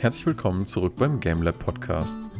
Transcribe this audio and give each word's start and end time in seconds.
Herzlich 0.00 0.24
willkommen 0.24 0.64
zurück 0.64 0.94
beim 0.96 1.20
GameLab 1.20 1.58
Podcast. 1.58 2.30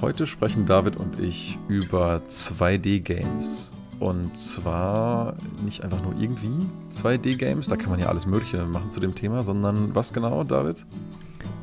Heute 0.00 0.24
sprechen 0.24 0.66
David 0.66 0.96
und 0.96 1.18
ich 1.18 1.58
über 1.66 2.22
2D-Games. 2.28 3.72
Und 3.98 4.38
zwar 4.38 5.34
nicht 5.64 5.82
einfach 5.82 6.00
nur 6.00 6.14
irgendwie 6.16 6.68
2D-Games, 6.92 7.66
da 7.66 7.74
kann 7.74 7.90
man 7.90 7.98
ja 7.98 8.06
alles 8.06 8.24
Mögliche 8.24 8.64
machen 8.66 8.92
zu 8.92 9.00
dem 9.00 9.16
Thema, 9.16 9.42
sondern 9.42 9.96
was 9.96 10.12
genau, 10.12 10.44
David? 10.44 10.86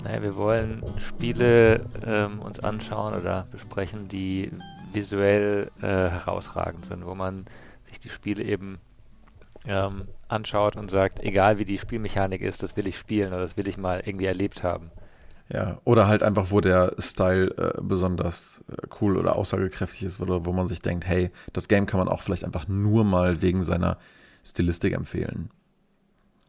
Naja, 0.04 0.22
wir 0.22 0.36
wollen 0.36 0.84
Spiele 0.98 1.86
ähm, 2.06 2.42
uns 2.42 2.60
anschauen 2.60 3.14
oder 3.14 3.48
besprechen, 3.50 4.10
die 4.10 4.52
visuell 4.92 5.72
äh, 5.82 5.88
herausragend 5.88 6.86
sind, 6.88 7.06
wo 7.06 7.16
man 7.16 7.46
sich 7.88 8.02
die 8.02 8.10
Spiele 8.10 8.44
eben 8.44 8.78
ähm, 9.66 10.02
anschaut 10.28 10.76
und 10.76 10.92
sagt, 10.92 11.22
egal 11.22 11.60
wie 11.60 11.66
die 11.66 11.80
Spielmechanik 11.80 12.42
ist, 12.42 12.62
das 12.62 12.76
will 12.76 12.88
ich 12.88 12.98
spielen 12.98 13.30
oder 13.32 13.44
das 13.44 13.56
will 13.56 13.70
ich 13.70 13.78
mal 13.78 14.02
irgendwie 14.06 14.26
erlebt 14.26 14.64
haben. 14.64 14.92
Ja, 15.54 15.80
oder 15.84 16.08
halt 16.08 16.24
einfach, 16.24 16.50
wo 16.50 16.62
der 16.62 16.96
Style 16.98 17.56
äh, 17.58 17.80
besonders 17.80 18.64
äh, 18.70 18.88
cool 19.00 19.18
oder 19.18 19.36
aussagekräftig 19.36 20.04
ist, 20.04 20.20
oder 20.20 20.46
wo 20.46 20.52
man 20.52 20.66
sich 20.66 20.82
denkt, 20.82 21.06
hey, 21.06 21.30
das 21.54 21.68
Game 21.68 21.86
kann 21.86 22.00
man 22.00 22.10
auch 22.10 22.24
vielleicht 22.24 22.44
einfach 22.44 22.68
nur 22.68 23.04
mal 23.04 23.44
wegen 23.44 23.64
seiner 23.64 24.00
Stilistik 24.44 24.94
empfehlen. 24.94 25.52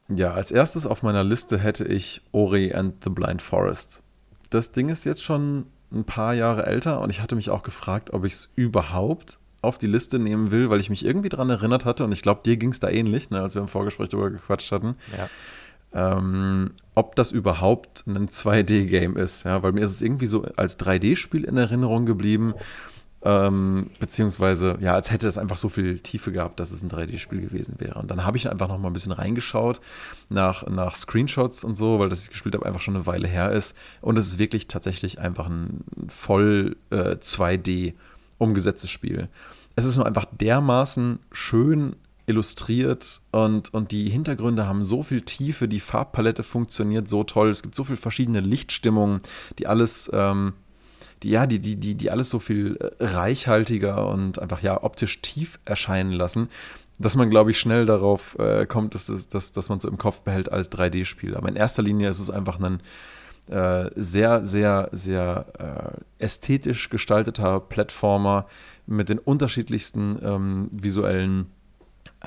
Ja, 0.09 0.33
als 0.33 0.51
erstes 0.51 0.87
auf 0.87 1.03
meiner 1.03 1.23
Liste 1.23 1.59
hätte 1.59 1.85
ich 1.85 2.23
Ori 2.33 2.73
and 2.73 3.05
the 3.05 3.11
Blind 3.11 3.43
Forest. 3.43 4.03
Das 4.49 4.73
Ding 4.73 4.89
ist 4.89 5.05
jetzt 5.05 5.23
schon 5.23 5.67
ein 5.93 6.05
paar 6.05 6.33
Jahre 6.33 6.67
älter 6.67 7.03
und 7.03 7.11
ich 7.11 7.21
hatte 7.21 7.37
mich 7.37 7.51
auch 7.51 7.63
gefragt, 7.63 8.15
ob 8.15 8.25
ich 8.25 8.33
es 8.33 8.53
überhaupt 8.57 9.39
auf 9.61 9.77
die 9.77 9.87
Liste 9.87 10.19
nehmen 10.19 10.51
will, 10.51 10.71
weil 10.71 10.81
ich 10.81 10.91
mich 10.91 11.05
irgendwie 11.05 11.29
daran 11.29 11.51
erinnert 11.51 11.85
hatte 11.85 12.05
und 12.05 12.13
ich 12.13 12.23
glaube, 12.23 12.41
dir 12.43 12.57
ging 12.57 12.71
es 12.71 12.81
da 12.81 12.89
ähnlich, 12.89 13.29
ne, 13.29 13.43
als 13.43 13.55
wir 13.55 13.63
im 13.63 13.69
Vorgespräch 13.69 14.09
darüber 14.09 14.31
gequatscht 14.31 14.73
hatten. 14.73 14.97
Ja 15.17 15.29
ähm, 15.95 16.73
ob 16.95 17.15
das 17.15 17.31
überhaupt 17.31 18.05
ein 18.07 18.29
2D-Game 18.29 19.17
ist. 19.17 19.45
Ja, 19.45 19.63
weil 19.63 19.73
mir 19.73 19.83
ist 19.83 19.93
es 19.93 20.03
irgendwie 20.03 20.27
so 20.27 20.45
als 20.57 20.79
3D-Spiel 20.79 21.45
in 21.45 21.57
Erinnerung 21.57 22.05
geblieben. 22.05 22.55
Ähm, 23.27 23.91
beziehungsweise, 24.01 24.77
ja, 24.81 24.93
als 24.93 25.11
hätte 25.11 25.27
es 25.27 25.39
einfach 25.39 25.57
so 25.57 25.71
viel 25.71 25.99
Tiefe 25.99 26.31
gehabt, 26.31 26.61
dass 26.61 26.73
es 26.73 26.83
ein 26.83 26.91
3D-Spiel 26.91 27.41
gewesen 27.41 27.77
wäre. 27.79 27.99
Und 27.99 28.11
dann 28.11 28.27
habe 28.27 28.37
ich 28.37 28.51
einfach 28.51 28.69
noch 28.69 28.79
mal 28.79 28.89
ein 28.89 28.93
bisschen 28.93 29.13
reingeschaut 29.13 29.81
nach, 30.29 30.67
nach 30.67 30.95
Screenshots 30.95 31.65
und 31.65 31.75
so, 31.75 31.99
weil 31.99 32.11
das 32.11 32.25
ich 32.25 32.31
gespielt 32.31 32.55
habe 32.55 32.67
einfach 32.67 32.83
schon 32.83 32.97
eine 32.97 33.07
Weile 33.07 33.27
her 33.27 33.51
ist. 33.51 33.77
Und 34.03 34.19
es 34.19 34.27
ist 34.27 34.39
wirklich 34.39 34.69
tatsächlich 34.69 35.21
einfach 35.21 35.49
ein 35.49 35.85
voll 36.09 36.77
äh, 36.91 37.17
2D 37.17 37.95
umgesetztes 38.37 38.91
Spiel. 38.91 39.29
Es 39.75 39.87
ist 39.87 39.97
nur 39.97 40.07
einfach 40.07 40.27
dermaßen 40.31 41.19
schön 41.33 41.97
illustriert 42.27 43.21
und, 43.33 43.73
und 43.75 43.91
die 43.91 44.09
Hintergründe 44.09 44.67
haben 44.67 44.85
so 44.85 45.03
viel 45.03 45.23
Tiefe, 45.23 45.69
die 45.69 45.81
Farbpalette 45.81 46.43
funktioniert 46.43 47.09
so 47.09 47.23
toll, 47.25 47.51
es 47.51 47.63
gibt 47.63 47.75
so 47.75 47.85
viele 47.85 47.97
verschiedene 47.97 48.41
Lichtstimmungen, 48.41 49.21
die 49.59 49.67
alles, 49.67 50.11
ähm, 50.13 50.55
die, 51.23 51.31
ja, 51.31 51.47
die, 51.47 51.59
die, 51.59 51.77
die, 51.77 51.95
die 51.95 52.11
alles 52.11 52.31
so 52.31 52.39
viel 52.39 52.77
äh, 52.77 53.05
reichhaltiger 53.05 54.09
und 54.09 54.39
einfach 54.39 54.63
ja 54.63 54.83
optisch 54.83 55.21
tief 55.21 55.59
erscheinen 55.65 56.13
lassen, 56.13 56.49
dass 56.99 57.17
man, 57.17 57.29
glaube 57.29 57.51
ich, 57.51 57.61
schnell 57.61 57.87
darauf 57.87 58.39
äh, 58.39 58.67
kommt, 58.67 58.95
dass, 58.95 59.07
dass, 59.29 59.53
dass, 59.53 59.69
man 59.69 59.81
so 59.81 59.89
im 59.89 59.99
Kopf 59.99 60.21
behält 60.21 60.51
als 60.51 60.71
3D-Spiel. 60.71 61.37
Aber 61.37 61.49
in 61.49 61.57
erster 61.57 61.83
Linie 61.83 62.09
ist 62.09 62.21
es 62.21 62.31
einfach 62.31 62.61
ein 62.61 62.81
äh, 63.51 63.91
sehr, 63.97 64.45
sehr, 64.45 64.89
sehr 64.93 65.47
äh, 66.19 66.25
ästhetisch 66.25 66.89
gestalteter 66.89 67.61
Plattformer 67.61 68.47
mit 68.87 69.09
den 69.09 69.19
unterschiedlichsten 69.19 70.19
ähm, 70.23 70.69
visuellen 70.71 71.47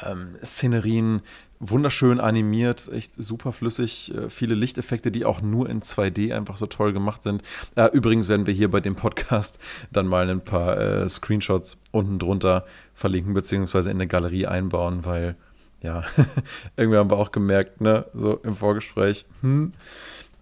ähm, 0.05 0.35
Szenerien, 0.43 1.21
wunderschön 1.59 2.19
animiert, 2.19 2.89
echt 2.91 3.15
super 3.15 3.51
flüssig, 3.51 4.13
äh, 4.13 4.29
viele 4.29 4.55
Lichteffekte, 4.55 5.11
die 5.11 5.25
auch 5.25 5.41
nur 5.41 5.69
in 5.69 5.81
2D 5.81 6.33
einfach 6.33 6.57
so 6.57 6.67
toll 6.67 6.93
gemacht 6.93 7.23
sind. 7.23 7.41
Äh, 7.75 7.89
übrigens 7.93 8.29
werden 8.29 8.45
wir 8.45 8.53
hier 8.53 8.69
bei 8.69 8.79
dem 8.79 8.95
Podcast 8.95 9.59
dann 9.91 10.07
mal 10.07 10.29
ein 10.29 10.41
paar 10.41 10.77
äh, 10.77 11.09
Screenshots 11.09 11.81
unten 11.91 12.19
drunter 12.19 12.65
verlinken, 12.93 13.33
beziehungsweise 13.33 13.89
in 13.89 13.97
eine 13.97 14.07
Galerie 14.07 14.45
einbauen, 14.45 15.05
weil 15.05 15.35
ja, 15.81 16.03
irgendwie 16.77 16.97
haben 16.97 17.11
wir 17.11 17.17
auch 17.17 17.31
gemerkt, 17.31 17.81
ne, 17.81 18.05
so 18.13 18.35
im 18.37 18.55
Vorgespräch, 18.55 19.25
hm, 19.41 19.73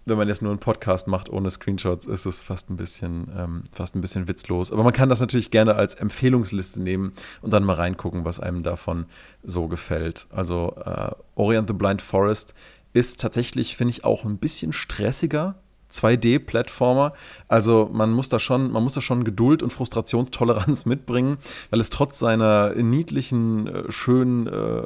wenn 0.06 0.16
man 0.16 0.28
jetzt 0.28 0.40
nur 0.40 0.52
einen 0.52 0.60
Podcast 0.60 1.08
macht 1.08 1.28
ohne 1.28 1.50
Screenshots, 1.50 2.06
ist 2.06 2.26
es 2.26 2.42
fast 2.42 2.70
ein 2.70 2.76
bisschen, 2.76 3.28
ähm, 3.36 3.64
fast 3.72 3.96
ein 3.96 4.00
bisschen 4.00 4.28
witzlos. 4.28 4.72
Aber 4.72 4.84
man 4.84 4.92
kann 4.92 5.08
das 5.08 5.20
natürlich 5.20 5.50
gerne 5.50 5.74
als 5.74 5.94
Empfehlungsliste 5.94 6.80
nehmen 6.80 7.12
und 7.42 7.52
dann 7.52 7.64
mal 7.64 7.74
reingucken, 7.74 8.24
was 8.24 8.38
einem 8.38 8.62
davon 8.62 9.06
so 9.42 9.66
gefällt. 9.66 10.28
Also 10.30 10.76
äh, 10.84 11.10
Orient 11.34 11.68
the 11.68 11.74
Blind 11.74 12.02
Forest 12.02 12.54
ist 12.92 13.20
tatsächlich, 13.20 13.76
finde 13.76 13.90
ich, 13.90 14.04
auch 14.04 14.24
ein 14.24 14.38
bisschen 14.38 14.72
stressiger 14.72 15.56
2D-Plattformer. 15.90 17.12
Also 17.48 17.90
man 17.92 18.12
muss 18.12 18.28
da 18.28 18.38
schon, 18.38 18.70
man 18.70 18.84
muss 18.84 18.94
da 18.94 19.00
schon 19.00 19.24
Geduld 19.24 19.62
und 19.62 19.72
Frustrationstoleranz 19.72 20.84
mitbringen, 20.86 21.38
weil 21.70 21.80
es 21.80 21.90
trotz 21.90 22.20
seiner 22.20 22.74
niedlichen, 22.74 23.66
äh, 23.66 23.90
schön 23.90 24.46
äh, 24.46 24.82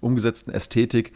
umgesetzten 0.00 0.52
Ästhetik 0.52 1.12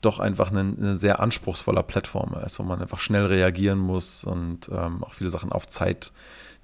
doch 0.00 0.18
einfach 0.18 0.50
ein, 0.50 0.78
ein 0.80 0.96
sehr 0.96 1.20
anspruchsvoller 1.20 1.82
Plattformer 1.82 2.44
ist, 2.44 2.58
wo 2.58 2.62
man 2.62 2.80
einfach 2.80 3.00
schnell 3.00 3.26
reagieren 3.26 3.78
muss 3.78 4.24
und 4.24 4.68
ähm, 4.68 5.02
auch 5.02 5.12
viele 5.12 5.30
Sachen 5.30 5.52
auf 5.52 5.66
Zeit 5.66 6.12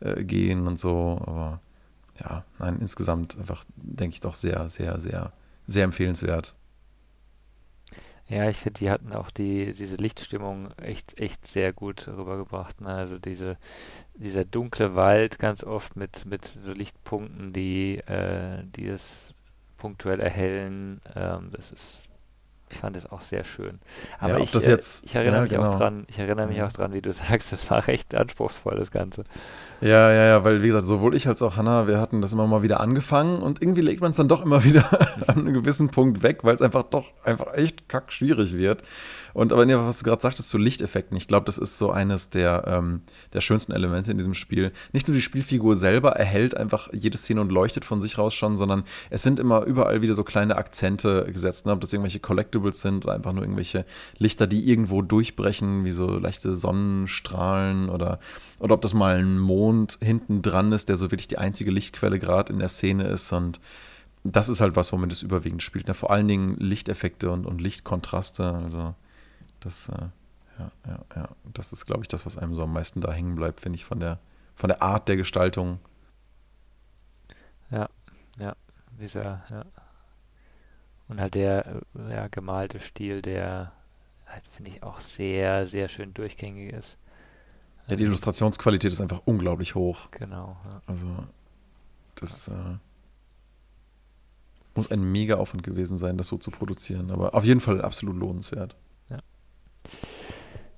äh, 0.01 0.25
gehen 0.25 0.67
und 0.67 0.79
so. 0.79 1.21
Aber 1.27 1.61
ja, 2.21 2.45
nein, 2.59 2.79
insgesamt 2.81 3.37
einfach, 3.39 3.65
denke 3.77 4.15
ich, 4.15 4.21
doch 4.21 4.35
sehr, 4.35 4.69
sehr, 4.69 4.99
sehr, 4.99 5.33
sehr 5.67 5.85
empfehlenswert. 5.85 6.55
Ja, 8.27 8.49
ich 8.49 8.57
finde, 8.59 8.79
die 8.79 8.91
hatten 8.91 9.13
auch 9.13 9.31
die, 9.31 9.73
diese 9.73 9.97
Lichtstimmung 9.97 10.71
echt, 10.79 11.19
echt 11.21 11.47
sehr 11.47 11.75
gut 11.75 12.09
rübergebracht. 12.09 12.81
Ne? 12.81 12.89
Also 12.89 13.19
diese, 13.19 13.59
dieser 14.15 14.47
dunkle 14.47 14.95
Wald 14.95 15.39
ganz 15.39 15.63
oft 15.63 15.95
mit, 15.97 16.25
mit 16.25 16.57
so 16.65 16.73
Lichtpunkten, 16.73 17.53
die, 17.53 17.99
äh, 17.99 18.63
die 18.65 18.87
es 18.87 19.35
punktuell 19.77 20.21
erhellen. 20.21 21.03
Ähm, 21.15 21.51
das 21.53 21.71
ist 21.71 22.09
ich 22.75 22.81
fand 22.81 22.97
es 22.97 23.11
auch 23.11 23.21
sehr 23.21 23.45
schön. 23.45 23.79
Aber 24.19 24.39
ja, 24.39 24.39
ich, 24.39 24.55
äh, 24.55 24.79
ich, 25.05 25.15
erinnere 25.15 25.37
ja, 25.37 25.43
mich 25.43 25.53
genau. 25.53 25.71
auch 25.71 25.79
dran, 25.79 26.05
ich 26.09 26.19
erinnere 26.19 26.49
mich 26.49 26.63
auch 26.63 26.73
dran, 26.73 26.93
wie 26.93 27.01
du 27.01 27.13
sagst, 27.13 27.53
das 27.53 27.69
war 27.71 27.87
recht 27.87 28.15
anspruchsvoll, 28.15 28.77
das 28.77 28.91
Ganze. 28.91 29.25
Ja, 29.81 30.11
ja, 30.11 30.25
ja, 30.25 30.45
weil 30.45 30.63
wie 30.63 30.69
gesagt, 30.69 30.87
sowohl 30.87 31.15
ich 31.15 31.29
als 31.29 31.41
auch 31.43 31.57
Hannah, 31.57 31.87
wir 31.87 32.01
hatten 32.01 32.21
das 32.21 32.33
immer 32.33 32.47
mal 32.47 32.63
wieder 32.63 32.81
angefangen 32.81 33.41
und 33.43 33.63
irgendwie 33.63 33.81
legt 33.81 34.01
man 34.01 34.11
es 34.11 34.17
dann 34.17 34.29
doch 34.29 34.45
immer 34.45 34.65
wieder 34.65 34.85
an 35.29 35.39
einem 35.39 35.55
gewissen 35.55 35.89
Punkt 35.89 36.23
weg, 36.23 36.41
weil 36.43 36.55
es 36.55 36.63
einfach 36.63 36.83
doch 36.83 37.13
einfach 37.25 37.55
echt 37.55 37.89
kack 37.89 38.13
schwierig 38.13 38.57
wird. 38.57 38.83
Und 39.35 39.53
aber 39.53 39.67
nee, 39.67 39.75
was 39.75 39.99
du 39.99 40.05
gerade 40.05 40.23
sagtest 40.23 40.49
zu 40.49 40.59
Lichteffekten, 40.59 41.17
ich 41.17 41.27
glaube, 41.27 41.45
das 41.45 41.59
ist 41.59 41.77
so 41.77 41.91
eines 41.91 42.31
der, 42.31 42.65
ähm, 42.69 43.03
der 43.33 43.41
schönsten 43.41 43.73
Elemente 43.73 44.13
in 44.13 44.17
diesem 44.17 44.33
Spiel. 44.33 44.73
Nicht 44.93 45.09
nur 45.09 45.15
die 45.15 45.21
Spielfigur 45.21 45.75
selber 45.75 46.13
erhält 46.13 46.57
einfach 46.57 46.89
jede 46.93 47.19
Szene 47.19 47.41
und 47.41 47.51
leuchtet 47.51 47.85
von 47.85 48.01
sich 48.01 48.17
raus 48.17 48.33
schon, 48.33 48.57
sondern 48.57 48.85
es 49.11 49.25
sind 49.25 49.41
immer 49.41 49.65
überall 49.65 50.03
wieder 50.03 50.15
so 50.15 50.23
kleine 50.23 50.57
Akzente 50.57 51.29
gesetzt, 51.33 51.67
ne? 51.67 51.73
ob 51.73 51.81
das 51.81 51.93
irgendwelche 51.93 52.21
Collectibles 52.21 52.81
sind 52.81 53.05
oder 53.05 53.15
einfach 53.15 53.33
nur 53.33 53.43
irgendwelche 53.43 53.85
Lichter, 54.19 54.47
die 54.47 54.71
irgendwo 54.71 55.03
durchbrechen, 55.03 55.85
wie 55.85 55.93
so 55.93 56.07
leichte 56.17 56.55
Sonnenstrahlen 56.55 57.89
oder, 57.89 58.21
oder 58.61 58.75
ob 58.75 58.83
das 58.83 58.95
mal 58.95 59.19
ein 59.19 59.39
Mond 59.41 59.99
hinten 60.01 60.43
dran 60.43 60.71
ist, 60.71 60.89
der 60.89 60.97
so 60.97 61.11
wirklich 61.11 61.29
die 61.29 61.39
einzige 61.39 61.73
Lichtquelle 61.73 62.21
gerade 62.21 62.53
in 62.53 62.61
der 62.61 62.69
Szene 62.69 63.09
ist 63.09 63.33
und 63.33 63.61
das 64.23 64.49
ist 64.49 64.61
halt 64.61 64.75
was, 64.75 64.93
womit 64.93 65.13
es 65.13 65.23
überwiegend 65.23 65.63
spielt. 65.63 65.87
Ne? 65.87 65.93
Vor 65.93 66.11
allen 66.11 66.29
Dingen 66.29 66.57
Lichteffekte 66.59 67.31
und, 67.31 67.45
und 67.45 67.61
Lichtkontraste. 67.61 68.55
Also 68.55 68.95
das, 69.65 69.89
äh, 69.89 70.09
ja, 70.59 70.71
ja, 70.87 71.05
ja. 71.17 71.29
Das 71.53 71.73
ist, 71.73 71.87
glaube 71.87 72.03
ich, 72.03 72.09
das, 72.09 72.27
was 72.27 72.39
einem 72.39 72.55
so 72.55 72.63
am 72.63 72.73
meisten 72.73 73.01
da 73.01 73.13
hängen 73.13 73.35
bleibt, 73.35 73.61
finde 73.61 73.77
ich, 73.77 73.85
von 73.85 73.99
der, 73.99 74.21
von 74.55 74.69
der 74.69 74.83
Art 74.83 75.09
der 75.09 75.17
Gestaltung. 75.17 75.81
Ja, 77.71 77.89
ja, 78.39 78.55
dieser, 79.01 79.45
ja. 79.51 79.65
Und 81.09 81.21
halt 81.21 81.35
der 81.35 81.67
äh, 81.67 82.13
ja, 82.13 82.29
gemalte 82.29 82.81
Stil, 82.81 83.23
der 83.23 83.73
halt, 84.27 84.47
finde 84.49 84.71
ich, 84.71 84.83
auch 84.83 85.01
sehr, 85.01 85.67
sehr 85.67 85.89
schön 85.89 86.15
durchgängig 86.15 86.73
ist. 86.73 86.97
Ja, 87.87 87.97
die 87.97 88.05
Illustrationsqualität 88.05 88.93
ist 88.93 89.01
einfach 89.01 89.23
unglaublich 89.27 89.75
hoch. 89.75 90.11
Genau. 90.13 90.57
Ja. 90.65 90.83
Also, 90.87 91.07
das 92.15 92.49
äh, 92.49 92.79
muss 94.75 94.91
ein 94.91 95.03
mega 95.03 95.35
Aufwand 95.37 95.63
gewesen 95.63 95.99
sein, 95.99 96.17
das 96.17 96.29
so 96.29 96.39
zu 96.39 96.51
produzieren. 96.51 97.11
Aber 97.11 97.35
auf 97.35 97.45
jeden 97.45 97.61
Fall 97.61 97.83
absolut 97.83 98.17
lohnenswert. 98.17 98.75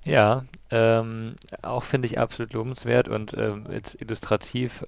Ja, 0.03 0.45
ähm, 0.71 1.35
auch 1.61 1.83
finde 1.83 2.07
ich 2.07 2.17
absolut 2.17 2.53
lobenswert 2.53 3.09
und 3.09 3.33
ähm, 3.33 3.65
jetzt 3.69 4.01
illustrativ 4.01 4.85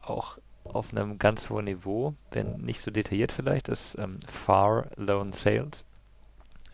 auch 0.00 0.38
auf 0.64 0.92
einem 0.92 1.18
ganz 1.18 1.50
hohen 1.50 1.66
Niveau, 1.66 2.14
wenn 2.30 2.62
nicht 2.62 2.80
so 2.80 2.90
detailliert 2.90 3.32
vielleicht, 3.32 3.68
ist 3.68 3.96
ähm, 3.98 4.20
Far 4.26 4.86
Lone 4.96 5.32
Sales. 5.32 5.84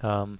Ähm, 0.03 0.39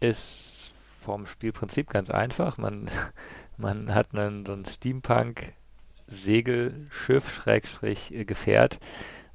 ist 0.00 0.72
vom 1.00 1.26
Spielprinzip 1.26 1.88
ganz 1.88 2.10
einfach. 2.10 2.58
Man, 2.58 2.90
man 3.56 3.94
hat 3.94 4.18
einen, 4.18 4.44
so 4.44 4.52
ein 4.52 4.64
Steampunk-Segelschiff, 4.64 7.32
Schrägstrich, 7.32 8.12
äh, 8.12 8.24
Gefährt, 8.24 8.80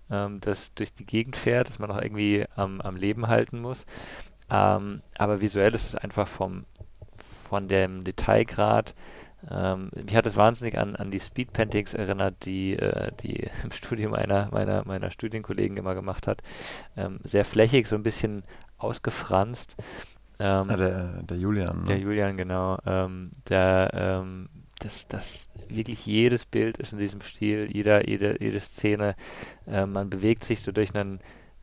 ähm, 0.09 0.41
das 0.41 0.73
durch 0.73 0.93
die 0.93 1.05
Gegend 1.05 1.37
fährt, 1.37 1.69
das 1.69 1.79
man 1.79 1.89
auch 1.91 2.01
irgendwie 2.01 2.45
am, 2.55 2.81
am 2.81 2.97
Leben 2.97 3.27
halten 3.27 3.61
muss. 3.61 3.85
Ähm, 4.51 5.01
aber 5.17 5.41
visuell 5.41 5.73
ist 5.73 5.87
es 5.87 5.95
einfach 5.95 6.27
vom 6.27 6.65
von 7.51 7.67
dem 7.67 8.05
Detailgrad. 8.05 8.95
Ähm, 9.49 9.89
mich 9.93 10.15
hat 10.15 10.25
es 10.25 10.37
wahnsinnig 10.37 10.77
an, 10.77 10.95
an 10.95 11.11
die 11.11 11.19
Speed 11.19 11.51
Paintings 11.51 11.93
erinnert, 11.93 12.45
die, 12.45 12.77
äh, 12.77 13.11
die 13.21 13.49
im 13.63 13.71
Studium 13.73 14.13
einer 14.13 14.47
meiner, 14.51 14.85
meiner 14.85 15.11
Studienkollegen 15.11 15.75
immer 15.75 15.93
gemacht 15.93 16.27
hat. 16.27 16.41
Ähm, 16.95 17.19
sehr 17.23 17.43
flächig, 17.43 17.87
so 17.87 17.95
ein 17.95 18.03
bisschen 18.03 18.43
ausgefranst. 18.77 19.75
Ähm, 20.39 20.69
ah, 20.69 20.77
der, 20.77 21.23
der 21.23 21.37
Julian. 21.37 21.81
Ne? 21.81 21.87
Der 21.87 21.97
Julian, 21.99 22.37
genau. 22.37 22.77
Ähm, 22.85 23.31
der, 23.49 23.91
ähm, 23.93 24.47
das, 24.79 25.09
das 25.09 25.49
wirklich 25.67 26.05
jedes 26.05 26.45
Bild 26.45 26.77
ist 26.77 26.93
in 26.93 26.99
diesem 26.99 27.19
Stil, 27.19 27.67
jeder, 27.69 28.07
jede, 28.07 28.41
jede 28.41 28.61
Szene. 28.61 29.15
Äh, 29.67 29.85
man 29.85 30.09
bewegt 30.09 30.45
sich 30.45 30.61
so 30.61 30.71
durch 30.71 30.95
einen 30.95 31.19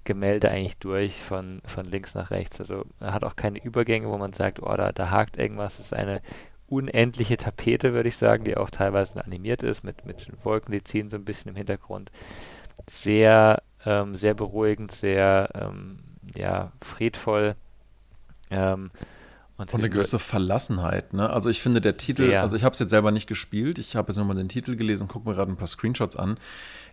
Gemälde 0.09 0.51
eigentlich 0.51 0.79
durch 0.79 1.23
von, 1.23 1.61
von 1.67 1.85
links 1.85 2.15
nach 2.15 2.31
rechts. 2.31 2.59
Also 2.59 2.87
er 2.99 3.13
hat 3.13 3.25
auch 3.25 3.37
keine 3.37 3.63
Übergänge, 3.63 4.09
wo 4.09 4.17
man 4.17 4.33
sagt, 4.33 4.63
oh, 4.63 4.75
da, 4.75 4.91
da 4.91 5.11
hakt 5.11 5.37
irgendwas. 5.37 5.75
Es 5.75 5.87
ist 5.87 5.93
eine 5.93 6.23
unendliche 6.67 7.37
Tapete, 7.37 7.93
würde 7.93 8.09
ich 8.09 8.17
sagen, 8.17 8.45
die 8.45 8.57
auch 8.57 8.71
teilweise 8.71 9.23
animiert 9.23 9.63
ist, 9.63 9.85
mit, 9.85 10.07
mit 10.07 10.27
Wolken, 10.45 10.73
die 10.73 10.83
ziehen 10.83 11.11
so 11.11 11.17
ein 11.17 11.27
bisschen 11.27 11.51
im 11.51 11.57
Hintergrund. 11.57 12.11
Sehr, 12.91 13.63
ähm, 13.85 14.17
sehr 14.17 14.33
beruhigend, 14.33 14.93
sehr 14.93 15.51
ähm, 15.55 15.99
ja, 16.35 16.73
friedvoll. 16.83 17.55
Ähm, 18.51 18.91
und, 19.59 19.75
und 19.75 19.81
eine 19.81 19.91
gewisse 19.91 20.19
Verlassenheit. 20.19 21.13
Ne? 21.13 21.29
Also 21.29 21.51
ich 21.51 21.61
finde 21.61 21.83
der 21.83 21.99
Titel, 21.99 22.29
sehr. 22.29 22.41
also 22.41 22.57
ich 22.57 22.65
habe 22.65 22.73
es 22.73 22.79
jetzt 22.79 22.91
selber 22.91 23.11
nicht 23.11 23.27
gespielt, 23.27 23.79
ich 23.79 23.95
habe 23.95 24.09
jetzt 24.09 24.17
nochmal 24.17 24.37
den 24.37 24.49
Titel 24.49 24.75
gelesen, 24.75 25.07
gucke 25.07 25.29
mir 25.29 25.35
gerade 25.35 25.53
ein 25.53 25.57
paar 25.57 25.67
Screenshots 25.67 26.17
an. 26.17 26.39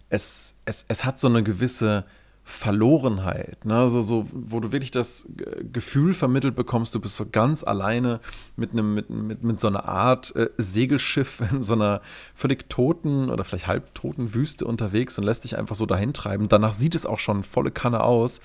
Es, 0.09 0.55
es, 0.65 0.83
es 0.89 1.05
hat 1.05 1.17
so 1.17 1.29
eine 1.29 1.43
gewisse 1.43 2.05
Verlorenheit, 2.47 3.65
ne? 3.65 3.89
so, 3.89 4.03
so, 4.03 4.27
wo 4.31 4.59
du 4.59 4.71
wirklich 4.71 4.91
das 4.91 5.27
Gefühl 5.73 6.13
vermittelt 6.13 6.55
bekommst, 6.55 6.93
du 6.93 6.99
bist 6.99 7.15
so 7.15 7.25
ganz 7.29 7.63
alleine 7.63 8.19
mit 8.55 8.71
einem, 8.71 8.93
mit, 8.93 9.09
mit, 9.09 9.43
mit 9.43 9.59
so 9.59 9.65
einer 9.65 9.85
Art 9.85 10.35
äh, 10.35 10.51
Segelschiff 10.59 11.41
in 11.51 11.63
so 11.63 11.73
einer 11.73 12.01
völlig 12.35 12.69
toten 12.69 13.31
oder 13.31 13.43
vielleicht 13.43 13.65
halbtoten 13.65 14.35
Wüste 14.35 14.65
unterwegs 14.65 15.17
und 15.17 15.23
lässt 15.23 15.43
dich 15.43 15.57
einfach 15.57 15.75
so 15.75 15.87
dahin 15.87 16.13
treiben. 16.13 16.47
Danach 16.47 16.75
sieht 16.75 16.93
es 16.93 17.07
auch 17.07 17.17
schon 17.17 17.43
volle 17.43 17.71
Kanne 17.71 18.03
aus. 18.03 18.41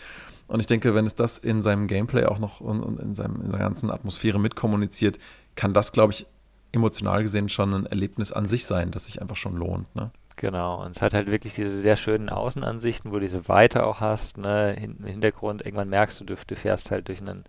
Und 0.49 0.61
ich 0.61 0.67
denke, 0.67 0.94
wenn 0.94 1.05
es 1.05 1.14
das 1.14 1.37
in 1.37 1.61
seinem 1.61 1.87
Gameplay 1.87 2.25
auch 2.25 2.38
noch 2.38 2.62
und, 2.62 2.81
und 2.81 2.99
in, 3.00 3.14
seinem, 3.14 3.43
in 3.43 3.50
seiner 3.50 3.64
ganzen 3.64 3.91
Atmosphäre 3.91 4.41
mitkommuniziert, 4.41 5.19
kann 5.56 5.75
das, 5.75 5.93
glaube 5.93 6.14
ich, 6.14 6.26
emotional 6.73 7.23
gesehen 7.23 7.50
schon 7.50 7.75
ein 7.75 7.87
Erlebnis 7.87 8.32
an 8.32 8.49
sich 8.49 8.64
sein, 8.64 8.93
das 8.93 9.06
sich 9.06 9.20
einfach 9.20 9.37
schon 9.37 9.56
lohnt. 9.56 9.94
Ne? 9.94 10.11
Genau, 10.41 10.83
und 10.83 10.97
es 10.97 11.03
hat 11.03 11.13
halt 11.13 11.31
wirklich 11.31 11.55
diese 11.55 11.79
sehr 11.83 11.97
schönen 11.97 12.31
Außenansichten, 12.31 13.11
wo 13.11 13.17
du 13.17 13.21
diese 13.21 13.47
Weite 13.47 13.85
auch 13.85 14.01
hast, 14.01 14.39
ne, 14.39 14.73
im 14.73 15.05
Hintergrund, 15.05 15.67
irgendwann 15.67 15.91
merkst 15.91 16.19
du, 16.19 16.25
du, 16.25 16.35
du 16.35 16.57
fährst 16.57 16.91
halt 16.91 17.09
durch 17.09 17.21
einen, 17.21 17.45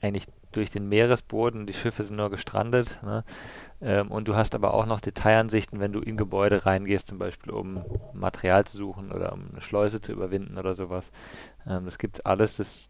eigentlich 0.00 0.26
durch 0.50 0.70
den 0.70 0.88
Meeresboden, 0.88 1.66
die 1.66 1.74
Schiffe 1.74 2.02
sind 2.02 2.16
nur 2.16 2.30
gestrandet, 2.30 2.98
ne, 3.02 3.24
ähm, 3.82 4.10
und 4.10 4.26
du 4.26 4.36
hast 4.36 4.54
aber 4.54 4.72
auch 4.72 4.86
noch 4.86 5.02
Detailansichten, 5.02 5.80
wenn 5.80 5.92
du 5.92 6.00
in 6.00 6.16
Gebäude 6.16 6.64
reingehst, 6.64 7.08
zum 7.08 7.18
Beispiel 7.18 7.52
um 7.52 7.84
Material 8.14 8.64
zu 8.64 8.78
suchen 8.78 9.12
oder 9.12 9.34
um 9.34 9.50
eine 9.52 9.60
Schleuse 9.60 10.00
zu 10.00 10.12
überwinden 10.12 10.56
oder 10.56 10.74
sowas. 10.74 11.10
Ähm, 11.66 11.84
das 11.84 11.98
gibt's 11.98 12.20
alles, 12.20 12.56
das 12.56 12.88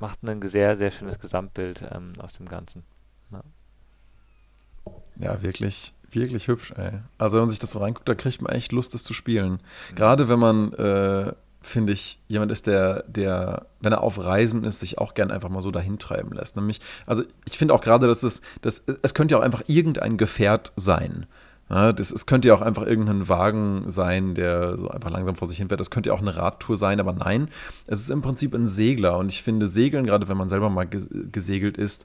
macht 0.00 0.22
ein 0.22 0.46
sehr, 0.50 0.76
sehr 0.76 0.90
schönes 0.90 1.18
Gesamtbild 1.18 1.82
ähm, 1.90 2.12
aus 2.18 2.34
dem 2.34 2.46
Ganzen. 2.46 2.84
Ne. 3.30 3.40
Ja, 5.16 5.40
wirklich 5.42 5.94
wirklich 6.14 6.48
hübsch, 6.48 6.72
ey. 6.76 7.00
Also 7.18 7.36
wenn 7.36 7.42
man 7.42 7.50
sich 7.50 7.58
das 7.58 7.72
so 7.72 7.78
reinguckt, 7.78 8.08
da 8.08 8.14
kriegt 8.14 8.42
man 8.42 8.52
echt 8.52 8.72
Lust, 8.72 8.94
das 8.94 9.04
zu 9.04 9.14
spielen. 9.14 9.52
Mhm. 9.52 9.94
Gerade 9.94 10.28
wenn 10.28 10.38
man, 10.38 10.72
äh, 10.74 11.32
finde 11.60 11.92
ich, 11.92 12.20
jemand 12.28 12.52
ist, 12.52 12.66
der, 12.66 13.04
der, 13.04 13.66
wenn 13.80 13.92
er 13.92 14.02
auf 14.02 14.18
Reisen 14.18 14.64
ist, 14.64 14.80
sich 14.80 14.98
auch 14.98 15.14
gern 15.14 15.30
einfach 15.30 15.48
mal 15.48 15.62
so 15.62 15.70
dahin 15.70 15.98
treiben 15.98 16.32
lässt. 16.32 16.56
Nämlich, 16.56 16.80
also 17.06 17.22
ich 17.44 17.58
finde 17.58 17.74
auch 17.74 17.80
gerade, 17.80 18.06
dass 18.06 18.22
es, 18.22 18.42
dass, 18.60 18.82
es 19.02 19.14
könnte 19.14 19.32
ja 19.32 19.38
auch 19.38 19.44
einfach 19.44 19.62
irgendein 19.66 20.16
Gefährt 20.16 20.72
sein. 20.76 21.26
Ja, 21.70 21.92
das, 21.92 22.12
es 22.12 22.26
könnte 22.26 22.48
ja 22.48 22.54
auch 22.54 22.60
einfach 22.60 22.86
irgendein 22.86 23.28
Wagen 23.28 23.84
sein, 23.86 24.34
der 24.34 24.76
so 24.76 24.88
einfach 24.88 25.10
langsam 25.10 25.36
vor 25.36 25.48
sich 25.48 25.56
hin 25.56 25.68
fährt. 25.68 25.80
Das 25.80 25.90
könnte 25.90 26.08
ja 26.08 26.14
auch 26.14 26.20
eine 26.20 26.36
Radtour 26.36 26.76
sein, 26.76 27.00
aber 27.00 27.14
nein, 27.14 27.48
es 27.86 28.00
ist 28.00 28.10
im 28.10 28.20
Prinzip 28.20 28.54
ein 28.54 28.66
Segler. 28.66 29.16
Und 29.16 29.30
ich 29.30 29.42
finde, 29.42 29.66
Segeln, 29.66 30.04
gerade 30.04 30.28
wenn 30.28 30.36
man 30.36 30.50
selber 30.50 30.68
mal 30.68 30.86
gesegelt 30.86 31.78
ist, 31.78 32.04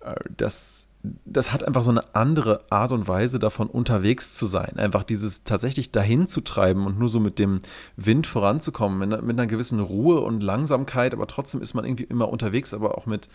äh, 0.00 0.14
das 0.36 0.79
das 1.02 1.52
hat 1.52 1.64
einfach 1.64 1.82
so 1.82 1.90
eine 1.90 2.14
andere 2.14 2.64
Art 2.68 2.92
und 2.92 3.08
Weise 3.08 3.38
davon 3.38 3.68
unterwegs 3.68 4.34
zu 4.34 4.44
sein. 4.44 4.76
Einfach 4.76 5.02
dieses 5.02 5.44
tatsächlich 5.44 5.92
dahin 5.92 6.26
zu 6.26 6.42
treiben 6.42 6.86
und 6.86 6.98
nur 6.98 7.08
so 7.08 7.20
mit 7.20 7.38
dem 7.38 7.60
Wind 7.96 8.26
voranzukommen, 8.26 8.98
mit, 8.98 9.22
mit 9.22 9.38
einer 9.38 9.46
gewissen 9.46 9.80
Ruhe 9.80 10.20
und 10.20 10.42
Langsamkeit, 10.42 11.14
aber 11.14 11.26
trotzdem 11.26 11.62
ist 11.62 11.72
man 11.74 11.86
irgendwie 11.86 12.04
immer 12.04 12.28
unterwegs, 12.28 12.74
aber 12.74 12.98
auch 12.98 13.06
mit, 13.06 13.28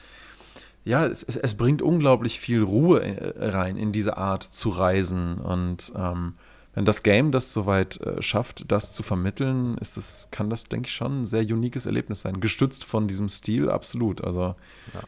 ja, 0.83 1.07
es, 1.07 1.23
es, 1.23 1.37
es 1.37 1.55
bringt 1.55 1.81
unglaublich 1.81 2.39
viel 2.39 2.61
Ruhe 2.61 3.01
äh, 3.01 3.49
rein 3.49 3.77
in 3.77 3.91
diese 3.91 4.17
Art 4.17 4.43
zu 4.43 4.69
reisen. 4.69 5.39
Und 5.39 5.91
ähm, 5.95 6.35
wenn 6.75 6.85
das 6.85 7.01
Game 7.01 7.31
das 7.31 7.51
soweit 7.51 7.99
äh, 8.01 8.21
schafft, 8.21 8.71
das 8.71 8.93
zu 8.93 9.01
vermitteln, 9.01 9.79
ist 9.79 9.97
das, 9.97 10.27
kann 10.29 10.51
das, 10.51 10.65
denke 10.65 10.87
ich, 10.87 10.93
schon 10.93 11.21
ein 11.21 11.25
sehr 11.25 11.41
uniques 11.41 11.87
Erlebnis 11.87 12.21
sein. 12.21 12.41
Gestützt 12.41 12.83
von 12.83 13.07
diesem 13.07 13.29
Stil, 13.29 13.71
absolut. 13.71 14.23
Also. 14.23 14.55
Ja. 14.93 14.99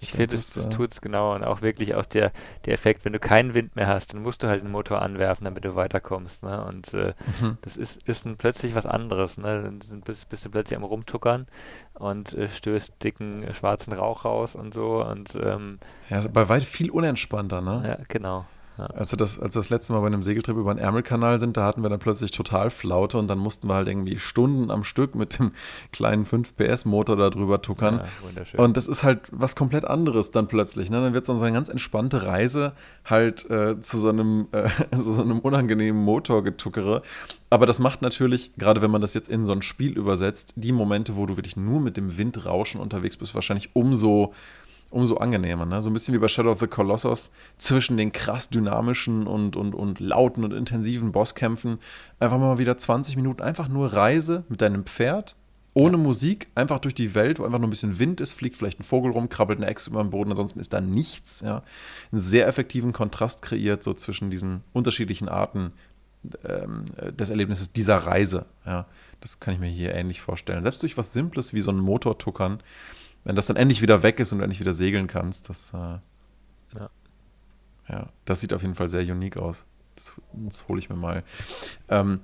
Ich 0.00 0.12
finde, 0.12 0.36
das, 0.36 0.52
das 0.54 0.66
äh, 0.66 0.70
tut 0.70 0.92
es 0.92 1.00
genau 1.00 1.34
und 1.34 1.44
auch 1.44 1.62
wirklich 1.62 1.94
auch 1.94 2.06
der, 2.06 2.32
der 2.64 2.74
Effekt, 2.74 3.04
wenn 3.04 3.12
du 3.12 3.18
keinen 3.18 3.54
Wind 3.54 3.76
mehr 3.76 3.86
hast, 3.86 4.12
dann 4.12 4.22
musst 4.22 4.42
du 4.42 4.48
halt 4.48 4.62
den 4.62 4.70
Motor 4.70 5.02
anwerfen, 5.02 5.44
damit 5.44 5.64
du 5.64 5.74
weiterkommst. 5.74 6.42
Ne? 6.42 6.64
Und 6.64 6.94
äh, 6.94 7.14
mhm. 7.40 7.58
das 7.62 7.76
ist, 7.76 8.02
ist 8.08 8.26
ein, 8.26 8.36
plötzlich 8.36 8.74
was 8.74 8.86
anderes. 8.86 9.38
Ne? 9.38 9.62
Dann 9.88 10.00
bist, 10.02 10.28
bist 10.28 10.44
du 10.44 10.50
plötzlich 10.50 10.76
am 10.76 10.84
Rumtuckern 10.84 11.46
und 11.94 12.32
äh, 12.34 12.48
stößt 12.48 13.02
dicken 13.02 13.42
äh, 13.42 13.54
schwarzen 13.54 13.92
Rauch 13.92 14.24
raus 14.24 14.54
und 14.54 14.74
so. 14.74 15.04
Und, 15.04 15.34
ähm, 15.34 15.78
ja, 16.10 16.16
also 16.16 16.28
bei 16.30 16.48
weit 16.48 16.64
viel 16.64 16.90
unentspannter, 16.90 17.60
ne? 17.60 17.82
Ja, 17.86 18.04
genau. 18.08 18.46
Ja. 18.78 18.86
Als, 18.86 19.12
wir 19.12 19.16
das, 19.16 19.40
als 19.40 19.56
wir 19.56 19.60
das 19.60 19.70
letzte 19.70 19.92
Mal 19.92 20.00
bei 20.00 20.06
einem 20.06 20.22
Segeltrip 20.22 20.56
über 20.56 20.72
den 20.72 20.78
Ärmelkanal 20.78 21.40
sind, 21.40 21.56
da 21.56 21.64
hatten 21.64 21.82
wir 21.82 21.88
dann 21.88 21.98
plötzlich 21.98 22.30
total 22.30 22.70
Flaute 22.70 23.18
und 23.18 23.28
dann 23.28 23.38
mussten 23.38 23.68
wir 23.68 23.74
halt 23.74 23.88
irgendwie 23.88 24.18
Stunden 24.18 24.70
am 24.70 24.84
Stück 24.84 25.16
mit 25.16 25.38
dem 25.38 25.50
kleinen 25.92 26.24
5 26.24 26.54
PS 26.56 26.84
Motor 26.84 27.16
da 27.16 27.30
drüber 27.30 27.60
tuckern. 27.60 28.02
Ja, 28.52 28.58
und 28.62 28.76
das 28.76 28.86
ist 28.86 29.02
halt 29.02 29.22
was 29.32 29.56
komplett 29.56 29.84
anderes 29.84 30.30
dann 30.30 30.46
plötzlich. 30.46 30.90
Ne? 30.90 31.00
Dann 31.00 31.12
wird 31.12 31.24
es 31.24 31.26
dann 31.26 31.38
so 31.38 31.44
eine 31.44 31.54
ganz 31.54 31.68
entspannte 31.68 32.24
Reise 32.24 32.72
halt 33.04 33.50
äh, 33.50 33.80
zu 33.80 33.98
so 33.98 34.10
einem, 34.10 34.46
äh, 34.52 34.68
so 34.96 35.20
einem 35.20 35.40
unangenehmen 35.40 36.02
Motorgetuckere. 36.02 37.02
Aber 37.50 37.66
das 37.66 37.80
macht 37.80 38.02
natürlich, 38.02 38.54
gerade 38.56 38.80
wenn 38.80 38.90
man 38.90 39.00
das 39.00 39.14
jetzt 39.14 39.28
in 39.28 39.44
so 39.44 39.52
ein 39.52 39.62
Spiel 39.62 39.96
übersetzt, 39.96 40.52
die 40.56 40.72
Momente, 40.72 41.16
wo 41.16 41.26
du 41.26 41.36
wirklich 41.36 41.56
nur 41.56 41.80
mit 41.80 41.96
dem 41.96 42.16
Windrauschen 42.16 42.80
unterwegs 42.80 43.16
bist, 43.16 43.34
wahrscheinlich 43.34 43.70
umso 43.72 44.34
umso 44.90 45.16
angenehmer. 45.16 45.66
Ne? 45.66 45.82
So 45.82 45.90
ein 45.90 45.92
bisschen 45.92 46.14
wie 46.14 46.18
bei 46.18 46.28
Shadow 46.28 46.50
of 46.50 46.60
the 46.60 46.66
Colossus 46.66 47.30
zwischen 47.58 47.96
den 47.96 48.12
krass 48.12 48.48
dynamischen 48.48 49.26
und, 49.26 49.56
und, 49.56 49.74
und 49.74 50.00
lauten 50.00 50.44
und 50.44 50.52
intensiven 50.52 51.12
Bosskämpfen. 51.12 51.78
Einfach 52.18 52.38
mal 52.38 52.58
wieder 52.58 52.78
20 52.78 53.16
Minuten 53.16 53.42
einfach 53.42 53.68
nur 53.68 53.92
Reise 53.92 54.44
mit 54.48 54.62
deinem 54.62 54.84
Pferd, 54.84 55.36
ohne 55.74 55.96
ja. 55.96 56.02
Musik, 56.02 56.48
einfach 56.54 56.78
durch 56.78 56.94
die 56.94 57.14
Welt, 57.14 57.38
wo 57.38 57.44
einfach 57.44 57.58
nur 57.58 57.68
ein 57.68 57.70
bisschen 57.70 57.98
Wind 57.98 58.20
ist, 58.20 58.32
fliegt 58.32 58.56
vielleicht 58.56 58.80
ein 58.80 58.84
Vogel 58.84 59.12
rum, 59.12 59.28
krabbelt 59.28 59.58
eine 59.58 59.68
Echse 59.68 59.90
über 59.90 60.02
den 60.02 60.10
Boden, 60.10 60.30
ansonsten 60.30 60.58
ist 60.60 60.72
da 60.72 60.80
nichts. 60.80 61.42
Ja? 61.42 61.62
Einen 62.10 62.20
sehr 62.20 62.46
effektiven 62.46 62.92
Kontrast 62.92 63.42
kreiert, 63.42 63.82
so 63.82 63.92
zwischen 63.92 64.30
diesen 64.30 64.62
unterschiedlichen 64.72 65.28
Arten 65.28 65.72
ähm, 66.44 66.84
des 67.12 67.28
Erlebnisses 67.28 67.72
dieser 67.74 67.98
Reise. 67.98 68.46
Ja? 68.64 68.86
Das 69.20 69.38
kann 69.38 69.52
ich 69.52 69.60
mir 69.60 69.68
hier 69.68 69.94
ähnlich 69.94 70.22
vorstellen. 70.22 70.62
Selbst 70.62 70.82
durch 70.82 70.96
was 70.96 71.12
Simples 71.12 71.52
wie 71.52 71.60
so 71.60 71.70
ein 71.70 71.78
Motortuckern 71.78 72.62
wenn 73.28 73.36
das 73.36 73.44
dann 73.44 73.56
endlich 73.56 73.82
wieder 73.82 74.02
weg 74.02 74.20
ist 74.20 74.32
und 74.32 74.38
du 74.38 74.42
endlich 74.42 74.58
wieder 74.58 74.72
segeln 74.72 75.06
kannst, 75.06 75.50
das, 75.50 75.74
äh, 75.74 75.98
ja. 76.78 76.90
ja, 77.86 78.08
das 78.24 78.40
sieht 78.40 78.54
auf 78.54 78.62
jeden 78.62 78.74
Fall 78.74 78.88
sehr 78.88 79.02
unique 79.02 79.36
aus. 79.36 79.66
Das, 79.96 80.14
das 80.32 80.66
hole 80.66 80.78
ich 80.78 80.88
mir 80.88 80.96
mal. 80.96 81.22
Ähm, 81.90 82.20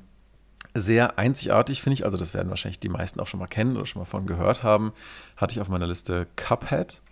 sehr 0.72 1.18
einzigartig 1.18 1.82
finde 1.82 1.92
ich, 1.92 2.06
also 2.06 2.16
das 2.16 2.32
werden 2.32 2.48
wahrscheinlich 2.48 2.80
die 2.80 2.88
meisten 2.88 3.20
auch 3.20 3.26
schon 3.26 3.38
mal 3.38 3.48
kennen 3.48 3.76
oder 3.76 3.84
schon 3.84 4.00
mal 4.00 4.06
von 4.06 4.24
gehört 4.24 4.62
haben, 4.62 4.94
hatte 5.36 5.52
ich 5.52 5.60
auf 5.60 5.68
meiner 5.68 5.86
Liste 5.86 6.26
Cuphead. 6.36 7.02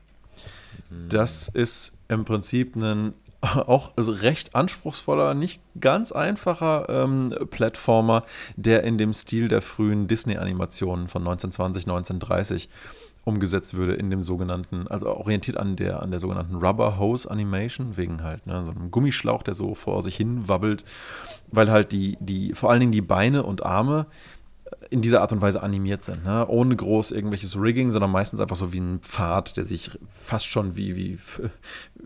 Das 1.10 1.48
ist 1.48 1.92
im 2.08 2.24
Prinzip 2.24 2.74
ein 2.76 3.12
auch 3.42 3.92
also 3.94 4.12
recht 4.12 4.54
anspruchsvoller, 4.54 5.34
nicht 5.34 5.60
ganz 5.78 6.12
einfacher 6.12 6.86
ähm, 6.88 7.34
Plattformer, 7.50 8.24
der 8.56 8.84
in 8.84 8.96
dem 8.96 9.12
Stil 9.12 9.48
der 9.48 9.60
frühen 9.60 10.08
Disney-Animationen 10.08 11.08
von 11.08 11.20
1920, 11.20 11.82
1930 11.84 12.70
umgesetzt 13.24 13.74
würde 13.74 13.94
in 13.94 14.10
dem 14.10 14.22
sogenannten, 14.22 14.88
also 14.88 15.08
orientiert 15.08 15.56
an 15.56 15.76
der, 15.76 16.02
an 16.02 16.10
der 16.10 16.20
sogenannten 16.20 16.56
Rubber 16.56 16.98
Hose 16.98 17.30
Animation, 17.30 17.96
wegen 17.96 18.22
halt 18.22 18.46
ne, 18.46 18.64
so 18.64 18.70
einem 18.70 18.90
Gummischlauch, 18.90 19.42
der 19.42 19.54
so 19.54 19.74
vor 19.74 20.02
sich 20.02 20.16
hin 20.16 20.48
wabbelt, 20.48 20.84
weil 21.48 21.70
halt 21.70 21.92
die, 21.92 22.16
die, 22.20 22.54
vor 22.54 22.70
allen 22.70 22.80
Dingen 22.80 22.92
die 22.92 23.00
Beine 23.00 23.44
und 23.44 23.64
Arme 23.64 24.06
in 24.90 25.02
dieser 25.02 25.20
Art 25.20 25.32
und 25.32 25.40
Weise 25.40 25.62
animiert 25.62 26.02
sind, 26.02 26.24
ne? 26.24 26.46
ohne 26.48 26.74
groß 26.74 27.12
irgendwelches 27.12 27.60
Rigging, 27.60 27.90
sondern 27.90 28.10
meistens 28.10 28.40
einfach 28.40 28.56
so 28.56 28.72
wie 28.72 28.80
ein 28.80 29.00
Pfad, 29.00 29.56
der 29.56 29.64
sich 29.64 29.90
fast 30.08 30.46
schon 30.46 30.76
wie, 30.76 30.96
wie 30.96 31.18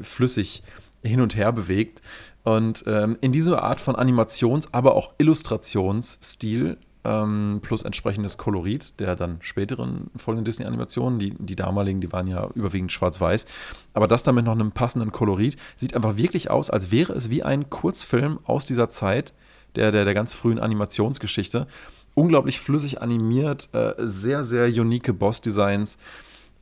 flüssig 0.02 0.62
hin 1.02 1.20
und 1.20 1.36
her 1.36 1.52
bewegt. 1.52 2.02
Und 2.44 2.84
ähm, 2.86 3.16
in 3.20 3.32
dieser 3.32 3.62
Art 3.62 3.80
von 3.80 3.96
Animations-, 3.96 4.72
aber 4.72 4.94
auch 4.94 5.14
Illustrationsstil 5.18 6.76
ähm, 7.06 7.60
plus 7.62 7.82
entsprechendes 7.82 8.36
Kolorit 8.36 8.98
der 8.98 9.14
dann 9.14 9.38
späteren 9.40 10.10
vollen 10.16 10.44
Disney-Animationen. 10.44 11.18
Die, 11.18 11.34
die 11.38 11.56
damaligen, 11.56 12.00
die 12.00 12.12
waren 12.12 12.26
ja 12.26 12.48
überwiegend 12.54 12.92
schwarz-weiß. 12.92 13.46
Aber 13.94 14.08
das 14.08 14.24
dann 14.24 14.34
mit 14.34 14.44
noch 14.44 14.52
einem 14.52 14.72
passenden 14.72 15.12
Kolorit 15.12 15.56
sieht 15.76 15.94
einfach 15.94 16.16
wirklich 16.16 16.50
aus, 16.50 16.70
als 16.70 16.90
wäre 16.90 17.12
es 17.12 17.30
wie 17.30 17.42
ein 17.42 17.70
Kurzfilm 17.70 18.40
aus 18.44 18.66
dieser 18.66 18.90
Zeit 18.90 19.32
der, 19.76 19.92
der, 19.92 20.04
der 20.04 20.14
ganz 20.14 20.34
frühen 20.34 20.58
Animationsgeschichte. 20.58 21.66
Unglaublich 22.14 22.60
flüssig 22.60 23.02
animiert, 23.02 23.68
äh, 23.72 23.92
sehr, 23.98 24.42
sehr 24.42 24.66
unique 24.66 25.12
Boss-Designs. 25.16 25.98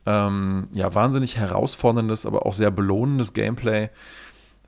Ähm, 0.05 0.67
ja, 0.73 0.93
wahnsinnig 0.93 1.37
herausforderndes, 1.37 2.27
aber 2.27 2.45
auch 2.45 2.53
sehr 2.53 2.69
belohnendes 2.69 3.33
Gameplay. 3.33 3.89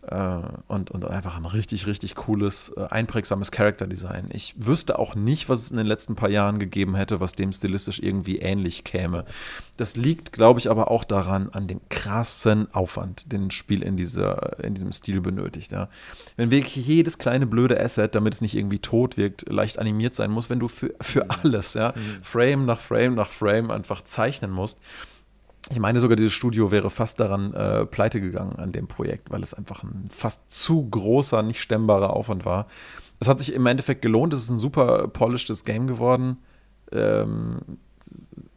Äh, 0.04 0.40
und, 0.68 0.92
und 0.92 1.06
einfach 1.06 1.38
ein 1.38 1.46
richtig, 1.46 1.86
richtig 1.86 2.16
cooles, 2.16 2.72
äh, 2.78 2.86
einprägsames 2.90 3.52
Charakterdesign. 3.52 4.30
Ich 4.32 4.54
wüsste 4.58 5.00
auch 5.00 5.16
nicht, 5.16 5.50
was 5.50 5.62
es 5.62 5.72
in 5.72 5.78
den 5.78 5.86
letzten 5.86 6.16
paar 6.16 6.30
Jahren 6.30 6.60
gegeben 6.60 6.96
hätte, 6.96 7.20
was 7.20 7.34
dem 7.34 7.52
stilistisch 7.52 8.00
irgendwie 8.00 8.38
ähnlich 8.38 8.84
käme. 8.84 9.26
Das 9.76 9.96
liegt, 9.96 10.32
glaube 10.32 10.60
ich, 10.60 10.70
aber 10.70 10.92
auch 10.92 11.04
daran, 11.04 11.50
an 11.52 11.68
dem 11.68 11.82
krassen 11.90 12.74
Aufwand, 12.74 13.32
den 13.32 13.48
ein 13.48 13.52
Spiel 13.52 13.84
in, 13.84 13.98
dieser, 13.98 14.64
in 14.64 14.76
diesem 14.76 14.92
Stil 14.94 15.20
benötigt. 15.20 15.72
Ja. 15.72 15.90
Wenn 16.38 16.52
wirklich 16.52 16.86
jedes 16.86 17.18
kleine 17.18 17.46
blöde 17.46 17.80
Asset, 17.80 18.16
damit 18.16 18.34
es 18.34 18.42
nicht 18.42 18.56
irgendwie 18.56 18.80
tot 18.80 19.18
wirkt, 19.18 19.50
leicht 19.50 19.78
animiert 19.78 20.16
sein 20.16 20.32
muss, 20.32 20.50
wenn 20.50 20.60
du 20.60 20.68
für, 20.70 20.94
für 21.02 21.26
mhm. 21.26 21.32
alles, 21.44 21.74
ja, 21.74 21.94
mhm. 21.96 22.24
Frame 22.24 22.66
nach 22.66 22.80
Frame 22.80 23.16
nach 23.16 23.30
Frame 23.30 23.72
einfach 23.72 24.04
zeichnen 24.04 24.52
musst 24.52 24.80
ich 25.70 25.80
meine 25.80 26.00
sogar, 26.00 26.16
dieses 26.16 26.34
Studio 26.34 26.72
wäre 26.72 26.90
fast 26.90 27.20
daran 27.20 27.54
äh, 27.54 27.86
pleite 27.86 28.22
gegangen 28.22 28.56
an 28.56 28.72
dem 28.72 28.88
Projekt, 28.88 29.32
weil 29.32 29.44
es 29.44 29.54
einfach 29.54 29.84
ein 29.84 30.10
fast 30.10 30.50
zu 30.50 30.90
großer, 30.90 31.42
nicht 31.44 31.62
stemmbarer 31.62 32.12
Aufwand 32.12 32.46
war. 32.46 32.68
Es 33.20 33.28
hat 33.28 33.40
sich 33.40 33.54
im 33.54 33.66
Endeffekt 33.66 34.02
gelohnt. 34.02 34.34
Es 34.34 34.44
ist 34.44 34.50
ein 34.50 34.60
super 34.60 35.08
polishedes 35.08 35.66
Game 35.66 35.88
geworden. 35.88 36.38
Ähm, 36.92 37.60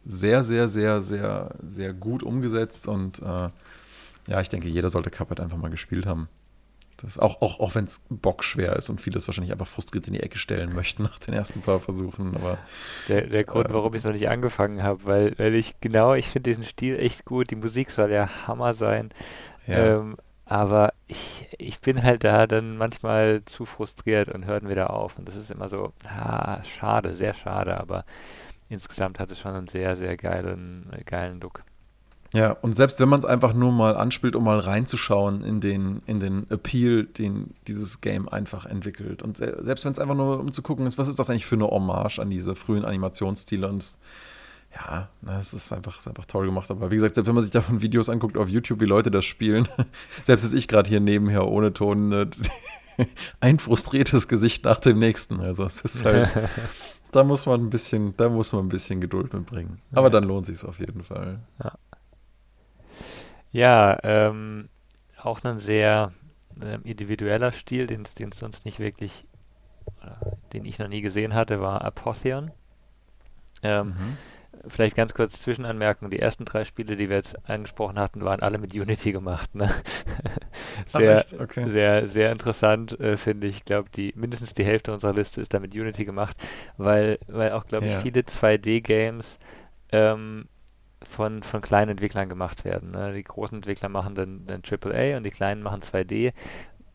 sehr, 0.05 0.43
sehr, 0.43 0.67
sehr, 0.67 1.01
sehr, 1.01 1.55
sehr 1.67 1.93
gut 1.93 2.23
umgesetzt 2.23 2.87
und 2.87 3.19
äh, 3.19 3.49
ja, 4.27 4.41
ich 4.41 4.49
denke, 4.49 4.67
jeder 4.67 4.89
sollte 4.89 5.09
Cuphead 5.09 5.39
einfach 5.39 5.57
mal 5.57 5.69
gespielt 5.69 6.05
haben. 6.05 6.29
Das 7.01 7.17
auch 7.17 7.41
auch, 7.41 7.59
auch 7.59 7.75
wenn 7.75 7.85
es 7.85 8.01
bockschwer 8.09 8.75
ist 8.75 8.89
und 8.89 9.01
viele 9.01 9.17
es 9.17 9.27
wahrscheinlich 9.27 9.51
einfach 9.51 9.67
frustriert 9.67 10.07
in 10.07 10.13
die 10.13 10.21
Ecke 10.21 10.37
stellen 10.37 10.73
möchten 10.73 11.03
nach 11.03 11.19
den 11.19 11.33
ersten 11.33 11.61
paar 11.61 11.79
Versuchen. 11.79 12.35
Aber, 12.35 12.57
der, 13.07 13.27
der 13.27 13.43
Grund, 13.43 13.69
äh, 13.69 13.73
warum 13.73 13.93
ich 13.93 13.99
es 13.99 14.05
noch 14.05 14.13
nicht 14.13 14.29
angefangen 14.29 14.83
habe, 14.83 15.05
weil, 15.05 15.37
weil 15.37 15.55
ich 15.55 15.79
genau, 15.81 16.13
ich 16.13 16.27
finde 16.27 16.51
diesen 16.51 16.65
Stil 16.65 16.99
echt 16.99 17.25
gut. 17.25 17.51
Die 17.51 17.55
Musik 17.55 17.91
soll 17.91 18.11
ja 18.11 18.47
Hammer 18.47 18.73
sein. 18.73 19.09
Ja. 19.67 19.97
Ähm, 19.97 20.17
aber 20.45 20.93
ich, 21.07 21.47
ich 21.57 21.79
bin 21.79 22.03
halt 22.03 22.25
da 22.25 22.45
dann 22.45 22.75
manchmal 22.77 23.41
zu 23.45 23.65
frustriert 23.65 24.27
und 24.27 24.45
höre 24.45 24.67
wieder 24.67 24.89
auf. 24.89 25.17
Und 25.17 25.27
das 25.27 25.35
ist 25.35 25.49
immer 25.49 25.69
so, 25.69 25.93
ah, 26.05 26.61
schade, 26.65 27.15
sehr 27.15 27.33
schade. 27.33 27.79
Aber 27.79 28.03
insgesamt 28.67 29.17
hat 29.17 29.31
es 29.31 29.39
schon 29.39 29.55
einen 29.55 29.69
sehr, 29.69 29.95
sehr 29.95 30.17
geilen, 30.17 30.91
geilen 31.05 31.39
Look. 31.39 31.63
Ja, 32.33 32.51
und 32.51 32.75
selbst 32.75 32.99
wenn 33.01 33.09
man 33.09 33.19
es 33.19 33.25
einfach 33.25 33.53
nur 33.53 33.73
mal 33.73 33.97
anspielt, 33.97 34.37
um 34.37 34.45
mal 34.45 34.59
reinzuschauen 34.59 35.43
in 35.43 35.59
den, 35.59 36.01
in 36.05 36.21
den 36.21 36.49
Appeal, 36.49 37.03
den 37.03 37.53
dieses 37.67 37.99
Game 37.99 38.29
einfach 38.29 38.65
entwickelt. 38.65 39.21
Und 39.21 39.37
selbst 39.37 39.83
wenn 39.83 39.91
es 39.91 39.99
einfach 39.99 40.15
nur 40.15 40.39
um 40.39 40.53
zu 40.53 40.61
gucken 40.61 40.85
ist, 40.85 40.97
was 40.97 41.09
ist 41.09 41.19
das 41.19 41.29
eigentlich 41.29 41.45
für 41.45 41.55
eine 41.55 41.67
Hommage 41.67 42.19
an 42.19 42.29
diese 42.29 42.55
frühen 42.55 42.85
Animationsstile 42.85 43.67
und 43.67 43.97
ja, 44.73 45.09
es 45.39 45.53
ist 45.53 45.73
einfach, 45.73 45.97
ist 45.97 46.07
einfach 46.07 46.25
toll 46.25 46.45
gemacht. 46.45 46.71
Aber 46.71 46.89
wie 46.91 46.95
gesagt, 46.95 47.15
selbst 47.15 47.27
wenn 47.27 47.35
man 47.35 47.43
sich 47.43 47.51
davon 47.51 47.81
Videos 47.81 48.07
anguckt 48.07 48.37
auf 48.37 48.47
YouTube, 48.47 48.79
wie 48.79 48.85
Leute 48.85 49.11
das 49.11 49.25
spielen, 49.25 49.67
selbst 50.23 50.43
ist 50.45 50.53
ich 50.53 50.69
gerade 50.69 50.87
hier 50.87 51.01
nebenher 51.01 51.47
ohne 51.47 51.73
Ton 51.73 52.07
ne, 52.07 52.29
ein 53.41 53.59
frustriertes 53.59 54.29
Gesicht 54.29 54.63
nach 54.63 54.79
dem 54.79 54.99
nächsten. 54.99 55.41
Also 55.41 55.65
es 55.65 55.81
ist 55.81 56.05
halt, 56.05 56.31
da 57.11 57.25
muss 57.25 57.45
man 57.45 57.65
ein 57.65 57.69
bisschen, 57.69 58.15
da 58.15 58.29
muss 58.29 58.53
man 58.53 58.65
ein 58.65 58.69
bisschen 58.69 59.01
Geduld 59.01 59.33
mitbringen. 59.33 59.81
Aber 59.91 60.09
dann 60.09 60.23
lohnt 60.23 60.45
sich 60.45 60.63
auf 60.63 60.79
jeden 60.79 61.03
Fall. 61.03 61.41
Ja. 61.61 61.73
Ja, 63.51 63.97
ähm, 64.03 64.69
auch 65.21 65.43
ein 65.43 65.57
sehr 65.57 66.13
äh, 66.61 66.77
individueller 66.83 67.51
Stil, 67.51 67.87
den 67.87 68.03
es 68.03 68.39
sonst 68.39 68.65
nicht 68.65 68.79
wirklich, 68.79 69.25
äh, 70.01 70.25
den 70.53 70.65
ich 70.65 70.79
noch 70.79 70.87
nie 70.87 71.01
gesehen 71.01 71.33
hatte, 71.33 71.61
war 71.61 71.83
Apotheon. 71.83 72.51
Ähm, 73.63 73.87
mhm. 73.87 74.17
Vielleicht 74.67 74.95
ganz 74.95 75.13
kurz 75.13 75.41
Zwischenanmerkung, 75.41 76.11
die 76.11 76.19
ersten 76.19 76.45
drei 76.45 76.65
Spiele, 76.65 76.95
die 76.95 77.09
wir 77.09 77.15
jetzt 77.15 77.49
angesprochen 77.49 77.97
hatten, 77.97 78.23
waren 78.23 78.41
alle 78.41 78.59
mit 78.59 78.75
Unity 78.75 79.11
gemacht. 79.11 79.55
Ne? 79.55 79.71
sehr, 80.85 81.23
okay. 81.39 81.69
sehr, 81.69 82.07
sehr 82.07 82.31
interessant, 82.31 82.99
äh, 82.99 83.17
finde 83.17 83.47
ich. 83.47 83.57
Ich 83.57 83.65
glaube, 83.65 83.89
die, 83.89 84.13
mindestens 84.15 84.53
die 84.53 84.65
Hälfte 84.65 84.93
unserer 84.93 85.13
Liste 85.13 85.41
ist 85.41 85.53
da 85.53 85.59
mit 85.59 85.73
Unity 85.73 86.05
gemacht, 86.05 86.37
weil, 86.77 87.17
weil 87.27 87.53
auch, 87.53 87.65
glaube 87.65 87.87
ich, 87.87 87.95
viele 87.97 88.21
2D-Games 88.21 89.39
ähm, 89.91 90.47
von, 91.07 91.43
von 91.43 91.61
kleinen 91.61 91.91
Entwicklern 91.91 92.29
gemacht 92.29 92.65
werden. 92.65 92.91
Ne? 92.91 93.13
Die 93.13 93.23
großen 93.23 93.57
Entwickler 93.57 93.89
machen 93.89 94.15
dann, 94.15 94.45
dann 94.45 94.61
AAA 94.69 95.17
und 95.17 95.23
die 95.23 95.31
kleinen 95.31 95.63
machen 95.63 95.81
2D, 95.81 96.33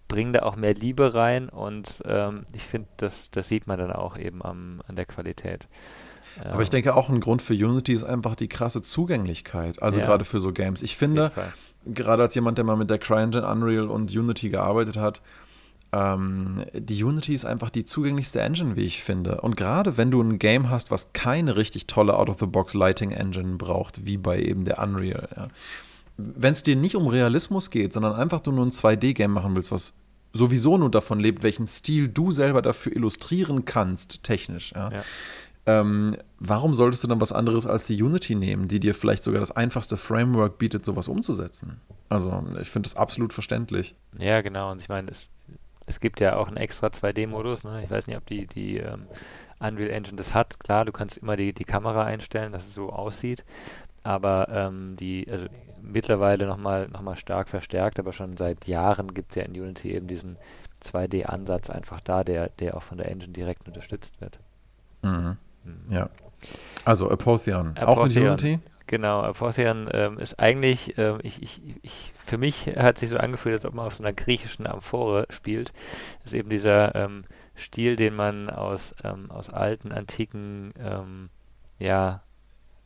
bringen 0.09 0.33
da 0.33 0.43
auch 0.43 0.57
mehr 0.57 0.75
Liebe 0.75 1.15
rein 1.15 1.49
und 1.49 2.03
ähm, 2.07 2.47
ich 2.53 2.63
finde, 2.63 2.89
das, 2.97 3.31
das 3.31 3.49
sieht 3.49 3.67
man 3.67 3.79
dann 3.79 3.93
auch 3.93 4.17
eben 4.17 4.43
am, 4.45 4.83
an 4.87 4.97
der 4.97 5.07
Qualität. 5.07 5.69
Aber 6.45 6.63
ich 6.63 6.71
denke 6.71 6.95
auch 6.95 7.09
ein 7.09 7.21
Grund 7.21 7.43
für 7.43 7.55
Unity 7.55 7.93
ist 7.93 8.05
einfach 8.05 8.37
die 8.37 8.49
krasse 8.49 8.83
Zugänglichkeit, 8.83 9.83
also 9.83 10.01
ja. 10.01 10.07
gerade 10.07 10.25
für 10.25 10.41
so 10.41 10.53
Games. 10.53 10.83
Ich 10.83 10.97
finde, 10.97 11.33
gerade 11.87 12.23
als 12.23 12.35
jemand, 12.35 12.59
der 12.59 12.65
mal 12.65 12.77
mit 12.77 12.91
der 12.91 12.99
CryEngine, 12.99 13.47
Unreal 13.47 13.89
und 13.89 14.15
Unity 14.15 14.51
gearbeitet 14.51 14.97
hat, 14.97 15.23
ähm, 15.93 16.65
die 16.73 17.03
Unity 17.03 17.35
ist 17.35 17.45
einfach 17.45 17.71
die 17.71 17.85
zugänglichste 17.85 18.41
Engine, 18.41 18.77
wie 18.77 18.85
ich 18.85 19.03
finde. 19.03 19.41
Und 19.41 19.57
gerade 19.57 19.97
wenn 19.97 20.11
du 20.11 20.21
ein 20.21 20.39
Game 20.39 20.69
hast, 20.71 20.91
was 20.91 21.13
keine 21.13 21.57
richtig 21.57 21.87
tolle 21.87 22.17
Out-of-the-Box-Lighting-Engine 22.17 23.57
braucht, 23.57 24.07
wie 24.07 24.17
bei 24.17 24.41
eben 24.41 24.65
der 24.65 24.79
Unreal, 24.79 25.29
ja. 25.37 25.49
wenn 26.17 26.53
es 26.53 26.63
dir 26.63 26.77
nicht 26.77 26.97
um 26.97 27.07
Realismus 27.07 27.71
geht, 27.71 27.93
sondern 27.93 28.15
einfach 28.15 28.41
du 28.41 28.53
nur 28.53 28.67
ein 28.67 28.73
2D-Game 28.73 29.33
machen 29.33 29.55
willst, 29.55 29.71
was 29.71 29.95
sowieso 30.33 30.77
nur 30.77 30.91
davon 30.91 31.21
lebt, 31.21 31.43
welchen 31.43 31.67
Stil 31.67 32.09
du 32.09 32.31
selber 32.31 32.63
dafür 32.63 32.95
illustrieren 32.95 33.65
kannst, 33.65 34.23
technisch, 34.23 34.73
ja. 34.73 34.91
ja. 34.91 35.03
Ähm, 35.69 36.17
warum 36.39 36.75
solltest 36.75 37.03
du 37.03 37.09
dann 37.09 37.21
was 37.21 37.33
anderes 37.33 37.67
als 37.67 37.89
die 37.89 38.01
Unity 38.01 38.37
nehmen, 38.37 38.69
die 38.69 38.79
dir 38.79 38.95
vielleicht 38.95 39.25
sogar 39.25 39.41
das 39.41 39.51
einfachste 39.51 39.97
Framework 39.97 40.59
bietet, 40.59 40.85
sowas 40.85 41.09
umzusetzen? 41.09 41.81
Also, 42.09 42.45
ich 42.61 42.69
finde 42.69 42.89
das 42.89 42.97
absolut 42.97 43.33
verständlich. 43.33 43.97
Ja, 44.17 44.43
genau. 44.43 44.71
Und 44.71 44.81
ich 44.81 44.89
meine, 44.89 45.11
es 45.11 45.29
es 45.87 46.01
gibt 46.01 46.21
ja 46.21 46.37
auch 46.37 46.49
einen 46.49 46.57
extra 46.57 46.89
2D-Modus. 46.89 47.65
Ne? 47.65 47.83
Ich 47.85 47.91
weiß 47.91 48.07
nicht, 48.07 48.17
ob 48.17 48.27
die, 48.27 48.47
die 48.47 48.79
ähm, 48.79 49.07
Unreal 49.61 49.91
Engine 49.91 50.17
das 50.17 50.35
hat. 50.35 50.59
Klar, 50.61 50.85
du 50.85 50.93
kannst 50.93 51.17
immer 51.17 51.37
die, 51.37 51.53
die 51.53 51.65
Kamera 51.65 52.05
einstellen, 52.05 52.53
dass 52.53 52.67
es 52.67 52.75
so 52.75 52.91
aussieht. 52.91 53.45
Aber 54.03 54.49
ähm, 54.51 54.97
die, 54.97 55.27
also 55.31 55.47
mittlerweile 55.83 56.47
nochmal 56.47 56.89
noch 56.89 57.03
mal 57.03 57.17
stark 57.17 57.49
verstärkt, 57.49 57.99
aber 57.99 58.13
schon 58.13 58.37
seit 58.37 58.67
Jahren 58.67 59.15
gibt 59.15 59.31
es 59.31 59.37
ja 59.37 59.43
in 59.43 59.53
Unity 59.53 59.93
eben 59.93 60.07
diesen 60.07 60.37
2D-Ansatz 60.85 61.71
einfach 61.71 62.01
da, 62.01 62.23
der, 62.25 62.51
der 62.59 62.77
auch 62.77 62.83
von 62.83 62.99
der 62.99 63.11
Engine 63.11 63.33
direkt 63.33 63.67
unterstützt 63.67 64.21
wird. 64.21 64.39
Mhm. 65.03 65.37
Mhm. 65.65 65.81
Ja. 65.89 66.09
Also 66.85 67.11
Apotheon, 67.11 67.77
Apotheon, 67.77 67.89
auch 67.89 68.07
mit 68.07 68.17
Unity? 68.17 68.61
Genau, 68.87 69.23
Apotheon 69.23 69.89
ähm, 69.93 70.19
ist 70.19 70.39
eigentlich, 70.39 70.97
ähm, 70.97 71.19
ich, 71.23 71.43
ich, 71.43 71.61
ich, 71.83 72.13
für 72.25 72.39
mich 72.39 72.67
hat 72.67 72.99
sich 72.99 73.11
so 73.11 73.17
angefühlt, 73.17 73.55
als 73.55 73.65
ob 73.65 73.75
man 73.75 73.87
auf 73.87 73.95
so 73.95 74.05
einer 74.05 74.13
griechischen 74.13 74.67
Amphore 74.67 75.27
spielt. 75.31 75.73
Das 76.23 76.33
ist 76.33 76.39
eben 76.39 76.51
dieser 76.51 76.95
ähm, 76.95 77.25
Stil, 77.57 77.97
den 77.97 78.15
man 78.15 78.49
aus, 78.49 78.95
ähm, 79.03 79.31
aus 79.31 79.51
alten, 79.51 79.91
antiken, 79.91 80.73
ähm, 80.79 81.31
ja, 81.79 82.23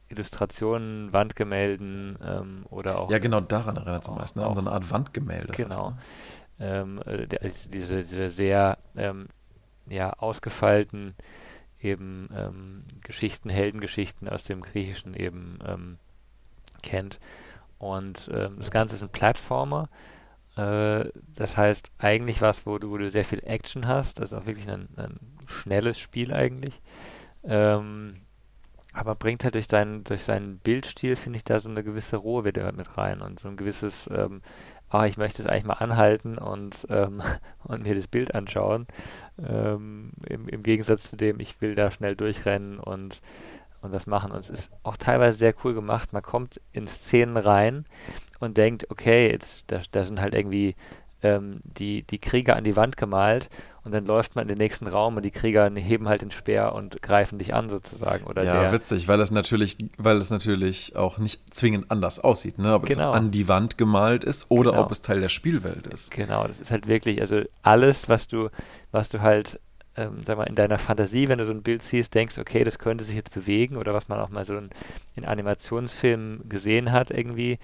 Illustrationen, 0.08 1.12
Wandgemälden 1.12 2.18
ähm, 2.24 2.66
oder 2.70 2.98
auch. 2.98 3.10
Ja, 3.10 3.18
genau 3.18 3.40
daran 3.40 3.76
erinnert 3.76 4.02
es 4.02 4.08
am 4.08 4.16
meisten, 4.16 4.40
ne? 4.40 4.46
an 4.46 4.54
so 4.54 4.60
eine 4.62 4.72
Art 4.72 4.90
Wandgemälde. 4.90 5.52
Genau. 5.52 5.94
Fast, 6.58 6.58
ne? 6.58 7.02
äh, 7.06 7.50
diese, 7.70 8.04
diese 8.04 8.30
sehr 8.30 8.78
ja, 9.88 10.12
ausgefeilten 10.14 11.14
eben 11.82 12.28
ähm, 12.34 12.84
Geschichten, 13.02 13.48
Heldengeschichten 13.48 14.28
aus 14.28 14.44
dem 14.44 14.62
Griechischen 14.62 15.14
eben 15.14 15.58
ähm, 15.66 15.98
kennt. 16.82 17.18
Und 17.78 18.30
ähm, 18.32 18.56
das 18.58 18.70
Ganze 18.70 18.96
ist 18.96 19.02
ein 19.02 19.08
Plattformer. 19.08 19.88
Äh, 20.56 21.06
das 21.34 21.56
heißt 21.56 21.90
eigentlich 21.98 22.42
was, 22.42 22.66
wo 22.66 22.78
du, 22.78 22.90
wo 22.90 22.98
du 22.98 23.10
sehr 23.10 23.24
viel 23.24 23.42
Action 23.44 23.86
hast. 23.86 24.18
Das 24.18 24.32
ist 24.32 24.38
auch 24.38 24.46
wirklich 24.46 24.68
ein, 24.68 24.88
ein 24.96 25.18
schnelles 25.46 25.98
Spiel 25.98 26.32
eigentlich. 26.32 26.80
Ähm, 27.44 28.16
aber 28.92 29.14
bringt 29.14 29.44
halt 29.44 29.54
durch 29.54 29.68
seinen, 29.68 30.04
durch 30.04 30.22
seinen 30.22 30.58
Bildstil, 30.58 31.16
finde 31.16 31.36
ich, 31.36 31.44
da 31.44 31.60
so 31.60 31.68
eine 31.68 31.84
gewisse 31.84 32.16
Ruhe 32.16 32.44
wieder 32.44 32.72
mit 32.72 32.98
rein 32.98 33.20
und 33.22 33.38
so 33.38 33.48
ein 33.48 33.56
gewisses 33.56 34.10
ähm, 34.12 34.42
ah, 34.90 35.06
ich 35.06 35.16
möchte 35.16 35.40
es 35.40 35.48
eigentlich 35.48 35.64
mal 35.64 35.74
anhalten 35.74 36.36
und, 36.36 36.86
ähm, 36.90 37.22
und 37.64 37.82
mir 37.84 37.94
das 37.94 38.08
Bild 38.08 38.34
anschauen. 38.34 38.86
Ähm, 39.48 40.12
im, 40.26 40.48
Im 40.48 40.62
Gegensatz 40.62 41.08
zu 41.08 41.16
dem, 41.16 41.40
ich 41.40 41.60
will 41.60 41.74
da 41.74 41.90
schnell 41.90 42.16
durchrennen 42.16 42.78
und, 42.78 43.22
und 43.80 43.92
was 43.92 44.06
machen. 44.06 44.32
Und 44.32 44.40
es 44.40 44.50
ist 44.50 44.70
auch 44.82 44.96
teilweise 44.96 45.38
sehr 45.38 45.54
cool 45.64 45.74
gemacht. 45.74 46.12
Man 46.12 46.22
kommt 46.22 46.60
in 46.72 46.86
Szenen 46.86 47.36
rein 47.36 47.86
und 48.40 48.56
denkt, 48.56 48.90
okay, 48.90 49.30
jetzt 49.30 49.64
da, 49.68 49.80
da 49.92 50.04
sind 50.04 50.20
halt 50.20 50.34
irgendwie 50.34 50.74
ähm, 51.22 51.60
die, 51.64 52.02
die 52.02 52.18
Krieger 52.18 52.56
an 52.56 52.64
die 52.64 52.76
Wand 52.76 52.96
gemalt 52.96 53.48
und 53.84 53.92
dann 53.92 54.04
läuft 54.04 54.34
man 54.34 54.42
in 54.42 54.48
den 54.48 54.58
nächsten 54.58 54.86
Raum 54.86 55.16
und 55.16 55.22
die 55.24 55.30
Krieger 55.30 55.70
heben 55.74 56.08
halt 56.08 56.22
den 56.22 56.30
Speer 56.30 56.74
und 56.74 57.00
greifen 57.02 57.38
dich 57.38 57.54
an 57.54 57.68
sozusagen. 57.70 58.24
Oder 58.26 58.42
ja, 58.42 58.60
der, 58.62 58.72
witzig, 58.72 59.08
weil 59.08 59.20
es 59.20 59.30
natürlich, 59.30 59.78
weil 59.96 60.16
es 60.18 60.30
natürlich 60.30 60.96
auch 60.96 61.18
nicht 61.18 61.54
zwingend 61.54 61.90
anders 61.90 62.20
aussieht, 62.20 62.58
ne? 62.58 62.74
Ob 62.74 62.86
Genau. 62.86 63.00
es 63.00 63.06
an 63.06 63.30
die 63.30 63.48
Wand 63.48 63.78
gemalt 63.78 64.24
ist 64.24 64.50
oder 64.50 64.72
Genau. 64.72 64.82
ob 64.84 64.90
es 64.92 65.00
Teil 65.02 65.20
der 65.20 65.28
Spielwelt 65.30 65.86
ist. 65.86 66.10
Genau, 66.10 66.46
das 66.46 66.58
ist 66.58 66.70
halt 66.70 66.88
wirklich, 66.88 67.20
also 67.20 67.42
alles, 67.62 68.08
was 68.08 68.26
du, 68.28 68.48
was 68.92 69.08
du 69.08 69.20
halt, 69.20 69.60
ähm, 69.96 70.18
sag 70.24 70.36
mal, 70.36 70.44
in 70.44 70.54
deiner 70.54 70.78
Fantasie, 70.78 71.28
wenn 71.28 71.38
du 71.38 71.44
so 71.46 71.52
ein 71.52 71.62
Bild 71.62 71.82
siehst, 71.82 72.14
denkst, 72.14 72.38
okay, 72.38 72.64
das 72.64 72.78
könnte 72.78 73.02
sich 73.04 73.16
jetzt 73.16 73.32
bewegen 73.34 73.76
oder 73.76 73.92
was 73.94 74.08
man 74.08 74.20
auch 74.20 74.28
mal 74.28 74.44
so 74.44 74.56
in, 74.56 74.70
in 75.16 75.24
Animationsfilmen 75.24 76.48
gesehen 76.48 76.92
hat 76.92 77.10
irgendwie, 77.10 77.58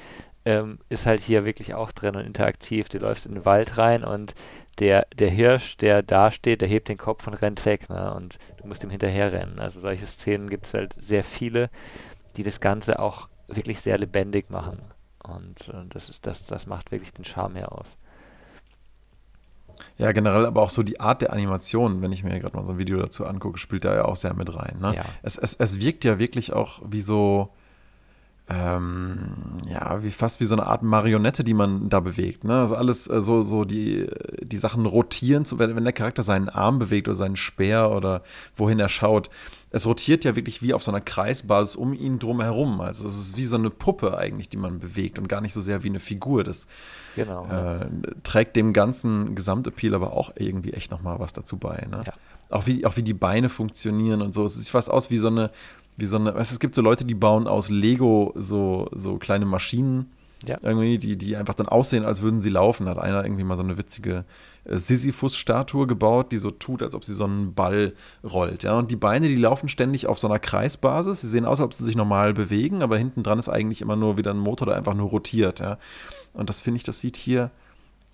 ähm, 0.47 0.79
ist 0.89 1.07
halt 1.07 1.21
hier 1.21 1.45
wirklich 1.45 1.75
auch 1.75 1.93
drin 1.93 2.15
und 2.15 2.25
interaktiv. 2.25 2.89
Du 2.89 2.99
läufst 2.99 3.27
in 3.27 3.35
den 3.35 3.45
Wald 3.45 3.77
rein 3.77 4.05
und 4.05 4.35
der, 4.79 5.07
der 5.19 5.29
Hirsch, 5.29 5.77
der 5.77 6.03
da 6.03 6.31
steht, 6.31 6.61
der 6.61 6.69
hebt 6.69 6.89
den 6.89 6.99
Kopf 6.99 7.27
und 7.27 7.35
rennt 7.35 7.65
weg, 7.67 7.91
ne? 7.91 8.15
Und 8.15 8.39
du 8.61 8.69
musst 8.69 8.85
ihm 8.85 8.91
hinterher 8.91 9.33
rennen. 9.33 9.59
Also 9.59 9.81
solche 9.81 10.07
Szenen 10.07 10.49
gibt 10.49 10.67
es 10.67 10.75
halt 10.75 10.95
sehr 11.01 11.25
viele, 11.25 11.69
die 12.37 12.45
das 12.45 12.61
Ganze 12.61 13.01
auch 13.01 13.29
wirklich 13.49 13.81
sehr 13.81 13.99
lebendig 13.99 14.49
machen. 14.49 14.79
Und 15.23 15.69
äh, 15.69 15.87
das 15.89 16.09
ist, 16.09 16.27
das, 16.27 16.47
das 16.47 16.67
macht 16.67 16.93
wirklich 16.93 17.13
den 17.13 17.25
Charme 17.25 17.57
her 17.57 17.73
aus. 17.73 17.97
Ja, 19.99 20.13
generell 20.13 20.47
aber 20.47 20.63
auch 20.63 20.71
so 20.71 20.83
die 20.83 21.01
Art 21.01 21.23
der 21.23 21.33
Animation, 21.33 22.03
wenn 22.03 22.13
ich 22.13 22.23
mir 22.23 22.39
gerade 22.39 22.57
mal 22.57 22.65
so 22.65 22.73
ein 22.73 22.79
Video 22.79 22.99
dazu 22.99 23.27
angucke, 23.27 23.59
spielt 23.59 23.85
da 23.85 23.95
ja 23.95 24.05
auch 24.05 24.17
sehr 24.17 24.35
mit 24.35 24.55
rein. 24.55 24.79
Ne? 24.81 24.95
Ja. 24.95 25.05
Es, 25.23 25.37
es, 25.39 25.55
es 25.55 25.81
wirkt 25.81 26.05
ja 26.05 26.19
wirklich 26.19 26.53
auch 26.53 26.81
wie 26.87 27.01
so, 27.01 27.51
ähm, 28.49 29.57
ja, 29.69 30.03
wie 30.05 30.11
fast 30.11 30.39
wie 30.39 30.45
so 30.45 30.55
eine 30.55 30.67
Art 30.67 30.83
Marionette, 30.83 31.43
die 31.43 31.55
man 31.55 31.89
da 31.89 31.99
bewegt. 31.99 32.45
Ne? 32.45 32.61
Also 32.61 32.77
alles 32.77 33.09
äh, 33.09 33.21
so, 33.21 33.43
so 33.43 33.65
die, 33.65 34.07
die 34.41 34.57
Sachen 34.57 34.87
rotieren, 34.87 35.45
so, 35.45 35.59
wenn, 35.59 35.75
wenn 35.75 35.83
der 35.83 35.93
Charakter 35.93 36.23
seinen 36.23 36.49
Arm 36.49 36.79
bewegt 36.79 37.09
oder 37.09 37.17
seinen 37.17 37.35
Speer 37.37 37.91
oder 37.91 38.23
wohin 38.55 38.79
er 38.79 38.89
schaut. 38.89 39.31
Es 39.71 39.85
rotiert 39.85 40.25
ja 40.25 40.37
wirklich 40.37 40.63
wie 40.63 40.75
auf 40.75 40.85
so 40.85 40.93
einer 40.93 41.01
Kreisbasis 41.01 41.75
um 41.75 41.93
ihn 41.93 42.21
drum 42.21 42.41
herum. 42.41 42.81
Also 42.81 43.09
es 43.09 43.19
ist 43.19 43.37
wie 43.37 43.47
so 43.47 43.57
eine 43.57 43.71
Puppe 43.71 44.17
eigentlich, 44.17 44.49
die 44.49 44.57
man 44.59 44.79
bewegt 44.79 45.19
und 45.19 45.29
gar 45.29 45.41
nicht 45.41 45.53
so 45.53 45.61
sehr 45.61 45.83
wie 45.83 45.89
eine 45.89 46.01
Figur. 46.01 46.45
Das 46.45 46.69
Genau. 47.17 47.47
äh, 47.47 47.87
trägt 48.23 48.57
dem 48.57 48.73
ganzen 48.73 49.35
Gesamtappeal 49.35 49.95
aber 49.95 50.13
auch 50.13 50.31
irgendwie 50.37 50.73
echt 50.73 50.91
nochmal 50.91 51.19
was 51.19 51.33
dazu 51.33 51.57
bei. 51.57 51.85
Ne? 51.91 52.05
Ja. 52.07 52.13
Auch, 52.51 52.67
wie, 52.67 52.87
auch 52.87 52.97
wie 52.97 53.03
die 53.03 53.15
Beine 53.15 53.49
funktionieren 53.49 54.23
und 54.23 54.35
so. 54.35 54.45
Es 54.45 54.55
sieht 54.55 54.69
fast 54.69 54.91
aus 54.91 55.11
wie 55.11 55.19
so 55.19 55.29
eine, 55.29 55.51
wie 55.97 56.07
so 56.07 56.17
eine, 56.17 56.35
weißt, 56.35 56.53
es 56.53 56.61
gibt 56.61 56.75
so 56.75 56.83
Leute, 56.83 57.05
die 57.05 57.15
bauen 57.15 57.47
aus 57.47 57.69
Lego 57.71 58.33
so, 58.37 58.89
so 58.93 59.17
kleine 59.19 59.47
Maschinen 59.47 60.11
Ja. 60.47 60.57
irgendwie, 60.63 60.99
die, 60.99 61.17
die 61.17 61.37
einfach 61.37 61.55
dann 61.55 61.69
aussehen, 61.69 62.05
als 62.05 62.23
würden 62.23 62.41
sie 62.41 62.51
laufen. 62.51 62.89
Hat 62.89 62.99
einer 62.99 63.25
irgendwie 63.25 63.45
mal 63.45 63.57
so 63.57 63.63
eine 63.63 63.79
witzige 63.79 64.25
äh, 64.65 64.77
Sisyphus-Statue 64.77 65.87
gebaut, 65.87 66.33
die 66.33 66.39
so 66.39 66.51
tut, 66.51 66.83
als 66.83 66.95
ob 66.95 67.05
sie 67.05 67.15
so 67.15 67.25
einen 67.25 67.55
Ball 67.55 67.95
rollt. 68.23 68.63
Ja? 68.63 68.79
Und 68.79 68.91
die 68.91 68.97
Beine, 68.97 69.29
die 69.29 69.37
laufen 69.37 69.69
ständig 69.69 70.07
auf 70.07 70.19
so 70.19 70.29
einer 70.29 70.39
Kreisbasis. 70.39 71.23
Sie 71.23 71.29
sehen 71.29 71.45
aus, 71.47 71.61
als 71.61 71.67
ob 71.67 71.75
sie 71.75 71.85
sich 71.85 71.97
normal 71.97 72.35
bewegen, 72.35 72.83
aber 72.83 72.99
hinten 72.99 73.23
dran 73.23 73.39
ist 73.39 73.49
eigentlich 73.49 73.81
immer 73.81 73.97
nur 73.97 74.19
wieder 74.19 74.33
ein 74.33 74.39
Motor, 74.39 74.67
der 74.67 74.77
einfach 74.77 74.95
nur 74.95 75.09
rotiert. 75.09 75.61
Ja? 75.61 75.79
Und 76.35 76.51
das 76.51 76.61
finde 76.61 76.77
ich, 76.77 76.83
das 76.83 77.01
sieht 77.01 77.17
hier 77.17 77.51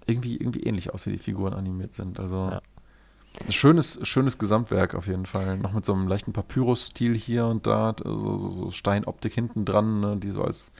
irgendwie, 0.06 0.36
irgendwie 0.36 0.62
ähnlich 0.62 0.92
aus, 0.94 1.06
wie 1.06 1.12
die 1.12 1.18
Figuren 1.18 1.52
animiert 1.54 1.94
sind. 1.94 2.18
Also 2.20 2.48
Ja. 2.52 2.60
Ein 3.40 3.52
schönes, 3.52 3.98
schönes 4.02 4.38
Gesamtwerk 4.38 4.94
auf 4.94 5.06
jeden 5.06 5.26
Fall. 5.26 5.56
Noch 5.58 5.72
mit 5.72 5.84
so 5.84 5.92
einem 5.94 6.06
leichten 6.06 6.32
Papyrus-Stil 6.32 7.16
hier 7.16 7.46
und 7.46 7.66
da, 7.66 7.94
so, 8.02 8.38
so, 8.38 8.50
so 8.50 8.70
Steinoptik 8.70 9.32
hinten 9.34 9.64
dran, 9.64 10.00
ne, 10.00 10.16
die 10.16 10.30
so 10.30 10.42
als 10.42 10.72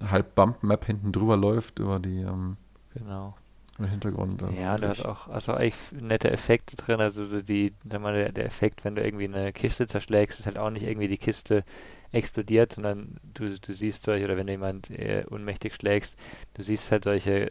halb 0.00 0.34
Bump-Map 0.34 0.84
hinten 0.84 1.12
drüber 1.12 1.36
läuft 1.36 1.78
über 1.78 1.98
die 1.98 2.20
ähm, 2.20 2.56
Genau. 2.94 3.36
im 3.78 3.84
Hintergrund. 3.86 4.42
Also 4.42 4.54
Ja, 4.54 4.76
du 4.78 4.88
hast 4.88 5.04
auch, 5.04 5.28
auch 5.28 5.60
echt 5.60 5.92
nette 5.92 6.30
Effekte 6.30 6.76
drin. 6.76 7.00
Also 7.00 7.24
so 7.24 7.40
die, 7.42 7.74
sag 7.88 8.00
mal, 8.00 8.14
der, 8.14 8.32
der 8.32 8.46
Effekt, 8.46 8.84
wenn 8.84 8.94
du 8.94 9.04
irgendwie 9.04 9.24
eine 9.26 9.52
Kiste 9.52 9.86
zerschlägst, 9.86 10.38
ist 10.40 10.46
halt 10.46 10.58
auch 10.58 10.70
nicht 10.70 10.82
irgendwie 10.84 11.08
die 11.08 11.18
Kiste 11.18 11.64
explodiert, 12.12 12.74
sondern 12.74 13.18
du, 13.34 13.58
du 13.58 13.72
siehst 13.74 14.04
solche, 14.04 14.24
oder 14.24 14.36
wenn 14.36 14.46
du 14.46 14.52
jemand 14.52 14.90
äh, 14.90 15.24
ohnmächtig 15.30 15.74
schlägst, 15.74 16.16
du 16.54 16.62
siehst 16.62 16.90
halt 16.90 17.04
solche 17.04 17.50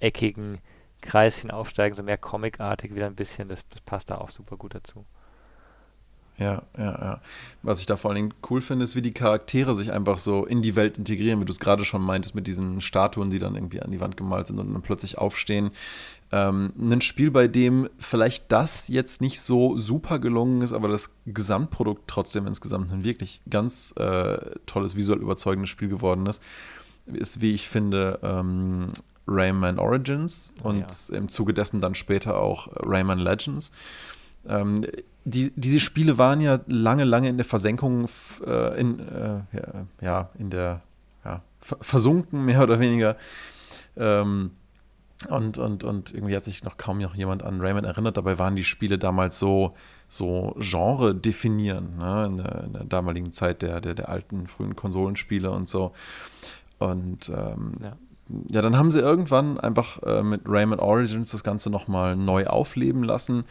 eckigen 0.00 0.58
Kreischen 1.00 1.50
aufsteigen, 1.50 1.96
so 1.96 2.02
mehr 2.02 2.18
comicartig 2.18 2.94
wieder 2.94 3.06
ein 3.06 3.14
bisschen. 3.14 3.48
Das, 3.48 3.60
das 3.70 3.80
passt 3.82 4.10
da 4.10 4.18
auch 4.18 4.30
super 4.30 4.56
gut 4.56 4.74
dazu. 4.74 5.04
Ja, 6.38 6.62
ja, 6.76 6.84
ja. 6.84 7.20
Was 7.62 7.80
ich 7.80 7.86
da 7.86 7.96
vor 7.96 8.10
allen 8.10 8.16
Dingen 8.16 8.34
cool 8.50 8.60
finde, 8.60 8.84
ist, 8.84 8.94
wie 8.94 9.00
die 9.00 9.14
Charaktere 9.14 9.74
sich 9.74 9.90
einfach 9.90 10.18
so 10.18 10.44
in 10.44 10.60
die 10.60 10.76
Welt 10.76 10.98
integrieren, 10.98 11.40
wie 11.40 11.46
du 11.46 11.52
es 11.52 11.60
gerade 11.60 11.84
schon 11.86 12.02
meintest, 12.02 12.34
mit 12.34 12.46
diesen 12.46 12.82
Statuen, 12.82 13.30
die 13.30 13.38
dann 13.38 13.54
irgendwie 13.54 13.80
an 13.80 13.90
die 13.90 14.00
Wand 14.00 14.18
gemalt 14.18 14.46
sind 14.46 14.58
und 14.58 14.70
dann 14.70 14.82
plötzlich 14.82 15.16
aufstehen. 15.16 15.70
Ähm, 16.32 16.72
ein 16.78 17.00
Spiel, 17.00 17.30
bei 17.30 17.48
dem 17.48 17.88
vielleicht 17.98 18.52
das 18.52 18.88
jetzt 18.88 19.22
nicht 19.22 19.40
so 19.40 19.76
super 19.76 20.18
gelungen 20.18 20.60
ist, 20.60 20.74
aber 20.74 20.88
das 20.88 21.14
Gesamtprodukt 21.24 22.02
trotzdem 22.06 22.46
insgesamt 22.46 22.92
ein 22.92 23.04
wirklich 23.04 23.40
ganz 23.48 23.94
äh, 23.96 24.36
tolles, 24.66 24.94
visuell 24.94 25.20
überzeugendes 25.20 25.70
Spiel 25.70 25.88
geworden 25.88 26.26
ist, 26.26 26.42
ist, 27.06 27.40
wie 27.40 27.54
ich 27.54 27.68
finde, 27.68 28.18
ähm, 28.22 28.92
Rayman 29.26 29.78
Origins 29.78 30.54
Oh 30.62 30.68
und 30.68 31.10
im 31.10 31.28
Zuge 31.28 31.52
dessen 31.54 31.80
dann 31.80 31.94
später 31.94 32.38
auch 32.38 32.68
Rayman 32.74 33.18
Legends. 33.18 33.70
Ähm, 34.48 34.82
die, 35.24 35.52
diese 35.56 35.80
Spiele 35.80 36.18
waren 36.18 36.40
ja 36.40 36.60
lange, 36.68 37.04
lange 37.04 37.28
in 37.28 37.36
der 37.36 37.44
Versenkung, 37.44 38.08
äh, 38.46 38.80
in, 38.80 39.00
äh, 39.00 39.40
ja, 39.52 39.86
ja, 40.00 40.30
in 40.38 40.50
der, 40.50 40.82
ja, 41.24 41.42
ver- 41.60 41.78
versunken, 41.80 42.44
mehr 42.44 42.62
oder 42.62 42.78
weniger. 42.78 43.16
Ähm, 43.96 44.52
und, 45.28 45.58
und, 45.58 45.82
und 45.82 46.12
irgendwie 46.14 46.36
hat 46.36 46.44
sich 46.44 46.62
noch 46.62 46.76
kaum 46.76 46.98
noch 46.98 47.14
jemand 47.16 47.42
an 47.42 47.60
Rayman 47.60 47.84
erinnert. 47.84 48.16
Dabei 48.16 48.38
waren 48.38 48.54
die 48.54 48.64
Spiele 48.64 48.98
damals 48.98 49.38
so, 49.38 49.74
so 50.08 50.54
Genre 50.60 51.14
definieren, 51.14 51.96
ne? 51.96 52.26
in, 52.26 52.36
der, 52.36 52.64
in 52.64 52.72
der 52.74 52.84
damaligen 52.84 53.32
Zeit 53.32 53.62
der, 53.62 53.80
der, 53.80 53.94
der 53.94 54.08
alten, 54.10 54.46
frühen 54.46 54.76
Konsolenspiele 54.76 55.50
und 55.50 55.68
so. 55.68 55.92
Und 56.78 57.30
ähm, 57.30 57.72
Ja. 57.82 57.96
Ja, 58.50 58.62
dann 58.62 58.76
haben 58.76 58.90
sie 58.90 59.00
irgendwann 59.00 59.58
einfach 59.58 60.02
äh, 60.02 60.22
mit 60.22 60.42
Rayman 60.46 60.80
Origins 60.80 61.30
das 61.30 61.44
Ganze 61.44 61.70
nochmal 61.70 62.16
neu 62.16 62.46
aufleben 62.46 63.02
lassen. 63.02 63.44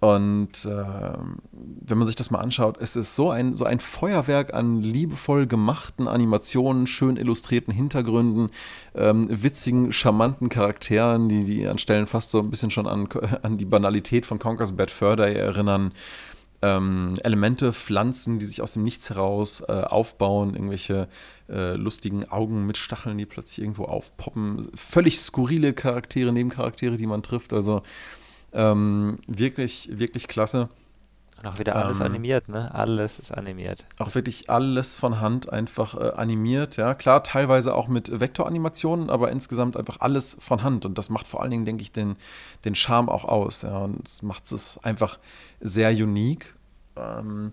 Und 0.00 0.64
ähm, 0.64 1.38
wenn 1.52 1.98
man 1.98 2.06
sich 2.06 2.14
das 2.14 2.30
mal 2.30 2.38
anschaut, 2.38 2.76
es 2.80 2.94
ist 2.94 3.16
so 3.16 3.30
ein, 3.30 3.56
so 3.56 3.64
ein 3.64 3.80
Feuerwerk 3.80 4.54
an 4.54 4.80
liebevoll 4.80 5.48
gemachten 5.48 6.06
Animationen, 6.06 6.86
schön 6.86 7.16
illustrierten 7.16 7.74
Hintergründen, 7.74 8.50
ähm, 8.94 9.26
witzigen, 9.28 9.92
charmanten 9.92 10.50
Charakteren, 10.50 11.28
die, 11.28 11.44
die 11.44 11.66
an 11.66 11.78
Stellen 11.78 12.06
fast 12.06 12.30
so 12.30 12.38
ein 12.38 12.50
bisschen 12.50 12.70
schon 12.70 12.86
an, 12.86 13.08
an 13.42 13.58
die 13.58 13.64
Banalität 13.64 14.24
von 14.24 14.38
Conker's 14.38 14.76
Bad 14.76 14.92
Fur 14.92 15.16
Day 15.16 15.34
erinnern. 15.34 15.92
Ähm, 16.60 17.14
Elemente, 17.22 17.72
Pflanzen, 17.72 18.38
die 18.38 18.46
sich 18.46 18.62
aus 18.62 18.72
dem 18.72 18.82
Nichts 18.82 19.10
heraus 19.10 19.60
äh, 19.60 19.72
aufbauen, 19.72 20.54
irgendwelche 20.54 21.08
äh, 21.48 21.74
lustigen 21.74 22.24
Augen 22.28 22.66
mit 22.66 22.76
Stacheln, 22.76 23.16
die 23.16 23.26
plötzlich 23.26 23.60
irgendwo 23.60 23.84
aufpoppen. 23.84 24.68
Völlig 24.74 25.20
skurrile 25.20 25.72
Charaktere, 25.72 26.32
Nebencharaktere, 26.32 26.96
die 26.96 27.06
man 27.06 27.22
trifft. 27.22 27.52
Also 27.52 27.82
ähm, 28.52 29.16
wirklich, 29.26 29.88
wirklich 29.92 30.26
klasse. 30.26 30.68
Und 31.40 31.46
auch 31.46 31.58
wieder 31.58 31.76
alles 31.76 32.00
Ähm, 32.00 32.06
animiert, 32.06 32.48
ne? 32.48 32.74
Alles 32.74 33.18
ist 33.20 33.32
animiert. 33.32 33.86
Auch 33.98 34.14
wirklich 34.14 34.50
alles 34.50 34.96
von 34.96 35.20
Hand 35.20 35.52
einfach 35.52 35.94
äh, 35.94 36.10
animiert, 36.16 36.76
ja. 36.76 36.94
Klar, 36.94 37.22
teilweise 37.22 37.74
auch 37.74 37.86
mit 37.86 38.20
Vektoranimationen, 38.20 39.08
aber 39.08 39.30
insgesamt 39.30 39.76
einfach 39.76 40.00
alles 40.00 40.36
von 40.40 40.64
Hand. 40.64 40.84
Und 40.84 40.98
das 40.98 41.10
macht 41.10 41.28
vor 41.28 41.40
allen 41.40 41.52
Dingen, 41.52 41.64
denke 41.64 41.82
ich, 41.82 41.92
den, 41.92 42.16
den 42.64 42.74
Charme 42.74 43.08
auch 43.08 43.24
aus. 43.24 43.62
Ja. 43.62 43.84
Und 43.84 44.06
es 44.06 44.22
macht 44.22 44.50
es 44.50 44.78
einfach 44.82 45.18
sehr 45.60 45.90
unique. 45.90 46.54
Ähm, 46.96 47.52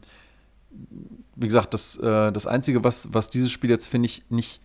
wie 1.35 1.47
gesagt, 1.47 1.73
das, 1.73 1.97
äh, 1.97 2.31
das 2.31 2.47
Einzige, 2.47 2.83
was, 2.83 3.13
was 3.13 3.29
dieses 3.29 3.51
Spiel 3.51 3.69
jetzt, 3.69 3.85
finde 3.85 4.07
ich, 4.07 4.23
nicht, 4.29 4.61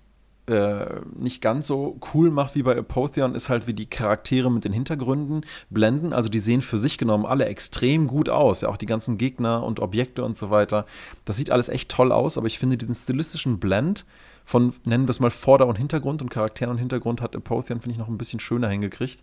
äh, 0.51 1.01
nicht 1.17 1.41
ganz 1.41 1.67
so 1.67 1.99
cool 2.13 2.31
macht 2.31 2.55
wie 2.55 2.63
bei 2.63 2.77
Apotheon, 2.77 3.35
ist 3.35 3.49
halt, 3.49 3.67
wie 3.67 3.75
die 3.75 3.89
Charaktere 3.89 4.51
mit 4.51 4.65
den 4.65 4.73
Hintergründen 4.73 5.47
blenden. 5.71 6.13
Also 6.13 6.29
die 6.29 6.41
sehen 6.41 6.61
für 6.61 6.79
sich 6.79 6.99
genommen 6.99 7.25
alle 7.25 7.47
extrem 7.47 8.09
gut 8.09 8.29
aus. 8.29 8.61
Ja, 8.61 8.69
auch 8.69 8.77
die 8.77 8.87
ganzen 8.87 9.17
Gegner 9.17 9.63
und 9.63 9.81
Objekte 9.81 10.25
und 10.25 10.37
so 10.37 10.51
weiter. 10.51 10.87
Das 11.25 11.37
sieht 11.37 11.51
alles 11.51 11.69
echt 11.69 11.89
toll 11.89 12.13
aus, 12.13 12.37
aber 12.37 12.47
ich 12.49 12.59
finde 12.59 12.77
diesen 12.77 12.95
stilistischen 12.95 13.61
Blend 13.61 14.05
von, 14.45 14.75
nennen 14.85 15.07
wir 15.07 15.11
es 15.11 15.21
mal, 15.21 15.31
Vorder- 15.31 15.69
und 15.69 15.77
Hintergrund 15.77 16.23
und 16.23 16.31
Charakteren 16.31 16.73
und 16.73 16.79
Hintergrund 16.79 17.21
hat 17.21 17.37
Apotheon, 17.37 17.81
finde 17.81 17.93
ich, 17.93 17.99
noch 17.99 18.09
ein 18.09 18.19
bisschen 18.19 18.41
schöner 18.41 18.69
hingekriegt. 18.69 19.23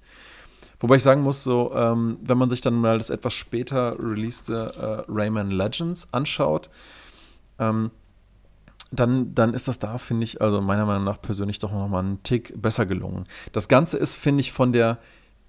Wobei 0.80 0.96
ich 0.96 1.04
sagen 1.04 1.22
muss, 1.22 1.44
so, 1.44 1.74
ähm, 1.76 2.18
wenn 2.22 2.38
man 2.38 2.50
sich 2.50 2.62
dann 2.62 2.76
mal 2.76 2.98
das 2.98 3.10
etwas 3.10 3.34
später 3.34 3.98
releaste 4.00 5.06
äh, 5.08 5.12
Rayman 5.12 5.52
Legends 5.52 6.13
anschaut, 6.13 6.70
ähm, 7.60 7.92
dann, 8.91 9.36
dann 9.36 9.54
ist 9.54 9.67
das 9.67 9.80
da, 9.80 9.97
finde 9.97 10.23
ich, 10.23 10.41
also 10.41 10.62
meiner 10.62 10.86
Meinung 10.86 11.04
nach 11.04 11.21
persönlich 11.21 11.60
doch 11.60 11.71
noch 11.71 11.88
mal 11.88 12.00
einen 12.00 12.23
Tick 12.23 12.54
besser 12.62 12.86
gelungen. 12.86 13.26
Das 13.52 13.67
Ganze 13.67 13.97
ist, 13.97 14.15
finde 14.15 14.41
ich, 14.41 14.52
von 14.52 14.71
der 14.71 15.00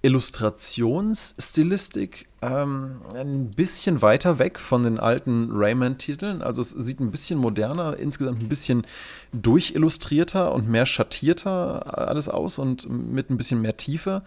Illustrationsstilistik 0.01 2.29
ähm, 2.41 3.01
ein 3.13 3.51
bisschen 3.51 4.01
weiter 4.01 4.39
weg 4.39 4.57
von 4.57 4.83
den 4.83 4.97
alten 4.97 5.49
Rayman-Titeln. 5.51 6.41
Also 6.41 6.61
es 6.61 6.69
sieht 6.69 7.01
ein 7.01 7.11
bisschen 7.11 7.37
moderner, 7.37 7.97
insgesamt 7.97 8.41
ein 8.41 8.47
bisschen 8.47 8.87
durchillustrierter 9.33 10.53
und 10.53 10.69
mehr 10.69 10.85
schattierter 10.85 12.07
alles 12.07 12.29
aus 12.29 12.59
und 12.59 12.89
mit 12.89 13.29
ein 13.29 13.35
bisschen 13.35 13.61
mehr 13.61 13.75
Tiefe. 13.75 14.23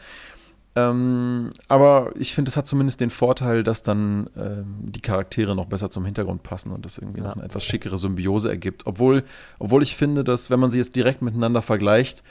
Ähm, 0.75 1.51
aber 1.69 2.13
ich 2.17 2.35
finde, 2.35 2.49
es 2.49 2.57
hat 2.57 2.67
zumindest 2.67 3.01
den 3.01 3.11
Vorteil, 3.11 3.63
dass 3.63 3.83
dann 3.83 4.31
ähm, 4.37 4.77
die 4.81 5.01
Charaktere 5.01 5.55
noch 5.55 5.67
besser 5.67 5.91
zum 5.91 6.05
Hintergrund 6.07 6.43
passen 6.43 6.73
und 6.73 6.85
das 6.87 6.97
irgendwie 6.97 7.21
ja. 7.21 7.27
noch 7.27 7.37
eine 7.37 7.45
etwas 7.45 7.65
schickere 7.65 7.99
Symbiose 7.99 8.49
ergibt. 8.49 8.87
Obwohl, 8.87 9.25
obwohl 9.59 9.83
ich 9.83 9.97
finde, 9.97 10.25
dass, 10.25 10.49
wenn 10.49 10.61
man 10.61 10.71
sie 10.71 10.79
jetzt 10.79 10.97
direkt 10.97 11.21
miteinander 11.21 11.61
vergleicht, 11.61 12.23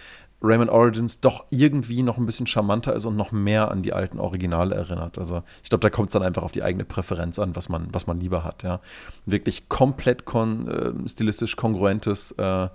Rayman 0.42 0.70
Origins 0.70 1.22
doch 1.22 1.46
irgendwie 1.52 2.02
noch 2.02 2.18
ein 2.18 2.26
bisschen 2.26 2.48
charmanter 2.48 2.96
ist 2.96 3.06
und 3.06 3.16
noch 3.16 3.32
mehr 3.32 3.70
an 3.70 3.84
die 3.84 3.94
alten 3.94 4.20
Originale 4.20 4.74
erinnert. 4.74 5.20
Also 5.20 5.44
ich 5.62 5.70
glaube, 5.70 5.84
da 5.84 5.92
kommt 5.92 6.10
es 6.10 6.14
dann 6.14 6.24
einfach 6.24 6.42
auf 6.42 6.52
die 6.52 6.64
eigene 6.64 6.84
Präferenz 6.84 7.38
an, 7.38 7.56
was 7.56 7.70
man, 7.70 7.90
was 7.92 8.08
man 8.08 8.20
lieber 8.20 8.44
hat. 8.44 8.64
Ja. 8.64 8.80
Wirklich 9.28 9.70
komplett 9.70 10.26
kon 10.26 10.68
äh, 10.68 11.08
stilistisch 11.08 11.56
kongruentes 11.56 12.32
äh, 12.40 12.70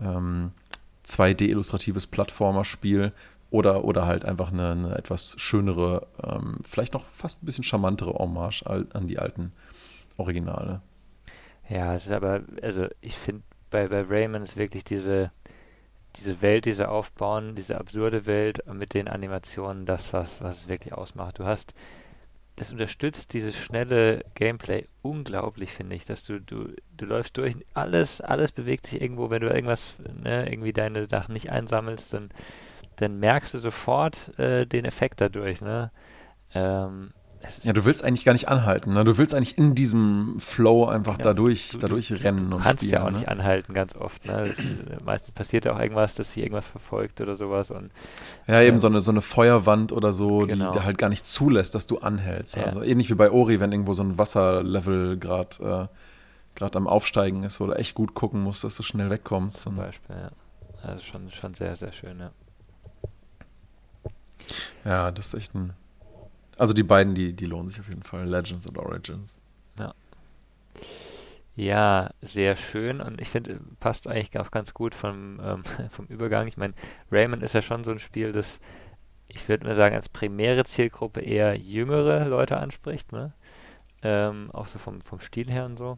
ähm, 0.00 0.52
2D-illustratives 1.04 2.06
Plattformerspiel 2.06 3.12
oder, 3.54 3.84
oder 3.84 4.06
halt 4.06 4.24
einfach 4.24 4.50
eine, 4.52 4.72
eine 4.72 4.98
etwas 4.98 5.36
schönere, 5.38 6.08
ähm, 6.24 6.58
vielleicht 6.64 6.92
noch 6.92 7.04
fast 7.04 7.40
ein 7.40 7.46
bisschen 7.46 7.62
charmantere 7.62 8.12
Hommage 8.12 8.64
an 8.66 9.06
die 9.06 9.20
alten 9.20 9.52
Originale. 10.16 10.80
Ja, 11.68 11.94
es 11.94 12.06
ist 12.06 12.10
aber, 12.10 12.40
also 12.62 12.88
ich 13.00 13.16
finde 13.16 13.44
bei, 13.70 13.86
bei 13.86 14.02
Rayman 14.02 14.42
ist 14.42 14.56
wirklich 14.56 14.82
diese, 14.82 15.30
diese 16.16 16.42
Welt, 16.42 16.64
diese 16.64 16.88
aufbauen, 16.88 17.54
diese 17.54 17.78
absurde 17.78 18.26
Welt 18.26 18.60
mit 18.72 18.92
den 18.92 19.06
Animationen, 19.06 19.86
das, 19.86 20.12
was, 20.12 20.42
was 20.42 20.62
es 20.62 20.68
wirklich 20.68 20.92
ausmacht. 20.92 21.38
Du 21.38 21.44
hast, 21.44 21.74
das 22.56 22.72
unterstützt 22.72 23.34
dieses 23.34 23.54
schnelle 23.54 24.24
Gameplay 24.34 24.88
unglaublich, 25.00 25.70
finde 25.70 25.94
ich, 25.94 26.04
dass 26.04 26.24
du, 26.24 26.40
du, 26.40 26.74
du 26.96 27.04
läufst 27.04 27.36
durch, 27.36 27.54
alles, 27.72 28.20
alles 28.20 28.50
bewegt 28.50 28.88
sich 28.88 29.00
irgendwo, 29.00 29.30
wenn 29.30 29.42
du 29.42 29.48
irgendwas, 29.48 29.94
ne, 30.24 30.50
irgendwie 30.50 30.72
deine 30.72 31.06
Sachen 31.08 31.34
nicht 31.34 31.52
einsammelst, 31.52 32.14
dann, 32.14 32.30
dann 32.96 33.18
merkst 33.18 33.54
du 33.54 33.58
sofort 33.58 34.38
äh, 34.38 34.66
den 34.66 34.84
Effekt 34.84 35.20
dadurch, 35.20 35.60
ne? 35.60 35.90
Ähm, 36.54 37.12
ja, 37.62 37.72
du 37.72 37.84
willst 37.84 38.04
eigentlich 38.04 38.24
gar 38.24 38.32
nicht 38.32 38.48
anhalten. 38.48 38.94
Ne? 38.94 39.04
Du 39.04 39.18
willst 39.18 39.34
eigentlich 39.34 39.58
in 39.58 39.74
diesem 39.74 40.36
Flow 40.38 40.86
einfach 40.86 41.18
ja, 41.18 41.24
dadurch, 41.24 41.70
du, 41.70 41.78
dadurch 41.78 42.12
rennen 42.24 42.52
und 42.52 42.62
kannst 42.62 42.82
spielen. 42.82 42.92
ja 42.92 43.02
auch 43.02 43.10
ne? 43.10 43.18
nicht 43.18 43.28
anhalten, 43.28 43.74
ganz 43.74 43.96
oft. 43.96 44.24
Ne? 44.24 44.48
Ist, 44.48 44.62
meistens 45.04 45.32
passiert 45.32 45.64
ja 45.64 45.74
auch 45.74 45.80
irgendwas, 45.80 46.14
dass 46.14 46.32
sie 46.32 46.40
irgendwas 46.40 46.66
verfolgt 46.66 47.20
oder 47.20 47.36
sowas. 47.36 47.70
Und, 47.70 47.90
ja, 48.46 48.60
eben 48.62 48.76
ähm, 48.76 48.80
so, 48.80 48.86
eine, 48.86 49.00
so 49.00 49.10
eine 49.10 49.20
Feuerwand 49.20 49.92
oder 49.92 50.12
so, 50.12 50.46
genau. 50.46 50.72
die, 50.72 50.78
die 50.78 50.84
halt 50.84 50.98
gar 50.98 51.08
nicht 51.08 51.26
zulässt, 51.26 51.74
dass 51.74 51.86
du 51.86 51.98
anhältst. 51.98 52.56
Ja. 52.56 52.64
Also 52.64 52.82
ähnlich 52.82 53.10
wie 53.10 53.14
bei 53.14 53.30
Ori, 53.30 53.60
wenn 53.60 53.72
irgendwo 53.72 53.94
so 53.94 54.02
ein 54.02 54.18
Wasserlevel 54.18 55.18
gerade 55.18 55.90
äh, 56.60 56.64
am 56.72 56.86
Aufsteigen 56.86 57.42
ist, 57.42 57.60
wo 57.60 57.66
du 57.66 57.72
echt 57.72 57.94
gut 57.94 58.14
gucken 58.14 58.42
musst, 58.42 58.64
dass 58.64 58.76
du 58.76 58.82
schnell 58.82 59.10
wegkommst. 59.10 59.60
Zum 59.60 59.76
Beispiel, 59.76 60.16
ja. 60.16 60.30
Also 60.82 61.02
schon, 61.02 61.30
schon 61.30 61.54
sehr, 61.54 61.76
sehr 61.76 61.92
schön, 61.92 62.20
ja. 62.20 62.30
Ja, 64.84 65.10
das 65.10 65.28
ist 65.28 65.34
echt 65.34 65.54
ein 65.54 65.74
also 66.56 66.74
die 66.74 66.82
beiden, 66.82 67.14
die, 67.14 67.32
die 67.32 67.46
lohnen 67.46 67.68
sich 67.68 67.80
auf 67.80 67.88
jeden 67.88 68.02
Fall. 68.02 68.26
Legends 68.26 68.66
und 68.66 68.78
Origins. 68.78 69.34
Ja. 69.78 69.94
Ja, 71.56 72.10
sehr 72.20 72.56
schön 72.56 73.00
und 73.00 73.20
ich 73.20 73.28
finde, 73.28 73.60
passt 73.78 74.08
eigentlich 74.08 74.38
auch 74.38 74.50
ganz 74.50 74.74
gut 74.74 74.94
vom, 74.94 75.40
ähm, 75.42 75.62
vom 75.90 76.06
Übergang. 76.06 76.46
Ich 76.48 76.56
meine, 76.56 76.74
Rayman 77.10 77.42
ist 77.42 77.54
ja 77.54 77.62
schon 77.62 77.84
so 77.84 77.92
ein 77.92 78.00
Spiel, 78.00 78.32
das, 78.32 78.60
ich 79.28 79.48
würde 79.48 79.66
mal 79.66 79.76
sagen, 79.76 79.94
als 79.94 80.08
primäre 80.08 80.64
Zielgruppe 80.64 81.20
eher 81.20 81.56
jüngere 81.56 82.24
Leute 82.26 82.56
anspricht, 82.56 83.12
ne? 83.12 83.32
Ähm, 84.02 84.50
auch 84.52 84.66
so 84.66 84.78
vom, 84.78 85.00
vom 85.00 85.20
Stil 85.20 85.50
her 85.50 85.64
und 85.64 85.78
so. 85.78 85.96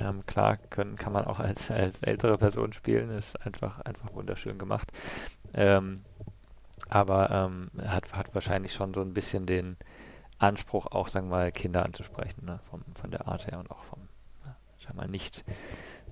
Ähm, 0.00 0.24
klar 0.26 0.56
können, 0.56 0.96
kann 0.96 1.12
man 1.12 1.24
auch 1.26 1.38
als, 1.38 1.70
als 1.70 2.02
ältere 2.02 2.38
Person 2.38 2.72
spielen, 2.72 3.10
ist 3.10 3.40
einfach, 3.46 3.80
einfach 3.80 4.14
wunderschön 4.14 4.58
gemacht. 4.58 4.90
Ähm, 5.54 6.02
aber 6.90 7.30
ähm, 7.30 7.70
hat, 7.86 8.12
hat 8.12 8.34
wahrscheinlich 8.34 8.72
schon 8.72 8.94
so 8.94 9.00
ein 9.00 9.14
bisschen 9.14 9.46
den 9.46 9.76
Anspruch, 10.38 10.86
auch, 10.86 11.08
sagen 11.08 11.28
wir 11.28 11.36
mal, 11.36 11.52
Kinder 11.52 11.84
anzusprechen, 11.84 12.44
ne? 12.44 12.60
Vom, 12.70 12.82
von 13.00 13.10
der 13.10 13.28
Art 13.28 13.46
her 13.46 13.58
und 13.58 13.70
auch 13.70 13.84
vom, 13.84 14.08
sagen 14.78 14.94
wir 14.94 15.02
mal, 15.02 15.08
nicht, 15.08 15.44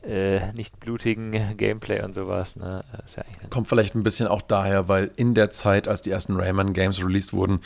äh, 0.03 0.53
nicht 0.53 0.79
blutigen 0.79 1.57
Gameplay 1.57 2.03
und 2.03 2.15
sowas. 2.15 2.55
Ne? 2.57 2.85
Ja 3.17 3.49
Kommt 3.49 3.69
vielleicht 3.69 3.95
ein 3.95 4.03
bisschen 4.03 4.29
auch 4.29 4.43
daher, 4.43 4.89
weil 4.89 5.11
in 5.17 5.35
der 5.35 5.51
Zeit, 5.51 5.89
als 5.89 6.03
die 6.03 6.11
ersten 6.11 6.37
Rayman-Games 6.37 7.03
released 7.03 7.33
wurden, 7.33 7.61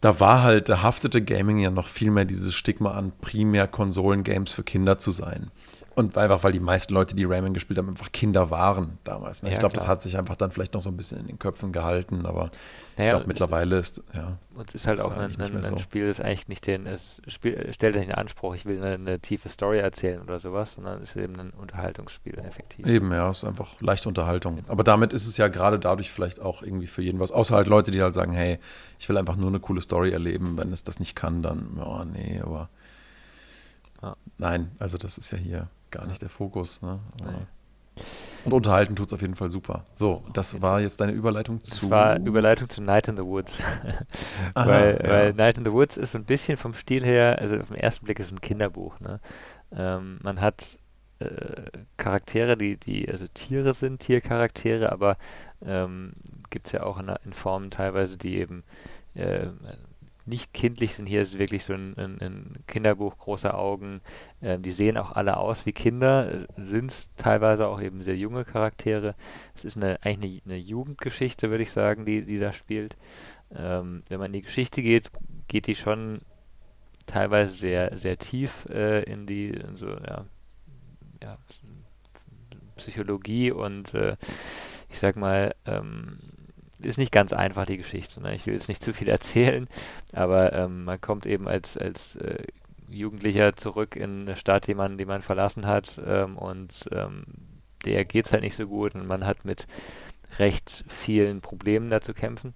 da 0.00 0.20
war 0.20 0.42
halt, 0.42 0.68
da 0.68 0.82
haftete 0.82 1.22
Gaming 1.22 1.58
ja 1.58 1.70
noch 1.70 1.88
viel 1.88 2.10
mehr 2.10 2.24
dieses 2.24 2.54
Stigma 2.54 2.92
an, 2.92 3.12
primär 3.20 3.66
Konsolen-Games 3.66 4.52
für 4.52 4.62
Kinder 4.62 4.98
zu 4.98 5.10
sein. 5.10 5.50
Und 5.94 6.18
einfach, 6.18 6.42
weil 6.42 6.52
die 6.52 6.60
meisten 6.60 6.92
Leute, 6.92 7.14
die 7.14 7.24
Rayman 7.24 7.54
gespielt 7.54 7.78
haben, 7.78 7.88
einfach 7.88 8.10
Kinder 8.10 8.50
waren 8.50 8.98
damals. 9.04 9.42
Ne? 9.42 9.50
Ja, 9.50 9.54
ich 9.54 9.60
glaube, 9.60 9.76
das 9.76 9.86
hat 9.86 10.02
sich 10.02 10.18
einfach 10.18 10.34
dann 10.34 10.50
vielleicht 10.50 10.74
noch 10.74 10.80
so 10.80 10.90
ein 10.90 10.96
bisschen 10.96 11.20
in 11.20 11.28
den 11.28 11.38
Köpfen 11.38 11.70
gehalten, 11.70 12.26
aber 12.26 12.50
naja, 12.96 13.08
ich 13.08 13.10
glaube, 13.10 13.26
mittlerweile 13.28 13.78
ist, 13.78 14.02
ja. 14.12 14.36
Und 14.54 14.68
es 14.70 14.76
ist 14.76 14.86
halt 14.86 15.00
auch 15.00 15.16
ein, 15.16 15.40
ein, 15.40 15.64
ein 15.64 15.78
Spiel, 15.78 16.08
das 16.08 16.20
eigentlich 16.20 16.48
nicht 16.48 16.66
den, 16.66 16.86
es 16.86 17.22
spiel, 17.28 17.72
stellt 17.72 17.94
nicht 17.94 18.08
den 18.08 18.14
Anspruch, 18.14 18.56
ich 18.56 18.66
will 18.66 18.82
eine, 18.82 18.94
eine, 18.94 19.20
tiefe 19.20 19.48
Story 19.48 19.78
erzählen 19.78 20.20
oder 20.20 20.40
sowas, 20.40 20.74
sondern 20.74 21.02
es 21.02 21.10
ist 21.10 21.16
eben 21.16 21.38
ein 21.38 21.50
Unterhaltungsspiel, 21.50 22.38
effektiv. 22.38 22.86
Eben, 22.86 23.12
ja, 23.12 23.30
es 23.30 23.38
ist 23.38 23.48
einfach 23.48 23.80
leichte 23.80 24.08
Unterhaltung. 24.08 24.64
Aber 24.66 24.82
damit 24.82 25.12
ist 25.12 25.26
es 25.26 25.36
ja 25.36 25.46
gerade 25.46 25.78
dadurch 25.78 26.10
vielleicht 26.10 26.40
auch 26.40 26.62
irgendwie 26.62 26.88
für 26.88 27.02
jeden 27.02 27.20
was, 27.20 27.30
außer 27.30 27.54
halt 27.54 27.68
Leute, 27.68 27.92
die 27.92 28.02
halt 28.02 28.14
sagen, 28.14 28.32
hey, 28.32 28.58
ich 28.98 29.08
will 29.08 29.16
einfach 29.16 29.36
nur 29.36 29.48
eine 29.48 29.60
coole 29.60 29.80
Story 29.80 30.10
erleben, 30.10 30.56
wenn 30.56 30.72
es 30.72 30.82
das 30.82 30.98
nicht 30.98 31.14
kann, 31.14 31.42
dann, 31.42 31.76
ja, 31.76 32.04
nee, 32.04 32.40
aber 32.40 32.68
ja. 34.02 34.16
nein, 34.38 34.72
also 34.78 34.98
das 34.98 35.18
ist 35.18 35.30
ja 35.30 35.38
hier 35.38 35.68
gar 35.94 36.06
nicht 36.06 36.22
der 36.22 36.28
Fokus. 36.28 36.82
Ne? 36.82 37.00
Und 38.44 38.52
unterhalten 38.52 38.94
tut 38.96 39.06
es 39.06 39.12
auf 39.12 39.22
jeden 39.22 39.36
Fall 39.36 39.48
super. 39.48 39.84
So, 39.94 40.22
das 40.32 40.60
war 40.60 40.80
jetzt 40.80 41.00
deine 41.00 41.12
Überleitung 41.12 41.62
zu. 41.62 41.82
Das 41.82 41.90
war 41.90 42.18
Überleitung 42.18 42.68
zu 42.68 42.82
Night 42.82 43.08
in 43.08 43.16
the 43.16 43.24
Woods. 43.24 43.52
Aha, 44.54 44.68
weil, 44.68 45.00
ja. 45.02 45.08
weil, 45.08 45.32
Night 45.32 45.56
in 45.56 45.64
the 45.64 45.72
Woods 45.72 45.96
ist 45.96 46.12
so 46.12 46.18
ein 46.18 46.24
bisschen 46.24 46.56
vom 46.56 46.74
Stil 46.74 47.04
her, 47.04 47.38
also 47.38 47.56
auf 47.56 47.68
den 47.68 47.76
ersten 47.76 48.04
Blick 48.04 48.18
ist 48.18 48.26
es 48.26 48.32
ein 48.32 48.40
Kinderbuch. 48.40 49.00
Ne? 49.00 49.20
Ähm, 49.74 50.18
man 50.22 50.40
hat 50.40 50.78
äh, 51.20 51.26
Charaktere, 51.96 52.56
die, 52.56 52.76
die 52.76 53.08
also 53.08 53.26
Tiere 53.32 53.72
sind, 53.72 54.00
Tiercharaktere, 54.00 54.92
aber 54.92 55.16
ähm, 55.64 56.12
gibt 56.50 56.66
es 56.66 56.72
ja 56.72 56.82
auch 56.82 56.98
in, 56.98 57.10
in, 57.24 57.32
Formen 57.32 57.70
teilweise, 57.70 58.18
die 58.18 58.36
eben 58.36 58.64
äh, 59.14 59.46
nicht 60.26 60.52
kindlich 60.54 60.94
sind. 60.94 61.06
Hier 61.06 61.22
ist 61.22 61.38
wirklich 61.38 61.64
so 61.64 61.74
ein, 61.74 61.96
ein, 61.96 62.20
ein 62.20 62.54
Kinderbuch, 62.66 63.18
große 63.18 63.52
Augen. 63.52 64.00
Ähm, 64.42 64.62
die 64.62 64.72
sehen 64.72 64.96
auch 64.96 65.12
alle 65.12 65.36
aus 65.36 65.66
wie 65.66 65.72
Kinder, 65.72 66.46
sind 66.56 66.90
es 66.90 67.14
teilweise 67.14 67.66
auch 67.66 67.80
eben 67.80 68.02
sehr 68.02 68.16
junge 68.16 68.44
Charaktere. 68.44 69.14
Es 69.54 69.64
ist 69.64 69.76
eine, 69.76 70.02
eigentlich 70.02 70.42
eine, 70.44 70.54
eine 70.54 70.62
Jugendgeschichte, 70.62 71.50
würde 71.50 71.62
ich 71.62 71.72
sagen, 71.72 72.04
die, 72.04 72.24
die 72.24 72.38
da 72.38 72.52
spielt. 72.52 72.96
Ähm, 73.54 74.02
wenn 74.08 74.18
man 74.18 74.26
in 74.26 74.34
die 74.34 74.42
Geschichte 74.42 74.82
geht, 74.82 75.10
geht 75.48 75.66
die 75.66 75.76
schon 75.76 76.20
teilweise 77.06 77.54
sehr, 77.54 77.98
sehr 77.98 78.16
tief 78.16 78.66
äh, 78.70 79.02
in 79.02 79.26
die 79.26 79.50
in 79.50 79.76
so, 79.76 79.88
ja, 79.88 80.24
ja, 81.22 81.38
Psychologie 82.76 83.52
und 83.52 83.94
äh, 83.94 84.16
ich 84.90 84.98
sag 84.98 85.16
mal, 85.16 85.54
ähm, 85.64 86.18
ist 86.84 86.98
nicht 86.98 87.12
ganz 87.12 87.32
einfach, 87.32 87.66
die 87.66 87.76
Geschichte. 87.76 88.20
Ne? 88.20 88.34
Ich 88.34 88.46
will 88.46 88.54
jetzt 88.54 88.68
nicht 88.68 88.82
zu 88.82 88.92
viel 88.92 89.08
erzählen, 89.10 89.68
aber 90.12 90.52
ähm, 90.52 90.84
man 90.84 91.00
kommt 91.00 91.26
eben 91.26 91.48
als, 91.48 91.76
als 91.76 92.16
äh, 92.16 92.44
Jugendlicher 92.88 93.56
zurück 93.56 93.96
in 93.96 94.22
eine 94.22 94.36
Stadt, 94.36 94.66
die 94.66 94.74
man, 94.74 94.98
die 94.98 95.06
man 95.06 95.22
verlassen 95.22 95.66
hat 95.66 96.00
ähm, 96.04 96.36
und 96.36 96.88
ähm, 96.92 97.24
der 97.84 98.04
geht 98.04 98.26
es 98.26 98.32
halt 98.32 98.42
nicht 98.42 98.56
so 98.56 98.66
gut 98.66 98.94
und 98.94 99.06
man 99.06 99.26
hat 99.26 99.44
mit 99.44 99.66
recht 100.38 100.84
vielen 100.88 101.40
Problemen 101.40 101.90
da 101.90 102.00
zu 102.00 102.14
kämpfen. 102.14 102.54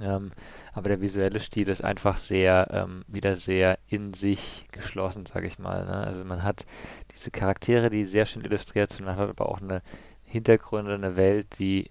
Ähm, 0.00 0.32
aber 0.74 0.90
der 0.90 1.00
visuelle 1.00 1.40
Stil 1.40 1.68
ist 1.68 1.82
einfach 1.82 2.18
sehr, 2.18 2.68
ähm, 2.70 3.04
wieder 3.08 3.36
sehr 3.36 3.78
in 3.88 4.12
sich 4.12 4.66
geschlossen, 4.72 5.24
sage 5.24 5.46
ich 5.46 5.58
mal. 5.58 5.86
Ne? 5.86 5.94
Also 5.94 6.24
man 6.24 6.42
hat 6.42 6.66
diese 7.14 7.30
Charaktere, 7.30 7.88
die 7.88 8.04
sehr 8.04 8.26
schön 8.26 8.44
illustriert 8.44 8.90
sind, 8.90 9.06
man 9.06 9.16
hat 9.16 9.30
aber 9.30 9.48
auch 9.48 9.60
eine 9.60 9.82
Hintergründe, 10.24 10.94
eine 10.94 11.16
Welt, 11.16 11.58
die 11.58 11.90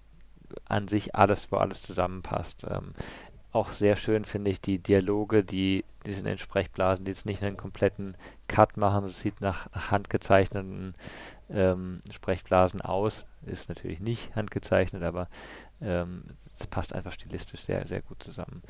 an 0.66 0.88
sich 0.88 1.14
alles, 1.14 1.50
wo 1.50 1.56
alles 1.56 1.82
zusammenpasst. 1.82 2.66
Ähm, 2.68 2.94
auch 3.52 3.72
sehr 3.72 3.96
schön 3.96 4.24
finde 4.24 4.50
ich 4.50 4.60
die 4.60 4.78
Dialoge, 4.78 5.42
die, 5.42 5.84
die 6.04 6.12
sind 6.12 6.26
in 6.26 6.38
Sprechblasen, 6.38 7.04
die 7.04 7.10
jetzt 7.10 7.24
nicht 7.24 7.42
einen 7.42 7.56
kompletten 7.56 8.14
Cut 8.48 8.76
machen. 8.76 9.04
Das 9.04 9.20
sieht 9.20 9.40
nach, 9.40 9.72
nach 9.72 9.90
handgezeichneten 9.90 10.94
ähm, 11.50 12.02
Sprechblasen 12.10 12.82
aus. 12.82 13.24
Ist 13.46 13.68
natürlich 13.68 14.00
nicht 14.00 14.34
handgezeichnet, 14.36 15.02
aber 15.02 15.28
ähm, 15.80 16.24
es 16.58 16.66
ähm, 16.66 16.70
passt 16.70 16.94
einfach 16.94 17.12
stilistisch 17.12 17.62
sehr, 17.62 17.86
sehr 17.86 18.02
gut 18.02 18.22
zusammen. 18.22 18.62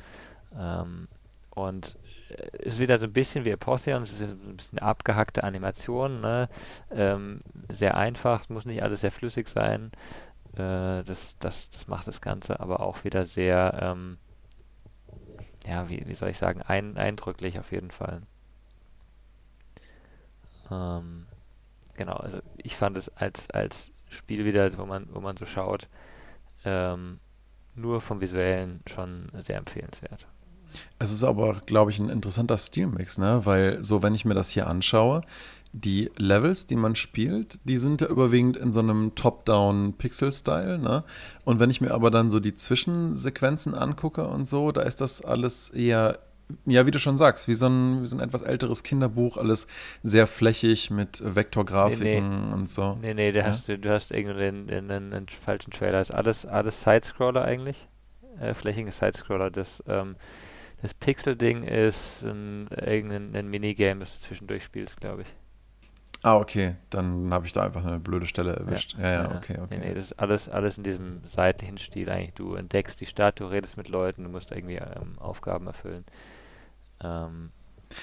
Ähm, 0.57 1.07
und 1.49 1.97
äh, 2.29 2.57
ist 2.59 2.79
wieder 2.79 2.97
so 2.97 3.07
ein 3.07 3.13
bisschen 3.13 3.45
wie 3.45 3.53
Apotheon, 3.53 4.03
es 4.03 4.11
ist 4.11 4.21
ein 4.21 4.55
bisschen 4.55 4.79
abgehackte 4.79 5.43
Animation, 5.43 6.21
ne? 6.21 6.49
ähm, 6.91 7.41
sehr 7.69 7.97
einfach, 7.97 8.41
es 8.41 8.49
muss 8.49 8.65
nicht 8.65 8.83
alles 8.83 9.01
sehr 9.01 9.11
flüssig 9.11 9.49
sein. 9.49 9.91
Äh, 10.57 11.03
das, 11.03 11.37
das, 11.39 11.69
das 11.69 11.87
macht 11.87 12.07
das 12.07 12.21
Ganze 12.21 12.59
aber 12.59 12.79
auch 12.79 13.03
wieder 13.03 13.27
sehr, 13.27 13.77
ähm, 13.81 14.17
ja, 15.67 15.87
wie, 15.89 16.03
wie 16.07 16.15
soll 16.15 16.29
ich 16.29 16.37
sagen, 16.37 16.61
ein, 16.63 16.97
eindrücklich 16.97 17.59
auf 17.59 17.71
jeden 17.71 17.91
Fall. 17.91 18.21
Ähm, 20.71 21.27
genau, 21.95 22.15
also 22.15 22.39
ich 22.57 22.75
fand 22.75 22.97
es 22.97 23.09
als, 23.09 23.49
als 23.51 23.91
Spiel 24.09 24.45
wieder, 24.45 24.75
wo 24.77 24.85
man, 24.85 25.07
wo 25.13 25.19
man 25.19 25.37
so 25.37 25.45
schaut, 25.45 25.87
ähm, 26.65 27.19
nur 27.75 28.01
vom 28.01 28.19
Visuellen 28.19 28.81
schon 28.87 29.29
sehr 29.37 29.57
empfehlenswert. 29.57 30.27
Es 30.99 31.11
ist 31.11 31.23
aber, 31.23 31.61
glaube 31.65 31.91
ich, 31.91 31.99
ein 31.99 32.09
interessanter 32.09 32.57
Stilmix, 32.57 33.17
ne? 33.17 33.45
Weil 33.45 33.83
so, 33.83 34.03
wenn 34.03 34.15
ich 34.15 34.25
mir 34.25 34.33
das 34.33 34.49
hier 34.49 34.67
anschaue, 34.67 35.21
die 35.81 36.11
Levels, 36.17 36.67
die 36.67 36.75
man 36.75 36.95
spielt, 36.95 37.59
die 37.63 37.77
sind 37.77 38.01
ja 38.01 38.07
überwiegend 38.07 38.57
in 38.57 38.71
so 38.71 38.79
einem 38.79 39.15
Top-Down-Pixel-Style, 39.15 40.79
ne? 40.79 41.03
Und 41.45 41.59
wenn 41.59 41.69
ich 41.69 41.81
mir 41.81 41.91
aber 41.91 42.11
dann 42.11 42.29
so 42.29 42.39
die 42.39 42.55
Zwischensequenzen 42.55 43.75
angucke 43.75 44.27
und 44.27 44.47
so, 44.47 44.71
da 44.71 44.81
ist 44.81 45.01
das 45.01 45.23
alles 45.23 45.69
eher, 45.69 46.19
ja, 46.65 46.85
wie 46.85 46.91
du 46.91 46.99
schon 46.99 47.17
sagst, 47.17 47.47
wie 47.47 47.53
so 47.53 47.67
ein, 47.67 48.01
wie 48.01 48.07
so 48.07 48.17
ein 48.17 48.21
etwas 48.21 48.41
älteres 48.41 48.83
Kinderbuch, 48.83 49.37
alles 49.37 49.67
sehr 50.03 50.27
flächig 50.27 50.89
mit 50.89 51.21
Vektorgrafiken 51.23 52.03
nee, 52.03 52.47
nee. 52.47 52.53
und 52.53 52.69
so. 52.69 52.97
Nee, 53.01 53.13
nee, 53.13 53.31
du, 53.31 53.39
ja? 53.39 53.45
hast, 53.45 53.67
du 53.67 53.89
hast 53.89 54.11
irgendwie 54.11 54.65
den, 54.71 55.27
falschen 55.41 55.71
Trailer. 55.71 56.01
Ist 56.01 56.13
alles, 56.13 56.45
alles 56.45 56.81
Sidescroller 56.81 57.43
eigentlich? 57.43 57.87
Äh, 58.39 58.53
flächige 58.53 58.91
Sidescroller. 58.91 59.51
Das, 59.51 59.83
ähm, 59.87 60.15
das 60.81 60.93
Pixel-Ding 60.93 61.63
ist 61.63 62.23
ein, 62.23 62.67
irgendein 62.69 63.35
ein 63.35 63.47
Minigame, 63.47 63.99
das 63.99 64.17
du 64.17 64.27
zwischendurch 64.27 64.63
spielst, 64.63 65.01
glaube 65.01 65.23
ich. 65.23 65.27
Ah, 66.27 66.35
okay. 66.35 66.75
Dann 66.89 67.33
habe 67.33 67.45
ich 67.45 67.53
da 67.53 67.63
einfach 67.63 67.85
eine 67.85 68.01
blöde 68.01 68.25
Stelle 68.25 68.53
erwischt. 68.53 68.97
Ja, 68.99 69.11
ja, 69.11 69.23
ja, 69.23 69.35
okay, 69.37 69.57
okay. 69.61 69.77
Nee, 69.79 69.87
nee, 69.87 69.93
das 69.93 70.11
ist 70.11 70.19
alles, 70.19 70.49
alles 70.49 70.77
in 70.77 70.83
diesem 70.83 71.21
seitlichen 71.25 71.77
Stil 71.77 72.09
eigentlich. 72.09 72.33
Du 72.33 72.55
entdeckst 72.55 72.99
die 72.99 73.05
Stadt, 73.05 73.39
du 73.39 73.45
redest 73.45 73.77
mit 73.77 73.87
Leuten, 73.87 74.23
du 74.23 74.29
musst 74.29 74.51
irgendwie 74.51 74.75
ähm, 74.75 75.17
Aufgaben 75.19 75.67
erfüllen. 75.67 76.03
Ähm, 77.01 77.51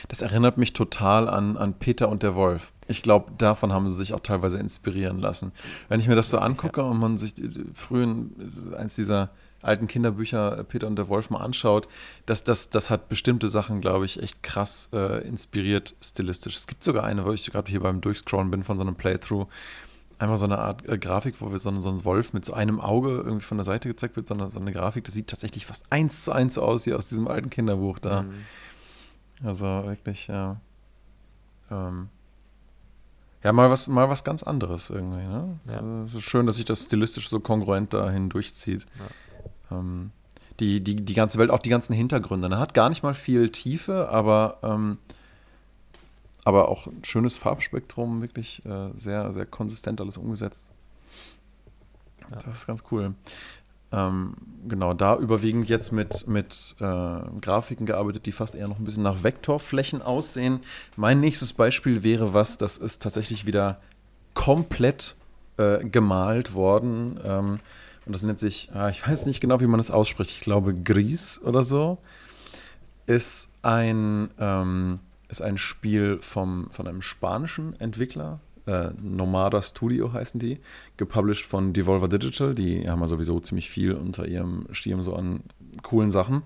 das 0.09 0.23
erinnert 0.23 0.57
mich 0.57 0.73
total 0.73 1.29
an, 1.29 1.59
an 1.59 1.75
Peter 1.75 2.09
und 2.09 2.23
der 2.23 2.35
Wolf. 2.35 2.73
Ich 2.89 3.03
glaube, 3.03 3.31
davon 3.37 3.75
haben 3.75 3.91
sie 3.91 3.97
sich 3.97 4.15
auch 4.15 4.21
teilweise 4.21 4.57
inspirieren 4.57 5.19
lassen. 5.19 5.53
Wenn 5.91 6.01
ich 6.01 6.09
mir 6.09 6.17
das 6.17 6.31
so 6.31 6.39
angucke 6.39 6.81
ja. 6.81 6.87
und 6.87 6.99
man 6.99 7.19
sich 7.19 7.35
die, 7.35 7.51
frühen, 7.75 8.51
eins 8.75 8.95
dieser 8.95 9.33
alten 9.65 9.87
Kinderbücher 9.87 10.59
äh, 10.59 10.65
Peter 10.65 10.87
und 10.87 10.97
der 10.97 11.09
Wolf 11.09 11.31
mal 11.31 11.41
anschaut, 11.41 11.89
das, 12.27 12.45
das, 12.45 12.71
das 12.71 12.91
hat 12.91 13.09
bestimmte 13.09 13.49
Sachen, 13.49 13.81
glaube 13.81 14.05
ich, 14.05 14.23
echt 14.23 14.43
krass 14.43 14.89
äh, 14.93 15.27
inspiriert 15.27 15.95
stilistisch. 16.03 16.57
Es 16.57 16.67
gibt 16.67 16.85
sogar 16.85 17.05
eine, 17.05 17.25
wo 17.25 17.33
ich 17.33 17.51
gerade 17.51 17.71
hier 17.71 17.81
beim 17.81 18.01
Durchscrollen 18.01 18.51
bin 18.51 18.65
von 18.65 18.79
so 18.79 18.85
einem 18.85 18.95
Playthrough, 18.95 19.47
einfach 20.19 20.39
so 20.39 20.45
eine 20.45 20.59
Art 20.59 20.89
äh, 20.89 20.99
Grafik, 20.99 21.37
wo 21.41 21.51
wir 21.51 21.59
so, 21.59 21.81
so 21.81 21.89
ein 21.89 22.05
Wolf 22.05 22.33
mit 22.33 22.45
so 22.45 22.53
einem 22.53 22.81
Auge 22.81 23.11
irgendwie 23.11 23.45
von 23.45 23.59
der 23.59 23.65
Seite 23.65 23.89
gezeigt 23.89 24.17
wird, 24.17 24.27
sondern 24.27 24.51
so 24.51 24.61
eine 24.61 24.73
Grafik, 24.73 25.05
das 25.05 25.15
sieht 25.15 25.29
tatsächlich 25.29 25.67
fast 25.67 25.87
eins 25.91 26.25
zu 26.25 26.33
eins 26.33 26.59
aus 26.59 26.85
hier 26.85 26.97
aus 26.97 27.09
diesem 27.09 27.29
alten 27.29 27.51
Kinderbuch 27.51 27.99
da. 27.99 28.23
Mhm. 28.23 28.35
Also 29.43 29.67
wirklich, 29.67 30.29
ja. 30.29 30.61
Ähm, 31.71 32.09
ja, 33.43 33.53
mal 33.53 33.71
was, 33.71 33.89
mal 33.89 34.09
was 34.09 34.25
ganz 34.25 34.43
anderes 34.43 34.89
irgendwie. 34.89 35.19
Ne? 35.19 35.59
Ja. 35.67 35.77
Also, 35.77 36.05
es 36.07 36.15
ist 36.15 36.23
schön, 36.23 36.47
dass 36.47 36.57
sich 36.57 36.65
das 36.65 36.85
stilistisch 36.85 37.29
so 37.29 37.41
kongruent 37.41 37.93
dahin 37.93 38.31
durchzieht. 38.31 38.87
Ja. 38.99 39.05
Ähm, 39.71 40.11
die, 40.61 40.81
die, 40.81 40.97
die 40.97 41.15
ganze 41.15 41.39
Welt, 41.39 41.51
auch 41.51 41.59
die 41.59 41.71
ganzen 41.71 41.95
Hintergründe. 41.95 42.49
Er 42.49 42.59
hat 42.59 42.75
gar 42.75 42.89
nicht 42.89 43.03
mal 43.03 43.15
viel 43.15 43.51
Tiefe, 43.51 44.09
aber, 44.09 44.59
ähm, 44.63 44.99
aber 46.45 46.69
auch 46.69 46.87
ein 46.87 47.05
schönes 47.05 47.37
Farbspektrum, 47.37 48.23
wirklich 48.23 48.65
äh, 48.65 48.91
sehr, 48.97 49.33
sehr 49.33 49.47
konsistent 49.47 50.01
alles 50.01 50.17
umgesetzt. 50.17 50.71
Ja. 52.31 52.37
Das 52.37 52.59
ist 52.59 52.67
ganz 52.67 52.85
cool. 52.91 53.15
Ähm, 53.93 54.35
genau, 54.67 54.93
da 54.95 55.17
überwiegend 55.17 55.69
jetzt 55.69 55.93
mit, 55.93 56.27
mit 56.27 56.75
äh, 56.81 57.19
Grafiken 57.41 57.87
gearbeitet, 57.87 58.27
die 58.27 58.33
fast 58.33 58.55
eher 58.55 58.67
noch 58.67 58.79
ein 58.79 58.85
bisschen 58.85 59.03
nach 59.03 59.23
Vektorflächen 59.23 60.03
aussehen. 60.03 60.61
Mein 60.97 61.21
nächstes 61.21 61.53
Beispiel 61.53 62.03
wäre 62.03 62.35
was, 62.35 62.59
das 62.59 62.79
ist 62.79 63.03
tatsächlich 63.03 63.47
wieder 63.47 63.81
komplett 64.35 65.17
äh, 65.59 65.85
gemalt 65.85 66.55
worden. 66.55 67.21
Ähm, 67.25 67.59
und 68.07 68.13
das 68.13 68.23
nennt 68.23 68.39
sich, 68.39 68.71
ah, 68.75 68.89
ich 68.89 69.07
weiß 69.07 69.27
nicht 69.27 69.41
genau, 69.41 69.61
wie 69.61 69.67
man 69.67 69.79
das 69.79 69.91
ausspricht, 69.91 70.31
ich 70.31 70.41
glaube 70.41 70.75
Gris 70.75 71.41
oder 71.43 71.63
so, 71.63 71.99
ist 73.07 73.51
ein, 73.63 74.31
ähm, 74.39 75.01
ist 75.29 75.43
ein 75.43 75.59
Spiel 75.59 76.19
vom, 76.21 76.69
von 76.71 76.87
einem 76.87 77.03
spanischen 77.03 77.79
Entwickler, 77.81 78.41
äh, 78.67 78.91
Nomada 79.03 79.63
Studio 79.63 80.13
heißen 80.13 80.41
die, 80.41 80.59
gepublished 80.97 81.45
von 81.45 81.73
Devolver 81.73 82.09
Digital, 82.09 82.55
die 82.55 82.89
haben 82.89 83.01
ja 83.01 83.09
sowieso 83.09 83.41
ziemlich 83.41 83.71
viel 83.71 83.93
unter 83.93 84.27
ihrem 84.27 84.67
Stirn 84.73 85.03
so 85.03 85.15
an 85.15 85.41
coolen 85.83 86.11
Sachen. 86.11 86.43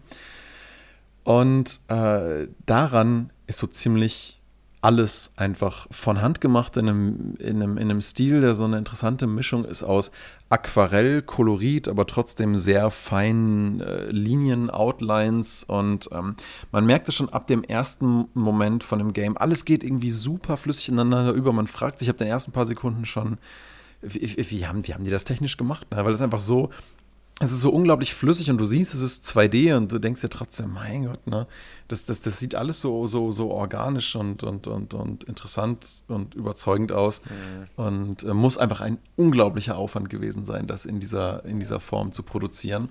Und 1.24 1.80
äh, 1.88 2.48
daran 2.66 3.30
ist 3.46 3.58
so 3.58 3.66
ziemlich 3.66 4.37
alles 4.80 5.32
einfach 5.36 5.88
von 5.90 6.22
Hand 6.22 6.40
gemacht 6.40 6.76
in 6.76 6.88
einem, 6.88 7.34
in, 7.38 7.62
einem, 7.62 7.78
in 7.78 7.90
einem 7.90 8.00
Stil, 8.00 8.40
der 8.40 8.54
so 8.54 8.64
eine 8.64 8.78
interessante 8.78 9.26
Mischung 9.26 9.64
ist 9.64 9.82
aus 9.82 10.12
Aquarell, 10.50 11.22
Kolorit, 11.22 11.88
aber 11.88 12.06
trotzdem 12.06 12.56
sehr 12.56 12.90
feinen 12.90 13.80
äh, 13.80 14.10
Linien, 14.10 14.70
Outlines 14.70 15.64
und 15.64 16.08
ähm, 16.12 16.36
man 16.70 16.86
merkte 16.86 17.12
schon 17.12 17.28
ab 17.28 17.48
dem 17.48 17.64
ersten 17.64 18.26
Moment 18.34 18.84
von 18.84 18.98
dem 18.98 19.12
Game, 19.12 19.36
alles 19.36 19.64
geht 19.64 19.82
irgendwie 19.82 20.12
super 20.12 20.56
flüssig 20.56 20.90
ineinander 20.90 21.32
über. 21.32 21.52
Man 21.52 21.66
fragt 21.66 21.98
sich 21.98 22.08
ab 22.08 22.16
den 22.16 22.28
ersten 22.28 22.52
paar 22.52 22.66
Sekunden 22.66 23.04
schon, 23.04 23.38
wie, 24.00 24.36
wie, 24.36 24.66
haben, 24.66 24.86
wie 24.86 24.94
haben 24.94 25.04
die 25.04 25.10
das 25.10 25.24
technisch 25.24 25.56
gemacht? 25.56 25.90
Ne? 25.90 26.04
Weil 26.04 26.12
es 26.12 26.22
einfach 26.22 26.40
so 26.40 26.70
es 27.40 27.52
ist 27.52 27.60
so 27.60 27.70
unglaublich 27.70 28.14
flüssig 28.14 28.50
und 28.50 28.58
du 28.58 28.64
siehst, 28.64 28.94
es 28.94 29.00
ist 29.00 29.24
2D 29.26 29.76
und 29.76 29.92
du 29.92 30.00
denkst 30.00 30.22
dir 30.22 30.28
trotzdem, 30.28 30.72
mein 30.72 31.06
Gott, 31.06 31.24
ne, 31.26 31.46
das, 31.86 32.04
das, 32.04 32.20
das 32.20 32.38
sieht 32.38 32.56
alles 32.56 32.80
so, 32.80 33.06
so, 33.06 33.30
so 33.30 33.52
organisch 33.52 34.16
und, 34.16 34.42
und, 34.42 34.66
und, 34.66 34.92
und 34.92 35.24
interessant 35.24 36.02
und 36.08 36.34
überzeugend 36.34 36.90
aus. 36.90 37.22
Mhm. 37.24 37.84
Und 37.84 38.22
äh, 38.24 38.34
muss 38.34 38.58
einfach 38.58 38.80
ein 38.80 38.98
unglaublicher 39.16 39.76
Aufwand 39.76 40.10
gewesen 40.10 40.44
sein, 40.44 40.66
das 40.66 40.84
in 40.84 40.98
dieser, 40.98 41.44
in 41.44 41.60
dieser 41.60 41.78
Form 41.78 42.12
zu 42.12 42.24
produzieren. 42.24 42.88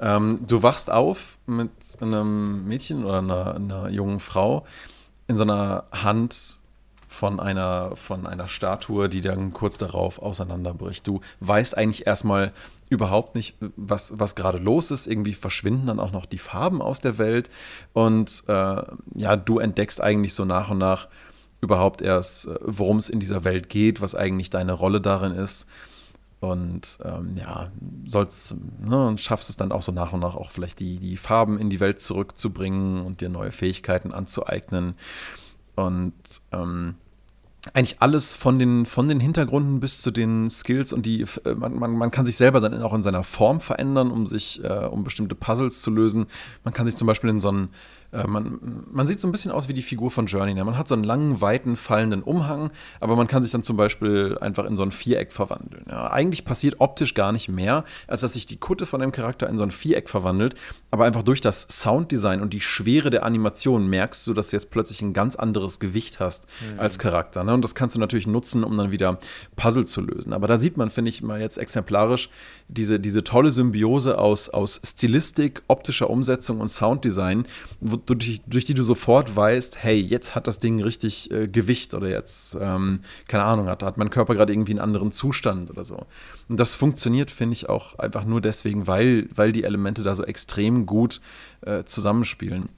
Ähm, 0.00 0.40
du 0.46 0.62
wachst 0.62 0.90
auf 0.90 1.38
mit 1.46 1.70
einem 2.00 2.66
Mädchen 2.66 3.04
oder 3.04 3.18
einer, 3.18 3.54
einer 3.54 3.88
jungen 3.90 4.20
Frau 4.20 4.64
in 5.28 5.36
so 5.36 5.42
einer 5.42 5.84
Hand 5.92 6.60
von 7.12 7.40
einer, 7.40 7.94
von 7.94 8.26
einer 8.26 8.48
Statue, 8.48 9.08
die 9.08 9.20
dann 9.20 9.52
kurz 9.52 9.76
darauf 9.76 10.20
auseinanderbricht. 10.20 11.06
Du 11.06 11.20
weißt 11.40 11.76
eigentlich 11.76 12.06
erstmal 12.06 12.52
überhaupt 12.92 13.34
nicht, 13.34 13.56
was, 13.76 14.18
was 14.18 14.34
gerade 14.34 14.58
los 14.58 14.90
ist. 14.90 15.06
Irgendwie 15.06 15.32
verschwinden 15.32 15.86
dann 15.86 15.98
auch 15.98 16.12
noch 16.12 16.26
die 16.26 16.38
Farben 16.38 16.82
aus 16.82 17.00
der 17.00 17.16
Welt. 17.16 17.48
Und 17.94 18.44
äh, 18.48 18.82
ja, 19.14 19.36
du 19.36 19.58
entdeckst 19.58 20.00
eigentlich 20.00 20.34
so 20.34 20.44
nach 20.44 20.70
und 20.70 20.78
nach 20.78 21.08
überhaupt 21.62 22.02
erst, 22.02 22.48
äh, 22.48 22.58
worum 22.60 22.98
es 22.98 23.08
in 23.08 23.18
dieser 23.18 23.44
Welt 23.44 23.70
geht, 23.70 24.02
was 24.02 24.14
eigentlich 24.14 24.50
deine 24.50 24.74
Rolle 24.74 25.00
darin 25.00 25.32
ist. 25.32 25.66
Und 26.40 26.98
ähm, 27.02 27.34
ja, 27.36 27.70
sollst, 28.06 28.56
ne, 28.84 29.06
und 29.06 29.20
schaffst 29.20 29.48
es 29.48 29.56
dann 29.56 29.72
auch 29.72 29.82
so 29.82 29.92
nach 29.92 30.12
und 30.12 30.20
nach 30.20 30.34
auch 30.34 30.50
vielleicht 30.50 30.80
die, 30.80 30.98
die 30.98 31.16
Farben 31.16 31.58
in 31.58 31.70
die 31.70 31.80
Welt 31.80 32.02
zurückzubringen 32.02 33.06
und 33.06 33.20
dir 33.22 33.30
neue 33.30 33.52
Fähigkeiten 33.52 34.12
anzueignen. 34.12 34.96
Und 35.76 36.12
ähm, 36.52 36.96
eigentlich 37.74 38.02
alles 38.02 38.34
von 38.34 38.58
den, 38.58 38.86
von 38.86 39.08
den 39.08 39.20
Hintergründen 39.20 39.78
bis 39.78 40.02
zu 40.02 40.10
den 40.10 40.50
Skills 40.50 40.92
und 40.92 41.06
die, 41.06 41.22
äh, 41.44 41.54
man, 41.54 41.74
man, 41.78 41.92
man 41.92 42.10
kann 42.10 42.26
sich 42.26 42.36
selber 42.36 42.60
dann 42.60 42.80
auch 42.82 42.94
in 42.94 43.02
seiner 43.02 43.22
Form 43.22 43.60
verändern, 43.60 44.10
um 44.10 44.26
sich, 44.26 44.62
äh, 44.64 44.86
um 44.86 45.04
bestimmte 45.04 45.34
Puzzles 45.34 45.80
zu 45.80 45.90
lösen. 45.90 46.26
Man 46.64 46.74
kann 46.74 46.86
sich 46.86 46.96
zum 46.96 47.06
Beispiel 47.06 47.30
in 47.30 47.40
so 47.40 47.48
einen 47.48 47.68
äh, 48.12 48.26
man, 48.26 48.84
man 48.90 49.06
sieht 49.06 49.20
so 49.20 49.28
ein 49.28 49.32
bisschen 49.32 49.50
aus 49.50 49.68
wie 49.68 49.74
die 49.74 49.82
Figur 49.82 50.10
von 50.10 50.26
Journey. 50.26 50.54
Ne? 50.54 50.64
Man 50.64 50.76
hat 50.76 50.88
so 50.88 50.94
einen 50.94 51.04
langen, 51.04 51.40
weiten, 51.40 51.76
fallenden 51.76 52.22
Umhang, 52.22 52.70
aber 53.00 53.16
man 53.16 53.26
kann 53.26 53.42
sich 53.42 53.52
dann 53.52 53.62
zum 53.62 53.76
Beispiel 53.76 54.36
einfach 54.40 54.66
in 54.66 54.76
so 54.76 54.82
ein 54.82 54.92
Viereck 54.92 55.32
verwandeln. 55.32 55.86
Ja? 55.88 56.10
Eigentlich 56.10 56.44
passiert 56.44 56.76
optisch 56.78 57.14
gar 57.14 57.32
nicht 57.32 57.48
mehr, 57.48 57.84
als 58.06 58.20
dass 58.20 58.34
sich 58.34 58.46
die 58.46 58.58
Kutte 58.58 58.86
von 58.86 59.00
dem 59.00 59.12
Charakter 59.12 59.48
in 59.48 59.56
so 59.56 59.64
ein 59.64 59.70
Viereck 59.70 60.10
verwandelt, 60.10 60.54
aber 60.90 61.04
einfach 61.04 61.22
durch 61.22 61.40
das 61.40 61.66
Sounddesign 61.70 62.42
und 62.42 62.52
die 62.52 62.60
Schwere 62.60 63.10
der 63.10 63.24
Animation 63.24 63.88
merkst 63.88 64.26
du, 64.26 64.34
dass 64.34 64.50
du 64.50 64.56
jetzt 64.56 64.70
plötzlich 64.70 65.00
ein 65.00 65.14
ganz 65.14 65.36
anderes 65.36 65.80
Gewicht 65.80 66.20
hast 66.20 66.46
mhm. 66.60 66.80
als 66.80 66.98
Charakter. 66.98 67.44
Ne? 67.44 67.54
Und 67.54 67.62
das 67.62 67.74
kannst 67.74 67.96
du 67.96 68.00
natürlich 68.00 68.26
nutzen, 68.26 68.62
um 68.62 68.76
dann 68.76 68.90
wieder 68.90 69.18
Puzzle 69.56 69.86
zu 69.86 70.02
lösen. 70.02 70.32
Aber 70.32 70.48
da 70.48 70.58
sieht 70.58 70.76
man, 70.76 70.90
finde 70.90 71.08
ich 71.08 71.22
mal 71.22 71.40
jetzt 71.40 71.56
exemplarisch, 71.56 72.28
diese, 72.68 73.00
diese 73.00 73.24
tolle 73.24 73.50
Symbiose 73.50 74.18
aus, 74.18 74.48
aus 74.50 74.80
Stilistik, 74.84 75.62
optischer 75.68 76.10
Umsetzung 76.10 76.60
und 76.60 76.68
Sounddesign, 76.68 77.46
wo, 77.80 78.01
durch, 78.06 78.42
durch, 78.46 78.64
die 78.64 78.74
du 78.74 78.82
sofort 78.82 79.34
weißt, 79.34 79.82
hey, 79.82 80.00
jetzt 80.00 80.34
hat 80.34 80.46
das 80.46 80.58
Ding 80.58 80.82
richtig 80.82 81.30
äh, 81.30 81.48
Gewicht 81.48 81.94
oder 81.94 82.08
jetzt, 82.08 82.56
ähm, 82.60 83.00
keine 83.28 83.44
Ahnung, 83.44 83.68
hat, 83.68 83.82
hat 83.82 83.96
mein 83.96 84.10
Körper 84.10 84.34
gerade 84.34 84.52
irgendwie 84.52 84.72
einen 84.72 84.80
anderen 84.80 85.12
Zustand 85.12 85.70
oder 85.70 85.84
so. 85.84 86.06
Und 86.48 86.60
das 86.60 86.74
funktioniert, 86.74 87.30
finde 87.30 87.54
ich, 87.54 87.68
auch 87.68 87.98
einfach 87.98 88.24
nur 88.24 88.40
deswegen, 88.40 88.86
weil, 88.86 89.28
weil 89.34 89.52
die 89.52 89.64
Elemente 89.64 90.02
da 90.02 90.14
so 90.14 90.24
extrem 90.24 90.86
gut 90.86 91.20
äh, 91.62 91.84
zusammenspielen. 91.84 92.68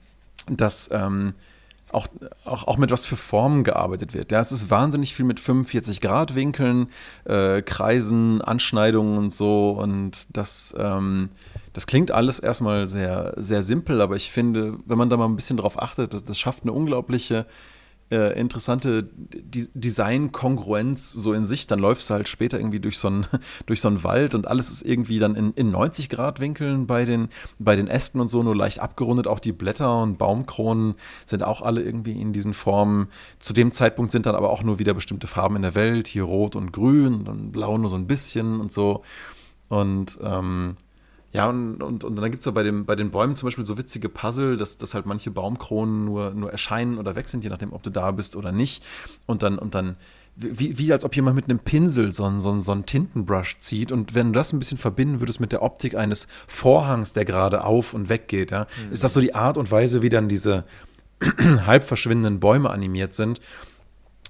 Dass 0.47 0.89
ähm, 0.91 1.33
auch, 1.91 2.07
auch, 2.43 2.67
auch 2.67 2.77
mit 2.77 2.91
was 2.91 3.05
für 3.05 3.15
Formen 3.15 3.63
gearbeitet 3.63 4.13
wird. 4.13 4.31
Ja, 4.31 4.39
es 4.39 4.51
ist 4.51 4.69
wahnsinnig 4.69 5.15
viel 5.15 5.25
mit 5.25 5.39
45 5.39 6.01
Grad 6.01 6.35
Winkeln, 6.35 6.89
äh, 7.23 7.61
Kreisen, 7.61 8.41
Anschneidungen 8.41 9.17
und 9.17 9.33
so. 9.33 9.71
Und 9.71 10.27
das, 10.35 10.75
ähm, 10.77 11.29
das 11.75 11.87
klingt 11.87 12.09
alles 12.09 12.39
erstmal 12.39 12.87
sehr, 12.87 13.33
sehr 13.35 13.61
simpel, 13.61 13.99
aber 13.99 14.15
ich 14.15 14.31
finde, 14.31 14.77
wenn 14.85 14.97
man 14.97 15.09
da 15.09 15.17
mal 15.17 15.25
ein 15.25 15.35
bisschen 15.35 15.57
drauf 15.57 15.81
achtet, 15.81 16.13
das, 16.13 16.23
das 16.23 16.39
schafft 16.39 16.63
eine 16.63 16.71
unglaubliche 16.71 17.45
äh, 18.09 18.39
interessante 18.39 19.09
Design-Kongruenz 19.73 21.11
so 21.11 21.33
in 21.33 21.43
sich. 21.43 21.67
Dann 21.67 21.79
läufst 21.79 22.09
du 22.09 22.13
halt 22.13 22.29
später 22.29 22.57
irgendwie 22.57 22.79
durch 22.79 22.97
so 22.97 23.09
einen, 23.09 23.25
durch 23.65 23.81
so 23.81 23.89
einen 23.89 24.05
Wald 24.05 24.35
und 24.35 24.47
alles 24.47 24.71
ist 24.71 24.83
irgendwie 24.83 25.19
dann 25.19 25.35
in, 25.35 25.51
in 25.55 25.75
90-Grad-Winkeln 25.75 26.87
bei 26.87 27.03
den, 27.03 27.27
bei 27.59 27.75
den 27.75 27.89
Ästen 27.89 28.21
und 28.21 28.29
so, 28.29 28.41
nur 28.41 28.55
leicht 28.55 28.79
abgerundet. 28.79 29.27
Auch 29.27 29.39
die 29.39 29.51
Blätter 29.51 30.01
und 30.01 30.17
Baumkronen 30.17 30.95
sind 31.25 31.43
auch 31.43 31.61
alle 31.61 31.81
irgendwie 31.81 32.13
in 32.21 32.31
diesen 32.31 32.53
Formen. 32.53 33.09
Zu 33.39 33.51
dem 33.51 33.73
Zeitpunkt 33.73 34.13
sind 34.13 34.27
dann 34.27 34.35
aber 34.35 34.49
auch 34.49 34.63
nur 34.63 34.79
wieder 34.79 34.93
bestimmte 34.93 35.27
Farben 35.27 35.57
in 35.57 35.63
der 35.63 35.75
Welt. 35.75 36.07
Hier 36.07 36.23
rot 36.23 36.55
und 36.55 36.71
grün 36.71 37.27
und 37.27 37.51
blau 37.51 37.77
nur 37.77 37.89
so 37.89 37.97
ein 37.97 38.07
bisschen 38.07 38.61
und 38.61 38.71
so. 38.71 39.03
Und 39.67 40.17
ähm, 40.23 40.77
ja, 41.35 41.49
und, 41.49 41.81
und, 41.81 42.03
und 42.03 42.15
dann 42.15 42.31
gibt 42.31 42.39
es 42.39 42.45
ja 42.45 42.51
bei, 42.51 42.63
dem, 42.63 42.85
bei 42.85 42.95
den 42.95 43.11
Bäumen 43.11 43.35
zum 43.35 43.47
Beispiel 43.47 43.65
so 43.65 43.77
witzige 43.77 44.09
Puzzle, 44.09 44.57
dass, 44.57 44.77
dass 44.77 44.93
halt 44.93 45.05
manche 45.05 45.31
Baumkronen 45.31 46.05
nur, 46.05 46.31
nur 46.31 46.51
erscheinen 46.51 46.97
oder 46.97 47.15
weg 47.15 47.29
sind, 47.29 47.43
je 47.43 47.49
nachdem, 47.49 47.73
ob 47.73 47.83
du 47.83 47.89
da 47.89 48.11
bist 48.11 48.35
oder 48.35 48.51
nicht. 48.51 48.83
Und 49.25 49.43
dann, 49.43 49.57
und 49.57 49.75
dann 49.75 49.97
wie, 50.35 50.77
wie 50.77 50.91
als 50.91 51.05
ob 51.05 51.15
jemand 51.15 51.35
mit 51.35 51.45
einem 51.45 51.59
Pinsel 51.59 52.13
so 52.13 52.25
einen, 52.25 52.39
so, 52.39 52.51
einen, 52.51 52.61
so 52.61 52.71
einen 52.73 52.85
Tintenbrush 52.85 53.57
zieht. 53.59 53.91
Und 53.91 54.15
wenn 54.15 54.33
du 54.33 54.39
das 54.39 54.51
ein 54.51 54.59
bisschen 54.59 54.77
verbinden 54.77 55.21
würdest 55.21 55.39
mit 55.39 55.51
der 55.51 55.61
Optik 55.61 55.95
eines 55.95 56.27
Vorhangs, 56.47 57.13
der 57.13 57.25
gerade 57.25 57.63
auf 57.63 57.93
und 57.93 58.09
weg 58.09 58.27
geht, 58.27 58.51
ja, 58.51 58.67
mhm. 58.85 58.91
ist 58.91 59.03
das 59.03 59.13
so 59.13 59.21
die 59.21 59.33
Art 59.33 59.57
und 59.57 59.71
Weise, 59.71 60.01
wie 60.01 60.09
dann 60.09 60.27
diese 60.27 60.65
halb 61.65 61.85
verschwindenden 61.85 62.39
Bäume 62.39 62.69
animiert 62.69 63.13
sind. 63.13 63.39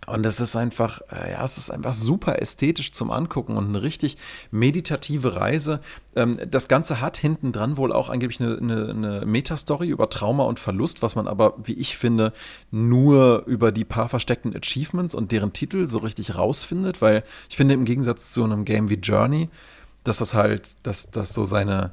Und 0.05 0.25
es 0.25 0.39
ist 0.39 0.55
einfach, 0.55 1.01
äh, 1.11 1.31
ja, 1.31 1.43
es 1.43 1.57
ist 1.57 1.71
einfach 1.71 1.93
super 1.93 2.41
ästhetisch 2.41 2.91
zum 2.91 3.11
Angucken 3.11 3.57
und 3.57 3.67
eine 3.67 3.81
richtig 3.81 4.17
meditative 4.51 5.35
Reise. 5.35 5.79
Ähm, 6.15 6.39
das 6.49 6.67
Ganze 6.67 7.01
hat 7.01 7.17
hinten 7.17 7.51
dran 7.51 7.77
wohl 7.77 7.91
auch 7.91 8.09
angeblich 8.09 8.39
eine, 8.39 8.57
eine, 8.57 8.89
eine 8.89 9.25
Metastory 9.25 9.87
über 9.87 10.09
Trauma 10.09 10.43
und 10.43 10.59
Verlust, 10.59 11.01
was 11.01 11.15
man 11.15 11.27
aber, 11.27 11.55
wie 11.63 11.73
ich 11.73 11.97
finde, 11.97 12.33
nur 12.71 13.43
über 13.47 13.71
die 13.71 13.85
paar 13.85 14.09
versteckten 14.09 14.55
Achievements 14.55 15.15
und 15.15 15.31
deren 15.31 15.53
Titel 15.53 15.87
so 15.87 15.99
richtig 15.99 16.35
rausfindet, 16.35 17.01
weil 17.01 17.23
ich 17.49 17.57
finde, 17.57 17.73
im 17.73 17.85
Gegensatz 17.85 18.31
zu 18.31 18.43
einem 18.43 18.65
Game 18.65 18.89
wie 18.89 18.95
Journey, 18.95 19.49
dass 20.03 20.17
das 20.19 20.35
halt, 20.35 20.85
dass 20.85 21.09
das 21.09 21.33
so 21.33 21.45
seine, 21.45 21.91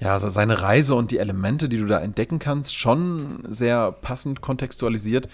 ja, 0.00 0.18
seine 0.18 0.62
Reise 0.62 0.94
und 0.94 1.10
die 1.10 1.18
Elemente, 1.18 1.68
die 1.68 1.76
du 1.76 1.86
da 1.86 2.00
entdecken 2.00 2.38
kannst, 2.38 2.78
schon 2.78 3.42
sehr 3.48 3.92
passend 3.92 4.40
kontextualisiert 4.40 5.28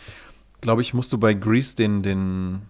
glaube 0.65 0.83
ich, 0.83 0.95
musst 0.95 1.13
du 1.13 1.19
bei 1.19 1.35
Grease 1.35 1.77
den, 1.77 2.03
den 2.03 2.63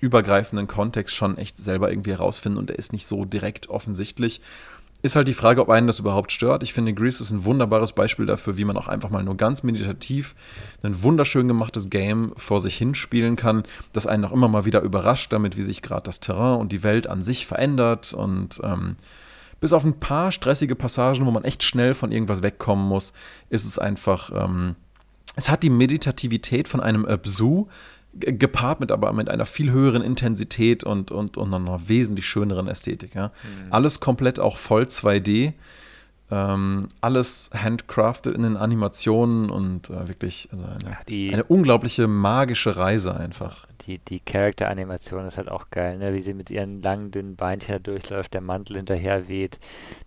übergreifenden 0.00 0.68
Kontext 0.68 1.16
schon 1.16 1.36
echt 1.38 1.58
selber 1.58 1.90
irgendwie 1.90 2.12
herausfinden 2.12 2.58
und 2.58 2.68
der 2.68 2.78
ist 2.78 2.92
nicht 2.92 3.06
so 3.06 3.24
direkt 3.24 3.68
offensichtlich. 3.68 4.40
Ist 5.00 5.16
halt 5.16 5.28
die 5.28 5.34
Frage, 5.34 5.62
ob 5.62 5.70
einen 5.70 5.86
das 5.86 6.00
überhaupt 6.00 6.30
stört. 6.30 6.62
Ich 6.62 6.72
finde, 6.72 6.92
Grease 6.92 7.22
ist 7.22 7.30
ein 7.30 7.44
wunderbares 7.44 7.92
Beispiel 7.92 8.26
dafür, 8.26 8.58
wie 8.58 8.64
man 8.64 8.76
auch 8.76 8.88
einfach 8.88 9.10
mal 9.10 9.22
nur 9.22 9.36
ganz 9.36 9.62
meditativ 9.62 10.34
ein 10.82 11.02
wunderschön 11.02 11.48
gemachtes 11.48 11.88
Game 11.88 12.32
vor 12.36 12.60
sich 12.60 12.76
hinspielen 12.76 13.36
kann, 13.36 13.62
das 13.92 14.06
einen 14.06 14.24
auch 14.24 14.32
immer 14.32 14.48
mal 14.48 14.64
wieder 14.64 14.82
überrascht 14.82 15.32
damit, 15.32 15.56
wie 15.56 15.62
sich 15.62 15.82
gerade 15.82 16.02
das 16.02 16.20
Terrain 16.20 16.60
und 16.60 16.70
die 16.70 16.82
Welt 16.82 17.06
an 17.06 17.22
sich 17.22 17.46
verändert. 17.46 18.12
Und 18.12 18.60
ähm, 18.62 18.96
bis 19.60 19.72
auf 19.72 19.84
ein 19.84 20.00
paar 20.00 20.32
stressige 20.32 20.74
Passagen, 20.74 21.24
wo 21.24 21.30
man 21.30 21.44
echt 21.44 21.62
schnell 21.62 21.94
von 21.94 22.12
irgendwas 22.12 22.42
wegkommen 22.42 22.86
muss, 22.86 23.14
ist 23.48 23.64
es 23.64 23.78
einfach 23.78 24.32
ähm, 24.34 24.76
es 25.38 25.48
hat 25.48 25.62
die 25.62 25.70
Meditativität 25.70 26.66
von 26.66 26.80
einem 26.80 27.04
Absu 27.04 27.68
gepaart 28.12 28.80
mit 28.80 28.90
aber 28.90 29.12
mit 29.12 29.28
einer 29.28 29.46
viel 29.46 29.70
höheren 29.70 30.02
Intensität 30.02 30.82
und, 30.82 31.12
und, 31.12 31.36
und 31.36 31.54
einer 31.54 31.88
wesentlich 31.88 32.26
schöneren 32.26 32.66
Ästhetik. 32.66 33.14
Ja. 33.14 33.28
Mhm. 33.28 33.72
Alles 33.72 34.00
komplett 34.00 34.40
auch 34.40 34.56
voll 34.56 34.82
2D. 34.82 35.52
Ähm, 36.30 36.88
alles 37.00 37.50
handcrafted 37.54 38.34
in 38.34 38.42
den 38.42 38.56
Animationen 38.56 39.48
und 39.48 39.88
äh, 39.90 40.08
wirklich 40.08 40.48
also 40.50 40.64
eine, 40.64 40.78
ja, 40.84 40.98
die, 41.08 41.32
eine, 41.32 41.44
unglaubliche 41.44 42.08
magische 42.08 42.76
Reise 42.76 43.16
einfach. 43.16 43.66
Die, 43.86 43.98
die 43.98 44.20
Charakter-Animation 44.20 45.26
ist 45.26 45.38
halt 45.38 45.48
auch 45.48 45.70
geil, 45.70 45.98
ne? 45.98 46.12
wie 46.12 46.20
sie 46.20 46.34
mit 46.34 46.50
ihren 46.50 46.82
langen, 46.82 47.12
dünnen 47.12 47.36
Beinchen 47.36 47.74
da 47.74 47.78
durchläuft, 47.78 48.34
der 48.34 48.40
Mantel 48.40 48.76
hinterher 48.76 49.28
weht. 49.28 49.58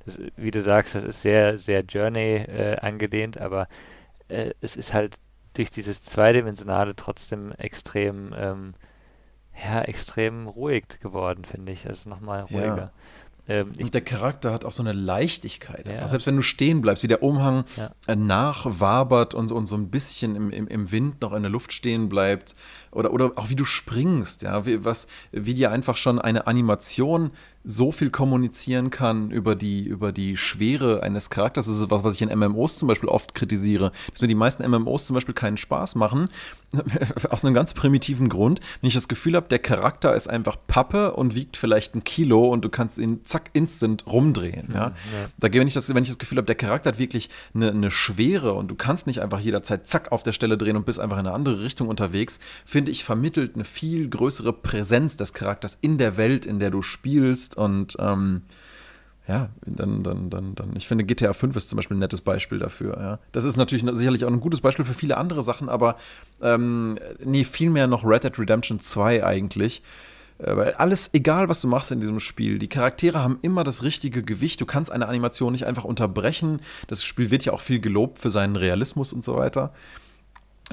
Das, 0.06 0.20
wie 0.36 0.52
du 0.52 0.62
sagst, 0.62 0.94
das 0.94 1.06
ist 1.06 1.22
sehr, 1.22 1.58
sehr 1.58 1.82
Journey 1.82 2.36
äh, 2.36 2.76
angelehnt, 2.82 3.39
aber 3.39 3.67
äh, 4.32 4.54
es 4.62 4.76
ist 4.76 4.94
halt 4.94 5.15
durch 5.54 5.72
dieses 5.72 6.04
Zweidimensionale 6.04 6.96
trotzdem 6.96 7.52
extrem, 7.54 8.34
ähm, 8.36 8.74
ja, 9.62 9.82
extrem 9.82 10.48
ruhig 10.48 10.86
geworden, 11.02 11.46
finde 11.46 11.72
ich. 11.74 11.86
Ist 11.86 12.08
nochmal 12.08 12.44
ruhiger. 12.44 12.78
Ja. 12.78 12.91
Ähm, 13.48 13.74
und 13.80 13.94
der 13.94 14.02
Charakter 14.02 14.54
hat 14.54 14.65
auch 14.65 14.72
so 14.72 14.84
eine 14.84 14.94
Leichtigkeit. 14.94 15.88
Ja. 15.88 16.08
Selbst 16.08 16.28
wenn 16.28 16.36
du 16.36 16.41
stehen 16.41 16.80
bleibst, 16.80 17.04
wie 17.04 17.08
der 17.08 17.24
Umhang 17.24 17.65
ja. 17.76 17.91
Äh, 18.08 18.15
nachwabert 18.15 19.34
und, 19.34 19.52
und 19.52 19.65
so 19.65 19.76
ein 19.76 19.89
bisschen 19.89 20.36
im, 20.36 20.52
im, 20.52 20.67
im 20.67 20.91
Wind 20.91 21.22
noch 21.22 21.34
in 21.34 21.41
der 21.41 21.52
Luft 21.52 21.74
stehen 21.74 22.08
bleibt. 22.08 22.56
Oder, 22.91 23.12
oder 23.12 23.34
auch 23.36 23.50
wie 23.50 23.56
du 23.56 23.65
springst, 23.65 24.44
ja, 24.44 24.65
wie, 24.65 24.86
was, 24.86 25.08
wie 25.32 25.54
dir 25.54 25.72
einfach 25.72 25.98
schon 25.98 26.20
eine 26.20 26.48
Animation 26.48 27.32
so 27.63 27.91
viel 27.91 28.10
kommunizieren 28.10 28.89
kann 28.89 29.32
über 29.32 29.56
die, 29.56 29.84
über 29.84 30.12
die 30.12 30.38
Schwere 30.38 31.04
eines 31.04 31.30
Charakters. 31.30 31.67
Das 31.67 31.78
ist 31.78 31.91
was, 31.91 32.04
was 32.04 32.15
ich 32.15 32.21
in 32.21 32.38
MMOs 32.38 32.78
zum 32.78 32.88
Beispiel 32.88 33.10
oft 33.10 33.36
kritisiere. 33.36 33.91
Dass 34.12 34.21
mir 34.21 34.28
die 34.28 34.36
meisten 34.36 34.67
MMOs 34.69 35.06
zum 35.06 35.13
Beispiel 35.13 35.36
keinen 35.36 35.58
Spaß 35.58 35.95
machen. 35.95 36.30
Aus 37.30 37.43
einem 37.43 37.54
ganz 37.54 37.74
primitiven 37.74 38.30
Grund. 38.30 38.62
Wenn 38.80 38.88
ich 38.88 38.93
das 38.93 39.08
Gefühl 39.08 39.36
habe, 39.36 39.47
der 39.50 39.60
Charakter 39.60 40.15
ist 40.15 40.30
einfach 40.30 40.58
Pappe 40.67 41.13
und 41.13 41.36
wiegt 41.36 41.58
vielleicht 41.58 41.95
ein 41.95 42.04
Kilo 42.04 42.47
und 42.47 42.63
du 42.63 42.69
kannst 42.69 42.97
ihn 42.97 43.24
zack 43.26 43.50
instant 43.54 44.06
rumdrehen. 44.08 44.69
Ja? 44.74 44.88
ja. 44.88 44.93
Da, 45.38 45.54
wenn, 45.54 45.67
ich 45.67 45.74
das, 45.74 45.93
wenn 45.93 46.04
ich 46.04 46.10
das 46.10 46.17
Gefühl 46.17 46.38
habe, 46.38 46.45
der 46.45 46.56
Charakter 46.56 46.89
hat 46.91 47.00
wirklich 47.00 47.30
eine, 47.54 47.71
eine 47.71 47.91
Schwere 47.91 48.54
und 48.54 48.69
du 48.69 48.76
kannst 48.76 49.06
nicht 49.06 49.21
einfach 49.21 49.39
jederzeit 49.39 49.88
zack 49.88 50.12
auf 50.12 50.24
der 50.24 50.32
Stelle 50.32 50.58
drehen 50.58 50.78
und 50.78 50.86
bist 50.86 51.00
einfach 51.00 51.19
in 51.19 51.28
eine 51.28 51.36
andere 51.36 51.62
Richtung 51.62 51.89
unterwegs, 51.89 52.39
finde 52.65 52.91
ich, 52.91 53.04
vermittelt 53.04 53.56
eine 53.56 53.65
viel 53.65 54.10
größere 54.10 54.54
Präsenz 54.54 55.17
des 55.17 55.34
Charakters 55.34 55.78
in 55.82 55.97
der 55.97 56.17
Welt, 56.17 56.45
in 56.45 56.60
der 56.60 56.71
du 56.71 56.82
spielst 56.82 57.51
sitzt 57.52 57.58
und 57.58 57.98
ähm, 58.00 58.44
ja, 59.28 59.50
dann, 59.66 60.04
dann, 60.04 60.30
dann, 60.30 60.56
dann, 60.56 60.76
ich 60.76 60.88
finde, 60.88 61.04
GTA 61.04 61.34
5 61.34 61.56
ist 61.56 61.70
zum 61.70 61.78
Beispiel 61.78 61.96
ein 61.96 62.02
nettes 62.02 62.22
Beispiel 62.22 62.60
dafür. 62.60 62.98
Ja. 63.00 63.20
Das 63.32 63.44
ist 63.44 63.56
natürlich 63.56 63.86
sicherlich 63.96 64.26
auch 64.26 64.32
ein 64.32 64.40
gutes 64.40 64.62
Beispiel 64.62 64.84
für 64.84 64.96
viele 64.96 65.18
andere 65.18 65.44
Sachen, 65.44 65.70
aber 65.70 65.96
ähm, 66.42 66.98
nee, 67.24 67.44
vielmehr 67.44 67.88
noch 67.88 68.04
Red 68.04 68.24
Dead 68.24 68.40
Redemption 68.40 68.80
2 68.80 69.24
eigentlich. 69.24 69.84
Äh, 70.40 70.58
weil 70.58 70.74
alles, 70.74 71.14
egal 71.14 71.50
was 71.50 71.62
du 71.62 71.68
machst 71.68 71.92
in 71.92 72.02
diesem 72.02 72.20
Spiel, 72.20 72.58
die 72.58 72.68
Charaktere 72.68 73.24
haben 73.24 73.38
immer 73.42 73.64
das 73.64 73.84
richtige 73.84 74.24
Gewicht. 74.24 74.60
Du 74.60 74.66
kannst 74.66 74.92
eine 74.92 75.08
Animation 75.08 75.52
nicht 75.52 75.68
einfach 75.68 75.84
unterbrechen. 75.84 76.60
Das 76.88 77.04
Spiel 77.04 77.30
wird 77.30 77.46
ja 77.46 77.54
auch 77.54 77.62
viel 77.62 77.80
gelobt 77.80 78.18
für 78.18 78.32
seinen 78.32 78.56
Realismus 78.56 79.14
und 79.14 79.24
so 79.24 79.36
weiter. 79.36 79.72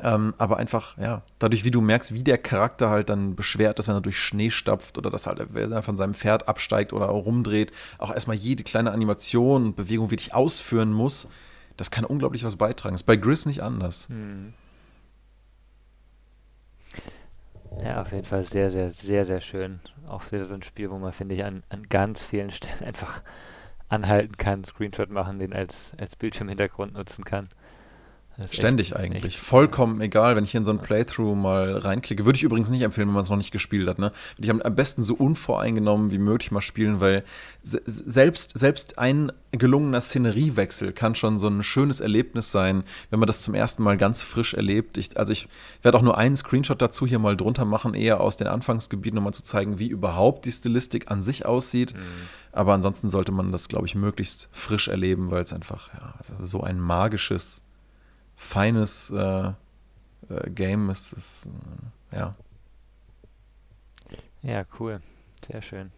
Ähm, 0.03 0.35
aber 0.39 0.57
einfach, 0.57 0.97
ja, 0.99 1.23
dadurch, 1.39 1.65
wie 1.65 1.71
du 1.71 1.81
merkst, 1.81 2.13
wie 2.15 2.23
der 2.23 2.39
Charakter 2.39 2.91
halt 2.91 3.09
dann 3.09 3.37
beschwert 3.37 3.79
ist, 3.79 3.89
wenn 3.89 3.95
er 3.95 4.01
durch 4.01 4.19
Schnee 4.19 4.51
stapft 4.51 4.99
oder 4.99 5.11
dass 5.11 5.27
halt 5.27 5.41
er 5.55 5.83
von 5.83 5.97
seinem 5.97 6.15
Pferd 6.15 6.49
absteigt 6.49 6.93
oder 6.93 7.07
rumdreht, 7.07 7.73
auch 7.99 8.13
erstmal 8.13 8.37
jede 8.37 8.65
kleine 8.65 8.93
Animation 8.93 9.67
und 9.67 9.77
Bewegung 9.77 10.11
wirklich 10.11 10.35
ausführen 10.35 10.93
muss, 10.93 11.29
das 11.77 11.91
kann 11.91 12.05
unglaublich 12.05 12.45
was 12.45 12.57
beitragen. 12.57 12.95
Ist 12.95 13.05
bei 13.05 13.17
Gris 13.17 13.47
nicht 13.47 13.63
anders. 13.63 14.09
Hm. 14.09 14.53
Ja, 17.83 18.03
auf 18.03 18.13
jeden 18.13 18.25
Fall 18.25 18.45
sehr, 18.45 18.71
sehr, 18.71 18.93
sehr, 18.93 19.27
sehr 19.27 19.41
schön. 19.41 19.81
Auch 20.09 20.31
wieder 20.33 20.47
so 20.47 20.55
ein 20.55 20.63
Spiel, 20.63 20.91
wo 20.91 20.99
man, 20.99 21.13
finde 21.13 21.35
ich, 21.37 21.45
an, 21.45 21.63
an 21.69 21.89
ganz 21.89 22.23
vielen 22.23 22.51
Stellen 22.53 22.85
einfach 22.85 23.23
anhalten 23.89 24.37
kann, 24.37 24.65
Screenshot 24.65 25.11
machen, 25.11 25.39
den 25.39 25.53
als, 25.53 25.93
als 25.99 26.17
Bildschirmhintergrund 26.17 26.95
nutzen 26.95 27.25
kann. 27.25 27.49
Ständig 28.51 28.93
echt, 28.93 29.01
eigentlich. 29.01 29.25
Echt. 29.25 29.39
Vollkommen 29.39 30.01
egal, 30.01 30.37
wenn 30.37 30.45
ich 30.45 30.53
hier 30.53 30.59
in 30.59 30.65
so 30.65 30.71
ein 30.71 30.79
Playthrough 30.79 31.35
mal 31.35 31.77
reinklicke. 31.77 32.25
Würde 32.25 32.37
ich 32.37 32.45
übrigens 32.45 32.71
nicht 32.71 32.83
empfehlen, 32.83 33.09
wenn 33.09 33.15
man 33.15 33.25
es 33.25 33.31
noch 33.31 33.37
nicht 33.37 33.51
gespielt 33.51 33.89
hat. 33.89 33.99
Ne? 33.99 34.13
Ich 34.39 34.49
am 34.49 34.61
besten 34.77 35.03
so 35.03 35.15
unvoreingenommen 35.15 36.13
wie 36.13 36.19
möglich 36.19 36.53
mal 36.53 36.61
spielen, 36.61 37.01
weil 37.01 37.25
selbst, 37.63 38.57
selbst 38.57 38.99
ein 38.99 39.33
gelungener 39.51 40.01
Szeneriewechsel 40.01 40.93
kann 40.93 41.17
schon 41.17 41.39
so 41.41 41.49
ein 41.49 41.65
schönes 41.65 42.01
Erlebnis 42.01 42.53
sein, 42.53 42.85
wenn 43.11 43.19
man 43.19 43.27
das 43.27 43.43
zum 43.43 43.55
ersten 43.55 43.83
Mal 43.83 43.97
ganz 43.97 44.23
frisch 44.23 44.55
erlebt. 44.55 44.99
Ich, 44.99 45.19
also 45.19 45.33
ich 45.33 45.49
werde 45.83 45.99
auch 45.99 46.03
nur 46.03 46.17
einen 46.17 46.37
Screenshot 46.37 46.81
dazu 46.81 47.09
hier 47.09 47.19
mal 47.19 47.37
drunter 47.37 47.65
machen, 47.65 47.95
eher 47.95 48.21
aus 48.21 48.37
den 48.37 48.47
Anfangsgebieten, 48.47 49.19
um 49.19 49.25
mal 49.25 49.33
zu 49.33 49.43
zeigen, 49.43 49.81
wie 49.81 49.89
überhaupt 49.89 50.45
die 50.45 50.53
Stilistik 50.53 51.11
an 51.11 51.23
sich 51.23 51.45
aussieht. 51.45 51.95
Mhm. 51.95 52.01
Aber 52.53 52.73
ansonsten 52.73 53.09
sollte 53.09 53.33
man 53.33 53.51
das, 53.51 53.69
glaube 53.69 53.87
ich, 53.87 53.97
möglichst 53.97 54.49
frisch 54.53 54.87
erleben, 54.87 55.31
weil 55.33 55.43
es 55.43 55.53
einfach 55.53 55.93
ja, 55.95 56.15
also 56.19 56.37
so 56.43 56.63
ein 56.63 56.81
magisches 56.81 57.63
feines 58.39 59.11
äh, 59.11 59.49
äh, 59.49 60.51
Game. 60.51 60.89
Es 60.89 61.13
ist, 61.13 61.51
ja. 62.13 62.35
Ja, 64.43 64.63
cool. 64.79 65.03
Sehr 65.45 65.61
schön. 65.61 65.91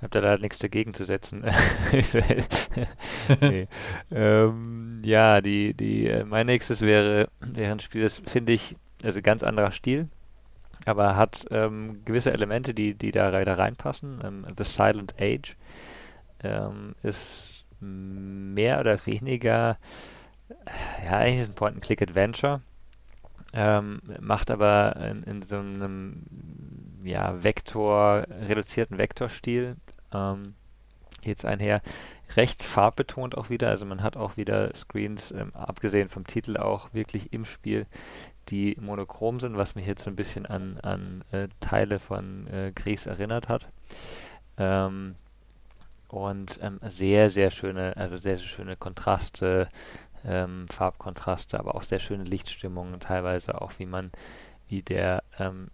Habt 0.00 0.14
ihr 0.14 0.20
da 0.20 0.36
nichts 0.36 0.58
dagegen 0.58 0.94
zu 0.94 1.04
setzen? 1.04 1.44
nee. 3.40 3.66
ähm, 4.10 4.98
ja, 5.02 5.40
die, 5.40 5.74
die, 5.74 6.06
äh, 6.08 6.24
mein 6.24 6.46
nächstes 6.46 6.82
wäre, 6.82 7.28
wäre 7.40 7.72
ein 7.72 7.80
Spiel, 7.80 8.02
das 8.02 8.22
finde 8.26 8.52
ich, 8.52 8.76
also 9.02 9.22
ganz 9.22 9.42
anderer 9.42 9.72
Stil, 9.72 10.08
aber 10.84 11.16
hat 11.16 11.46
ähm, 11.50 12.04
gewisse 12.04 12.32
Elemente, 12.32 12.74
die, 12.74 12.94
die 12.94 13.12
da, 13.12 13.30
da 13.30 13.54
reinpassen. 13.54 14.20
Ähm, 14.24 14.46
The 14.56 14.64
Silent 14.64 15.14
Age 15.20 15.56
ähm, 16.42 16.94
ist 17.02 17.64
mehr 17.80 18.80
oder 18.80 19.04
weniger 19.06 19.78
ja, 21.04 21.18
eigentlich 21.18 21.36
ist 21.36 21.42
es 21.42 21.48
ein 21.50 21.54
Point-and-Click-Adventure. 21.54 22.60
ähm, 23.52 24.00
macht 24.20 24.50
aber 24.50 24.96
in, 24.96 25.22
in, 25.24 25.42
so 25.42 25.58
einem 25.58 26.24
ja, 27.04 27.42
Vektor, 27.42 28.26
reduzierten 28.28 28.98
Vektorstil 28.98 29.76
ähm, 30.12 30.54
jetzt 31.22 31.44
einher. 31.44 31.82
Recht 32.36 32.62
farbbetont 32.62 33.36
auch 33.36 33.50
wieder, 33.50 33.68
also 33.68 33.84
man 33.84 34.02
hat 34.02 34.16
auch 34.16 34.36
wieder 34.36 34.74
Screens, 34.74 35.32
ähm, 35.32 35.54
abgesehen 35.54 36.08
vom 36.08 36.26
Titel 36.26 36.56
auch 36.56 36.94
wirklich 36.94 37.32
im 37.32 37.44
Spiel, 37.44 37.86
die 38.48 38.76
monochrom 38.80 39.38
sind, 39.38 39.56
was 39.56 39.74
mich 39.74 39.86
jetzt 39.86 40.02
so 40.02 40.10
ein 40.10 40.16
bisschen 40.16 40.46
an, 40.46 40.78
an 40.80 41.24
äh, 41.30 41.48
Teile 41.60 41.98
von 41.98 42.46
äh, 42.48 42.72
Gries 42.74 43.06
erinnert 43.06 43.48
hat. 43.48 43.68
Ähm, 44.56 45.14
und 46.08 46.58
ähm, 46.60 46.78
sehr, 46.88 47.30
sehr 47.30 47.50
schöne, 47.50 47.96
also 47.96 48.18
sehr, 48.18 48.36
sehr 48.36 48.46
schöne 48.46 48.76
Kontraste, 48.76 49.68
ähm, 50.24 50.66
Farbkontraste, 50.68 51.58
aber 51.58 51.74
auch 51.74 51.82
sehr 51.82 51.98
schöne 51.98 52.24
Lichtstimmungen, 52.24 53.00
teilweise 53.00 53.60
auch 53.60 53.72
wie 53.78 53.86
man, 53.86 54.10
wie 54.68 54.82
der, 54.82 55.22
ähm, 55.38 55.68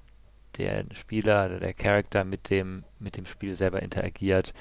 der 0.57 0.85
Spieler, 0.93 1.61
der 1.61 1.73
Charakter 1.75 2.25
mit 2.25 2.51
dem, 2.51 2.85
mit 2.99 3.17
dem 3.17 3.27
Spiel 3.27 3.55
selber 3.55 3.83
interagiert, 3.83 4.55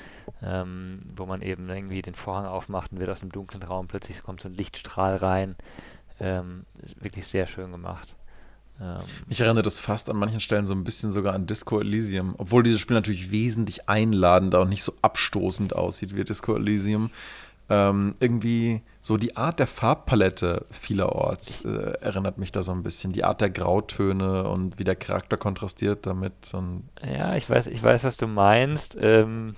ähm, 0.43 1.01
wo 1.15 1.25
man 1.25 1.41
eben 1.41 1.69
irgendwie 1.69 2.01
den 2.01 2.15
Vorhang 2.15 2.45
aufmacht 2.45 2.91
und 2.91 2.99
wird 2.99 3.09
aus 3.09 3.21
dem 3.21 3.31
dunklen 3.31 3.63
Raum 3.63 3.87
plötzlich 3.87 4.21
kommt 4.21 4.41
so 4.41 4.49
ein 4.49 4.55
Lichtstrahl 4.55 5.15
rein. 5.17 5.55
Ähm, 6.19 6.65
wirklich 6.99 7.27
sehr 7.27 7.47
schön 7.47 7.71
gemacht. 7.71 8.15
Ähm, 8.79 8.97
Mich 9.27 9.41
erinnert 9.41 9.65
das 9.65 9.79
fast 9.79 10.09
an 10.09 10.17
manchen 10.17 10.39
Stellen 10.39 10.67
so 10.67 10.73
ein 10.73 10.83
bisschen 10.83 11.11
sogar 11.11 11.33
an 11.33 11.47
Disco 11.47 11.79
Elysium, 11.79 12.35
obwohl 12.37 12.63
dieses 12.63 12.79
Spiel 12.79 12.95
natürlich 12.95 13.31
wesentlich 13.31 13.89
einladender 13.89 14.61
und 14.61 14.69
nicht 14.69 14.83
so 14.83 14.93
abstoßend 15.01 15.75
aussieht 15.75 16.15
wie 16.15 16.23
Disco 16.23 16.55
Elysium 16.55 17.09
ähm, 17.69 18.15
irgendwie 18.19 18.81
so 19.01 19.17
die 19.17 19.35
Art 19.35 19.59
der 19.59 19.67
Farbpalette 19.67 20.65
vielerorts 20.69 21.65
äh, 21.65 21.93
erinnert 21.99 22.37
mich 22.37 22.51
da 22.51 22.63
so 22.63 22.71
ein 22.71 22.83
bisschen. 22.83 23.11
Die 23.11 23.23
Art 23.23 23.41
der 23.41 23.49
Grautöne 23.49 24.47
und 24.47 24.79
wie 24.79 24.83
der 24.83 24.95
Charakter 24.95 25.37
kontrastiert 25.37 26.05
damit. 26.05 26.33
ja, 27.05 27.35
ich 27.35 27.49
weiß, 27.49 27.67
ich 27.67 27.83
weiß, 27.83 28.03
was 28.03 28.17
du 28.17 28.27
meinst. 28.27 28.97
Ähm, 28.99 29.55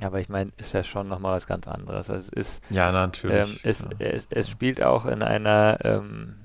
aber 0.00 0.20
ich 0.20 0.28
meine, 0.28 0.52
ist 0.58 0.74
ja 0.74 0.84
schon 0.84 1.08
nochmal 1.08 1.36
was 1.36 1.46
ganz 1.46 1.66
anderes. 1.66 2.08
Also 2.08 2.14
es 2.14 2.28
ist, 2.28 2.62
ja, 2.70 2.92
natürlich. 2.92 3.38
Ähm, 3.38 3.58
es, 3.62 3.80
ja. 3.80 3.88
Es, 3.98 4.26
es, 4.30 4.48
spielt 4.48 4.82
auch 4.82 5.06
in 5.06 5.22
einer, 5.22 5.78
ähm, 5.82 6.36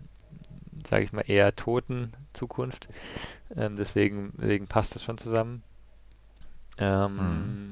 sage 0.89 1.03
ich 1.03 1.13
mal, 1.13 1.23
eher 1.27 1.55
toten 1.55 2.13
Zukunft. 2.33 2.87
Ähm, 3.55 3.75
deswegen, 3.75 4.33
deswegen 4.37 4.67
passt 4.67 4.95
das 4.95 5.03
schon 5.03 5.17
zusammen. 5.17 5.63
Ähm, 6.79 7.15
mhm. 7.15 7.71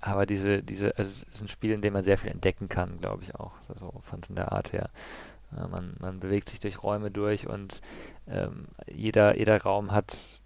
Aber 0.00 0.26
diese, 0.26 0.62
diese, 0.62 0.96
also 0.96 1.08
es 1.10 1.22
ist 1.22 1.40
ein 1.40 1.48
Spiel, 1.48 1.72
in 1.72 1.82
dem 1.82 1.92
man 1.92 2.04
sehr 2.04 2.18
viel 2.18 2.30
entdecken 2.30 2.68
kann, 2.68 3.00
glaube 3.00 3.24
ich 3.24 3.34
auch, 3.34 3.52
so 3.76 3.92
von, 4.02 4.22
von 4.22 4.36
der 4.36 4.52
Art 4.52 4.72
her. 4.72 4.90
Äh, 5.56 5.66
man, 5.68 5.96
man 5.98 6.20
bewegt 6.20 6.48
sich 6.48 6.60
durch 6.60 6.82
Räume 6.82 7.10
durch 7.10 7.48
und 7.48 7.80
ähm, 8.28 8.68
jeder, 8.86 9.36
jeder 9.36 9.60
Raum 9.60 9.92
hat 9.92 10.40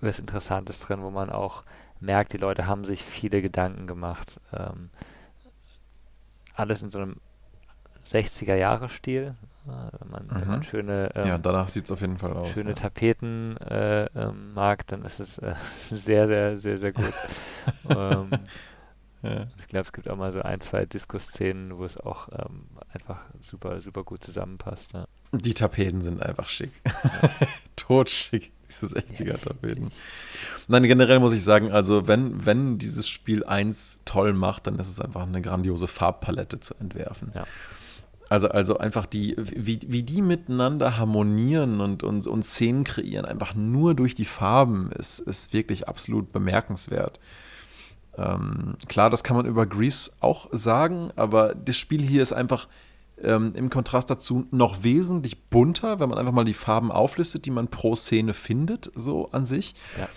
was 0.00 0.18
Interessantes 0.18 0.80
drin, 0.80 1.02
wo 1.02 1.10
man 1.10 1.30
auch 1.30 1.64
merkt, 1.98 2.34
die 2.34 2.38
Leute 2.38 2.66
haben 2.66 2.84
sich 2.84 3.02
viele 3.02 3.40
Gedanken 3.40 3.86
gemacht. 3.86 4.38
Ähm, 4.52 4.90
alles 6.54 6.82
in 6.82 6.90
so 6.90 6.98
einem 6.98 7.16
60er-Jahre-Stil. 8.06 9.34
Wenn 9.64 10.10
man, 10.10 10.26
mhm. 10.26 10.40
wenn 10.40 10.48
man 10.48 10.62
schöne, 10.62 11.10
ähm, 11.14 11.26
ja, 11.26 11.38
danach 11.38 11.68
sieht 11.68 11.90
auf 11.90 12.02
jeden 12.02 12.18
Fall 12.18 12.34
aus. 12.34 12.50
Schöne 12.50 12.70
ja. 12.70 12.74
Tapeten 12.76 13.56
äh, 13.58 14.04
ähm, 14.14 14.52
mag, 14.52 14.86
dann 14.88 15.04
ist 15.04 15.20
es 15.20 15.38
äh, 15.38 15.54
sehr, 15.90 16.26
sehr, 16.26 16.58
sehr, 16.58 16.78
sehr 16.78 16.92
gut. 16.92 17.14
ähm, 17.88 18.28
ja. 19.24 19.46
Ich 19.58 19.68
glaube, 19.68 19.86
es 19.86 19.92
gibt 19.92 20.08
auch 20.10 20.16
mal 20.16 20.32
so 20.32 20.42
ein, 20.42 20.60
zwei 20.60 20.84
Disco-Szenen, 20.84 21.78
wo 21.78 21.84
es 21.86 21.98
auch 21.98 22.28
ähm, 22.28 22.66
einfach 22.92 23.22
super, 23.40 23.80
super 23.80 24.04
gut 24.04 24.22
zusammenpasst. 24.22 24.92
Ja. 24.92 25.06
Die 25.32 25.54
Tapeten 25.54 26.02
sind 26.02 26.22
einfach 26.22 26.48
schick. 26.48 26.70
Totschick, 27.76 28.52
diese 28.68 28.86
60er-Tapeten. 28.86 29.92
Nein, 30.68 30.82
generell 30.82 31.20
muss 31.20 31.32
ich 31.32 31.42
sagen, 31.42 31.72
also 31.72 32.06
wenn, 32.06 32.44
wenn 32.44 32.76
dieses 32.76 33.08
Spiel 33.08 33.44
eins 33.44 33.98
toll 34.04 34.34
macht, 34.34 34.66
dann 34.66 34.78
ist 34.78 34.88
es 34.88 35.00
einfach 35.00 35.22
eine 35.22 35.40
grandiose 35.40 35.86
Farbpalette 35.86 36.60
zu 36.60 36.74
entwerfen. 36.74 37.30
Ja. 37.34 37.46
Also, 38.34 38.48
also 38.48 38.78
einfach 38.78 39.06
die, 39.06 39.36
wie, 39.38 39.78
wie 39.86 40.02
die 40.02 40.20
miteinander 40.20 40.98
harmonieren 40.98 41.80
und, 41.80 42.02
und, 42.02 42.26
und 42.26 42.42
Szenen 42.42 42.82
kreieren, 42.82 43.24
einfach 43.24 43.54
nur 43.54 43.94
durch 43.94 44.16
die 44.16 44.24
Farben, 44.24 44.90
ist, 44.90 45.20
ist 45.20 45.52
wirklich 45.52 45.86
absolut 45.86 46.32
bemerkenswert. 46.32 47.20
Ähm, 48.18 48.74
klar, 48.88 49.08
das 49.08 49.22
kann 49.22 49.36
man 49.36 49.46
über 49.46 49.66
Grease 49.66 50.10
auch 50.18 50.48
sagen, 50.50 51.12
aber 51.14 51.54
das 51.54 51.78
Spiel 51.78 52.02
hier 52.02 52.22
ist 52.22 52.32
einfach 52.32 52.66
ähm, 53.22 53.52
im 53.54 53.70
Kontrast 53.70 54.10
dazu 54.10 54.48
noch 54.50 54.82
wesentlich 54.82 55.44
bunter, 55.44 56.00
wenn 56.00 56.08
man 56.08 56.18
einfach 56.18 56.32
mal 56.32 56.44
die 56.44 56.54
Farben 56.54 56.90
auflistet, 56.90 57.46
die 57.46 57.52
man 57.52 57.68
pro 57.68 57.94
Szene 57.94 58.34
findet, 58.34 58.90
so 58.96 59.30
an 59.30 59.44
sich. 59.44 59.76
Ja 59.96 60.08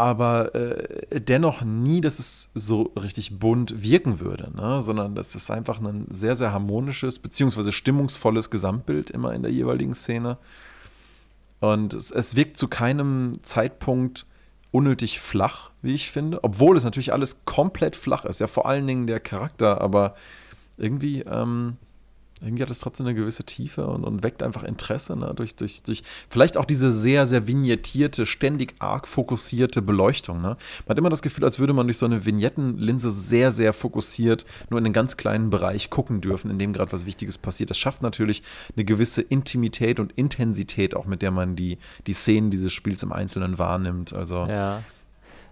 aber 0.00 0.54
äh, 0.54 1.20
dennoch 1.20 1.60
nie, 1.60 2.00
dass 2.00 2.18
es 2.18 2.50
so 2.54 2.92
richtig 3.00 3.38
bunt 3.38 3.82
wirken 3.82 4.18
würde, 4.18 4.50
ne? 4.56 4.80
sondern 4.80 5.14
das 5.14 5.34
ist 5.34 5.50
einfach 5.50 5.78
ein 5.78 6.06
sehr, 6.08 6.34
sehr 6.34 6.54
harmonisches, 6.54 7.18
beziehungsweise 7.18 7.70
stimmungsvolles 7.70 8.48
Gesamtbild 8.48 9.10
immer 9.10 9.34
in 9.34 9.42
der 9.42 9.52
jeweiligen 9.52 9.94
Szene. 9.94 10.38
Und 11.60 11.92
es, 11.92 12.10
es 12.10 12.34
wirkt 12.34 12.56
zu 12.56 12.66
keinem 12.68 13.40
Zeitpunkt 13.42 14.24
unnötig 14.70 15.20
flach, 15.20 15.70
wie 15.82 15.94
ich 15.94 16.10
finde, 16.10 16.42
obwohl 16.44 16.78
es 16.78 16.84
natürlich 16.84 17.12
alles 17.12 17.44
komplett 17.44 17.94
flach 17.94 18.24
ist, 18.24 18.40
ja 18.40 18.46
vor 18.46 18.64
allen 18.64 18.86
Dingen 18.86 19.06
der 19.06 19.20
Charakter, 19.20 19.82
aber 19.82 20.14
irgendwie 20.78 21.20
ähm, 21.20 21.76
irgendwie 22.42 22.62
hat 22.62 22.70
es 22.70 22.80
trotzdem 22.80 23.06
eine 23.06 23.14
gewisse 23.14 23.44
Tiefe 23.44 23.86
und, 23.86 24.04
und 24.04 24.22
weckt 24.22 24.42
einfach 24.42 24.62
Interesse, 24.62 25.16
ne? 25.16 25.32
durch, 25.34 25.56
durch, 25.56 25.82
durch 25.82 26.02
vielleicht 26.28 26.56
auch 26.56 26.64
diese 26.64 26.90
sehr, 26.90 27.26
sehr 27.26 27.46
vignettierte, 27.46 28.24
ständig 28.24 28.74
arg 28.78 29.06
fokussierte 29.06 29.82
Beleuchtung. 29.82 30.40
Ne? 30.40 30.56
Man 30.86 30.88
hat 30.88 30.98
immer 30.98 31.10
das 31.10 31.22
Gefühl, 31.22 31.44
als 31.44 31.58
würde 31.58 31.72
man 31.72 31.86
durch 31.86 31.98
so 31.98 32.06
eine 32.06 32.24
Vignettenlinse 32.24 33.10
sehr, 33.10 33.52
sehr 33.52 33.72
fokussiert 33.72 34.46
nur 34.70 34.78
in 34.78 34.86
einen 34.86 34.94
ganz 34.94 35.16
kleinen 35.16 35.50
Bereich 35.50 35.90
gucken 35.90 36.20
dürfen, 36.20 36.50
in 36.50 36.58
dem 36.58 36.72
gerade 36.72 36.92
was 36.92 37.04
Wichtiges 37.04 37.36
passiert. 37.36 37.70
Das 37.70 37.78
schafft 37.78 38.02
natürlich 38.02 38.42
eine 38.74 38.84
gewisse 38.84 39.20
Intimität 39.22 40.00
und 40.00 40.12
Intensität, 40.12 40.96
auch 40.96 41.06
mit 41.06 41.22
der 41.22 41.30
man 41.30 41.56
die, 41.56 41.78
die 42.06 42.12
Szenen 42.14 42.50
dieses 42.50 42.72
Spiels 42.72 43.02
im 43.02 43.12
Einzelnen 43.12 43.58
wahrnimmt. 43.58 44.12
Also, 44.12 44.46
ja. 44.46 44.82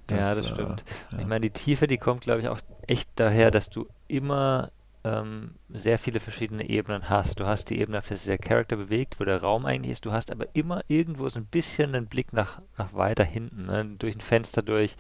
Das, 0.07 0.21
ja, 0.21 0.35
das 0.43 0.49
stimmt. 0.49 0.85
Äh, 1.11 1.17
ja. 1.17 1.21
Ich 1.21 1.27
meine, 1.27 1.41
die 1.43 1.51
Tiefe, 1.51 1.87
die 1.87 1.99
kommt, 1.99 2.23
glaube 2.23 2.41
ich, 2.41 2.49
auch 2.49 2.61
echt 2.87 3.11
daher, 3.17 3.51
dass 3.51 3.69
du 3.69 3.87
immer 4.09 4.71
ähm, 5.09 5.55
sehr 5.71 5.99
viele 5.99 6.21
verschiedene 6.21 6.69
Ebenen 6.69 7.09
hast. 7.09 7.41
Du 7.41 7.47
hast 7.47 7.71
die 7.71 7.81
Ebene, 7.81 7.99
auf 7.99 8.09
der 8.09 8.19
sich 8.19 8.27
der 8.27 8.39
Charakter 8.39 8.77
bewegt, 8.77 9.19
wo 9.19 9.25
der 9.25 9.41
Raum 9.41 9.65
eigentlich 9.65 9.93
ist. 9.93 10.05
Du 10.05 10.13
hast 10.13 10.31
aber 10.31 10.47
immer 10.55 10.83
irgendwo 10.89 11.29
so 11.29 11.39
ein 11.39 11.47
bisschen 11.47 11.95
einen 11.95 12.07
Blick 12.07 12.33
nach, 12.33 12.61
nach 12.77 12.93
weiter 12.93 13.25
hinten, 13.25 13.67
ne? 13.67 13.95
durch 13.99 14.17
ein 14.17 14.21
Fenster 14.21 14.63
durch, 14.63 14.97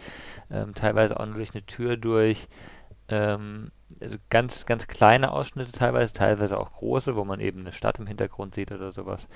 ähm, 0.51 0.75
teilweise 0.75 1.19
auch 1.21 1.27
durch 1.27 1.53
eine 1.53 1.65
Tür 1.67 1.97
durch. 1.97 2.49
Ähm, 3.09 3.71
also 4.01 4.17
ganz, 4.31 4.67
ganz 4.67 4.87
kleine 4.87 5.33
Ausschnitte 5.33 5.73
teilweise, 5.73 6.13
teilweise 6.13 6.59
auch 6.59 6.73
große, 6.73 7.17
wo 7.17 7.25
man 7.25 7.41
eben 7.41 7.61
eine 7.61 7.73
Stadt 7.73 7.99
im 7.99 8.07
Hintergrund 8.07 8.55
sieht 8.55 8.71
oder 8.71 8.93
sowas. 8.93 9.27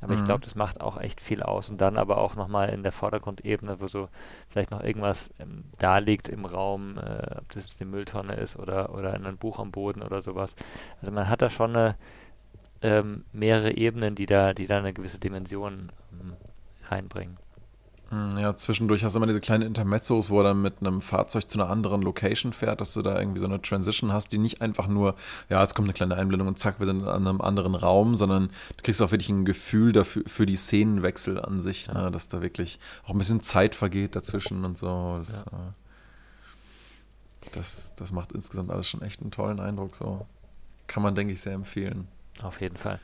Aber 0.00 0.14
mhm. 0.14 0.20
ich 0.20 0.24
glaube, 0.24 0.44
das 0.44 0.54
macht 0.54 0.80
auch 0.80 0.98
echt 0.98 1.20
viel 1.20 1.42
aus. 1.42 1.70
Und 1.70 1.80
dann 1.80 1.96
aber 1.96 2.18
auch 2.18 2.34
nochmal 2.34 2.70
in 2.70 2.82
der 2.82 2.92
Vordergrundebene, 2.92 3.80
wo 3.80 3.86
so 3.86 4.08
vielleicht 4.48 4.70
noch 4.70 4.82
irgendwas 4.82 5.30
ähm, 5.38 5.64
da 5.78 5.98
liegt 5.98 6.28
im 6.28 6.44
Raum, 6.44 6.98
äh, 6.98 7.36
ob 7.38 7.50
das 7.52 7.76
die 7.76 7.84
Mülltonne 7.84 8.34
ist 8.34 8.56
oder, 8.56 8.94
oder 8.94 9.14
ein 9.14 9.36
Buch 9.36 9.58
am 9.58 9.70
Boden 9.70 10.02
oder 10.02 10.22
sowas. 10.22 10.54
Also 11.00 11.12
man 11.12 11.28
hat 11.28 11.42
da 11.42 11.50
schon 11.50 11.76
eine, 11.76 11.96
ähm, 12.82 13.24
mehrere 13.32 13.72
Ebenen, 13.76 14.14
die 14.14 14.26
da, 14.26 14.54
die 14.54 14.66
da 14.66 14.78
eine 14.78 14.92
gewisse 14.92 15.18
Dimension 15.18 15.92
ähm, 16.12 16.34
reinbringen. 16.88 17.36
Hm, 18.10 18.36
ja, 18.38 18.56
zwischendurch 18.56 19.04
hast 19.04 19.14
du 19.14 19.18
immer 19.18 19.28
diese 19.28 19.40
kleinen 19.40 19.62
Intermezzos, 19.62 20.30
wo 20.30 20.40
er 20.40 20.44
dann 20.44 20.62
mit 20.62 20.80
einem 20.80 21.00
Fahrzeug 21.00 21.48
zu 21.48 21.60
einer 21.60 21.70
anderen 21.70 22.02
Location 22.02 22.52
fährt, 22.52 22.80
dass 22.80 22.92
du 22.94 23.02
da 23.02 23.16
irgendwie 23.18 23.38
so 23.38 23.46
eine 23.46 23.62
Transition 23.62 24.12
hast, 24.12 24.32
die 24.32 24.38
nicht 24.38 24.60
einfach 24.62 24.88
nur, 24.88 25.14
ja, 25.48 25.62
jetzt 25.62 25.76
kommt 25.76 25.86
eine 25.86 25.92
kleine 25.92 26.16
Einblendung 26.16 26.48
und 26.48 26.58
zack, 26.58 26.80
wir 26.80 26.86
sind 26.86 27.02
in 27.02 27.08
einem 27.08 27.40
anderen 27.40 27.76
Raum, 27.76 28.16
sondern 28.16 28.48
du 28.76 28.82
kriegst 28.82 29.00
auch 29.00 29.12
wirklich 29.12 29.28
ein 29.28 29.44
Gefühl 29.44 29.92
dafür, 29.92 30.24
für 30.26 30.44
die 30.44 30.56
Szenenwechsel 30.56 31.40
an 31.40 31.60
sich, 31.60 31.86
ja. 31.86 31.94
ne, 31.94 32.10
dass 32.10 32.26
da 32.26 32.42
wirklich 32.42 32.80
auch 33.04 33.10
ein 33.10 33.18
bisschen 33.18 33.42
Zeit 33.42 33.76
vergeht 33.76 34.16
dazwischen 34.16 34.64
und 34.64 34.76
so. 34.76 35.18
Das, 35.18 35.44
ja. 35.52 35.58
äh, 35.58 37.50
das, 37.52 37.94
das 37.94 38.10
macht 38.10 38.32
insgesamt 38.32 38.72
alles 38.72 38.88
schon 38.88 39.02
echt 39.02 39.20
einen 39.20 39.30
tollen 39.30 39.60
Eindruck. 39.60 39.94
So 39.94 40.26
kann 40.88 41.04
man, 41.04 41.14
denke 41.14 41.32
ich, 41.32 41.40
sehr 41.40 41.54
empfehlen. 41.54 42.08
Auf 42.42 42.60
jeden 42.60 42.76
Fall 42.76 42.98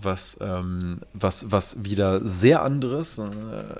was, 0.00 0.36
ähm, 0.40 1.00
was, 1.12 1.50
was 1.50 1.84
wieder 1.84 2.24
sehr 2.24 2.62
anderes, 2.62 3.18
äh, 3.18 3.24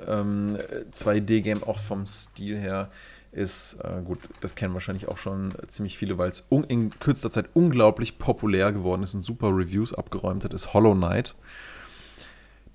ähm, 0.08 0.56
2D-Game 0.92 1.62
auch 1.62 1.78
vom 1.78 2.06
Stil 2.06 2.58
her 2.58 2.90
ist, 3.32 3.74
äh, 3.82 4.00
gut, 4.02 4.18
das 4.40 4.54
kennen 4.54 4.72
wahrscheinlich 4.74 5.08
auch 5.08 5.18
schon 5.18 5.52
ziemlich 5.68 5.98
viele, 5.98 6.16
weil 6.16 6.28
es 6.28 6.46
in 6.68 6.90
kürzester 6.98 7.30
Zeit 7.30 7.50
unglaublich 7.52 8.18
populär 8.18 8.72
geworden 8.72 9.02
ist 9.02 9.14
und 9.14 9.20
super 9.20 9.48
Reviews 9.48 9.92
abgeräumt 9.92 10.44
hat, 10.44 10.54
ist 10.54 10.72
Hollow 10.72 10.94
Knight. 10.94 11.36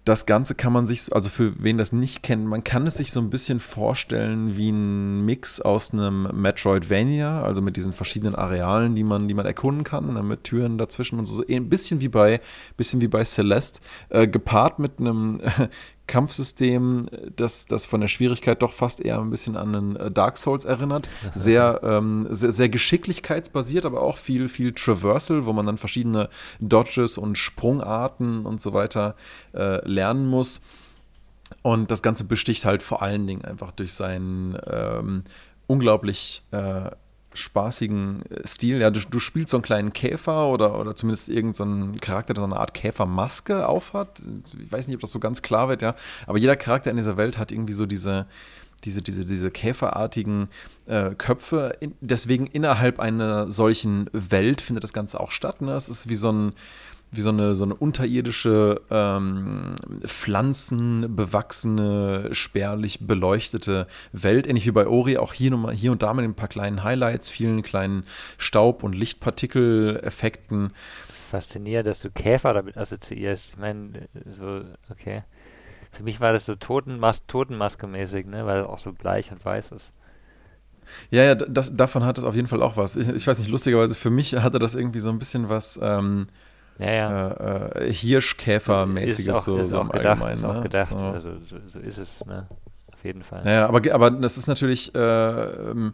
Das 0.04 0.26
Ganze 0.26 0.56
kann 0.56 0.74
man 0.74 0.88
sich, 0.88 1.14
also 1.14 1.30
für 1.30 1.54
wen 1.62 1.78
das 1.78 1.91
nicht 1.91 2.24
kennt, 2.24 2.47
man 2.47 2.64
kann 2.64 2.88
es 2.88 2.95
sich 2.95 3.12
so 3.12 3.20
ein 3.20 3.30
bisschen 3.30 3.60
vorstellen 3.60 4.58
wie 4.58 4.72
ein 4.72 5.24
Mix 5.26 5.62
aus 5.62 5.93
einem 5.93 6.28
Metroidvania, 6.34 7.43
also 7.43 7.62
mit 7.62 7.78
diesen 7.78 7.93
verschiedenen 7.93 8.36
Arealen, 8.36 8.95
die 8.95 9.04
man, 9.04 9.28
die 9.28 9.36
man 9.36 9.45
erkunden 9.45 9.84
kann, 9.84 10.14
ne, 10.14 10.24
mit 10.24 10.43
Türen 10.43 10.80
dazwischen 10.80 11.20
und 11.20 11.26
so, 11.26 11.43
ein 11.47 11.70
bisschen 11.70 12.02
wie 12.02 12.08
bei, 12.08 12.41
bisschen 12.78 12.99
wie 13.02 13.08
bei 13.08 13.24
Celeste, 13.24 13.82
äh, 14.10 14.28
gepaart 14.28 14.80
mit 14.80 14.99
einem 14.99 15.39
Kampfsystem, 16.12 17.07
das, 17.38 17.68
das 17.68 17.86
von 17.86 18.01
der 18.01 18.09
Schwierigkeit 18.09 18.62
doch 18.62 18.74
fast 18.74 18.99
eher 18.99 19.20
ein 19.20 19.30
bisschen 19.30 19.55
an 19.55 19.74
einen 19.74 19.95
äh, 19.95 20.12
Dark 20.12 20.38
Souls 20.38 20.66
erinnert. 20.66 21.09
Sehr, 21.36 21.80
ähm, 21.84 22.28
sehr, 22.30 22.51
sehr 22.51 22.68
geschicklichkeitsbasiert, 22.68 23.86
aber 23.86 24.01
auch 24.01 24.18
viel, 24.18 24.49
viel 24.49 24.74
Traversal, 24.74 25.45
wo 25.45 25.53
man 25.53 25.66
dann 25.66 25.78
verschiedene 25.78 26.28
Dodges 26.59 27.18
und 27.18 27.38
Sprungarten 27.38 28.45
und 28.45 28.59
so 28.59 28.74
weiter 28.74 29.16
äh, 29.53 29.88
lernen 29.88 30.28
muss. 30.28 30.62
Und 31.62 31.91
das 31.91 32.01
Ganze 32.01 32.26
besticht 32.26 32.66
halt 32.66 32.84
vor 32.84 33.01
allen 33.01 33.26
Dingen 33.26 33.45
einfach 33.45 33.72
durch 33.72 33.93
seinen 33.93 34.57
ähm, 34.68 35.24
unglaublich 35.68 36.43
äh, 36.51 36.91
spaßigen 37.34 38.23
äh, 38.29 38.47
Stil. 38.47 38.79
Ja, 38.79 38.89
du, 38.89 38.99
du, 38.99 39.19
spielst 39.19 39.49
so 39.49 39.57
einen 39.57 39.63
kleinen 39.63 39.93
Käfer 39.93 40.47
oder, 40.47 40.79
oder 40.79 40.95
zumindest 40.95 41.29
irgendeinen 41.29 41.93
so 41.93 41.99
Charakter, 41.99 42.34
der 42.34 42.41
so 42.41 42.45
eine 42.45 42.57
Art 42.57 42.73
Käfermaske 42.73 43.67
aufhat. 43.67 44.21
Ich 44.63 44.71
weiß 44.71 44.88
nicht, 44.88 44.95
ob 44.95 45.01
das 45.01 45.11
so 45.11 45.19
ganz 45.19 45.41
klar 45.41 45.69
wird, 45.69 45.82
ja. 45.82 45.95
Aber 46.27 46.38
jeder 46.38 46.55
Charakter 46.55 46.91
in 46.91 46.97
dieser 46.97 47.17
Welt 47.17 47.38
hat 47.38 47.51
irgendwie 47.51 47.73
so 47.73 47.86
diese, 47.86 48.27
diese, 48.84 49.01
diese, 49.01 49.25
diese 49.25 49.51
käferartigen 49.51 50.49
äh, 50.86 51.11
Köpfe. 51.11 51.77
In, 51.79 51.95
deswegen 52.01 52.47
innerhalb 52.47 52.99
einer 52.99 53.51
solchen 53.51 54.09
Welt 54.11 54.61
findet 54.61 54.84
das 54.84 54.93
Ganze 54.93 55.19
auch 55.19 55.32
statt. 55.32 55.61
Ne? 55.61 55.73
Es 55.73 55.89
ist 55.89 56.09
wie 56.09 56.15
so 56.15 56.32
ein 56.32 56.53
wie 57.12 57.22
so 57.22 57.30
eine, 57.30 57.53
so 57.55 57.64
eine 57.66 57.76
unterirdische, 57.76 58.82
ähm, 58.89 59.76
pflanzenbewachsene, 60.01 62.30
spärlich 62.32 63.05
beleuchtete 63.05 63.86
Welt. 64.14 64.47
Ähnlich 64.47 64.66
wie 64.66 64.72
bei 64.72 64.88
Ori, 64.88 65.18
auch 65.18 65.34
hier, 65.34 65.51
nochmal, 65.51 65.76
hier 65.76 65.91
und 65.91 66.01
da 66.01 66.14
mit 66.14 66.24
ein 66.24 66.36
paar 66.36 66.47
kleinen 66.47 66.86
Highlights, 66.86 67.30
vielen 67.30 67.64
kleinen 67.64 68.05
Staub- 68.38 68.84
und 68.84 68.93
Lichtpartikeleffekten. 68.93 70.72
Das 71.07 71.18
ist 71.18 71.26
faszinierend, 71.26 71.88
dass 71.88 71.99
du 71.99 72.09
Käfer 72.09 72.53
damit 72.53 72.78
assoziierst. 72.78 73.49
Ich 73.49 73.57
meine, 73.57 74.07
so, 74.32 74.62
okay. 74.89 75.24
Für 75.91 76.03
mich 76.03 76.22
war 76.22 76.32
das 76.32 76.45
so 76.45 76.55
Totenmas 76.55 77.28
Totenmaske-mäßig, 77.28 78.26
ne? 78.26 78.45
weil 78.45 78.62
es 78.62 78.68
auch 78.68 78.80
so 78.80 78.93
bleich 78.93 79.34
und 79.34 79.43
weiß 79.43 79.74
ist. 79.74 79.91
Ja, 81.09 81.24
ja, 81.24 81.36
das, 81.36 81.76
davon 81.76 82.05
hat 82.05 82.18
es 82.18 82.24
auf 82.24 82.36
jeden 82.36 82.47
Fall 82.47 82.62
auch 82.62 82.78
was. 82.78 82.95
Ich, 82.95 83.09
ich, 83.09 83.28
weiß 83.28 83.39
nicht, 83.39 83.49
lustigerweise 83.49 83.95
für 83.95 84.09
mich 84.09 84.34
hatte 84.36 84.59
das 84.59 84.76
irgendwie 84.76 84.99
so 84.99 85.09
ein 85.09 85.20
bisschen 85.20 85.49
was. 85.49 85.78
Ähm, 85.82 86.28
ja, 86.82 86.91
ja. 86.91 87.27
Äh, 87.29 87.88
äh, 87.88 87.93
Hirschkäfer-mäßiges 87.93 89.41
so, 89.41 89.61
so 89.61 89.82
im 89.82 89.89
gedacht, 89.89 90.05
Allgemeinen. 90.05 90.38
Ist 90.38 90.43
auch 90.43 90.55
ne? 90.55 90.61
gedacht, 90.63 90.88
so. 90.88 90.95
also 90.95 91.29
so, 91.45 91.57
so, 91.67 91.79
ist 91.79 91.97
es, 91.97 92.25
ne? 92.25 92.47
Auf 92.93 93.03
jeden 93.05 93.23
Fall. 93.23 93.43
Ja, 93.45 93.67
aber, 93.67 93.82
aber 93.93 94.11
das 94.11 94.38
ist 94.38 94.47
natürlich 94.47 94.93
äh, 94.93 94.99
ähm, 94.99 95.93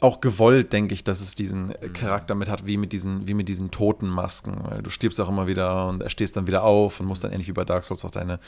auch 0.00 0.20
gewollt, 0.22 0.72
denke 0.72 0.94
ich, 0.94 1.04
dass 1.04 1.20
es 1.20 1.34
diesen 1.34 1.66
mhm. 1.66 1.92
Charakter 1.92 2.34
mit 2.34 2.48
hat, 2.48 2.66
wie 2.66 2.78
mit 2.78 2.92
diesen, 2.92 3.28
wie 3.28 3.34
mit 3.34 3.48
diesen 3.48 3.70
toten 3.70 4.08
Masken. 4.08 4.56
Weil 4.62 4.82
du 4.82 4.90
stirbst 4.90 5.20
auch 5.20 5.28
immer 5.28 5.46
wieder 5.46 5.88
und 5.88 6.02
er 6.02 6.08
stehst 6.08 6.36
dann 6.36 6.46
wieder 6.46 6.62
auf 6.62 7.00
und 7.00 7.06
musst 7.06 7.24
dann 7.24 7.32
ähnlich 7.32 7.48
wie 7.48 7.52
bei 7.52 7.64
Dark 7.64 7.84
Souls 7.84 8.04
auch 8.04 8.10
deine, 8.10 8.38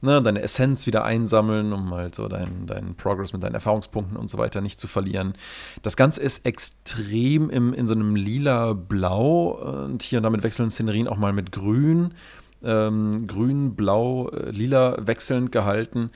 ne, 0.00 0.22
deine 0.22 0.40
Essenz 0.40 0.86
wieder 0.86 1.04
einsammeln, 1.04 1.72
um 1.74 1.92
halt 1.94 2.14
so 2.14 2.28
deinen, 2.28 2.66
deinen 2.66 2.94
Progress 2.94 3.34
mit 3.34 3.42
deinen 3.42 3.54
Erfahrungspunkten 3.54 4.16
und 4.16 4.30
so 4.30 4.38
weiter 4.38 4.62
nicht 4.62 4.80
zu 4.80 4.88
verlieren. 4.88 5.34
Das 5.82 5.96
Ganze 5.96 6.22
ist 6.22 6.46
extrem 6.46 7.50
im, 7.50 7.74
in 7.74 7.86
so 7.86 7.94
einem 7.94 8.16
lila-blau 8.16 9.84
und 9.86 10.02
hier 10.02 10.18
und 10.18 10.22
da 10.22 10.30
mit 10.30 10.42
wechselnden 10.42 10.70
Szenerien 10.70 11.08
auch 11.08 11.18
mal 11.18 11.34
mit 11.34 11.52
grün. 11.52 12.14
Ähm, 12.62 13.26
grün, 13.26 13.74
blau, 13.74 14.28
äh, 14.30 14.50
lila 14.50 14.96
wechselnd 15.06 15.50
gehalten. 15.50 16.10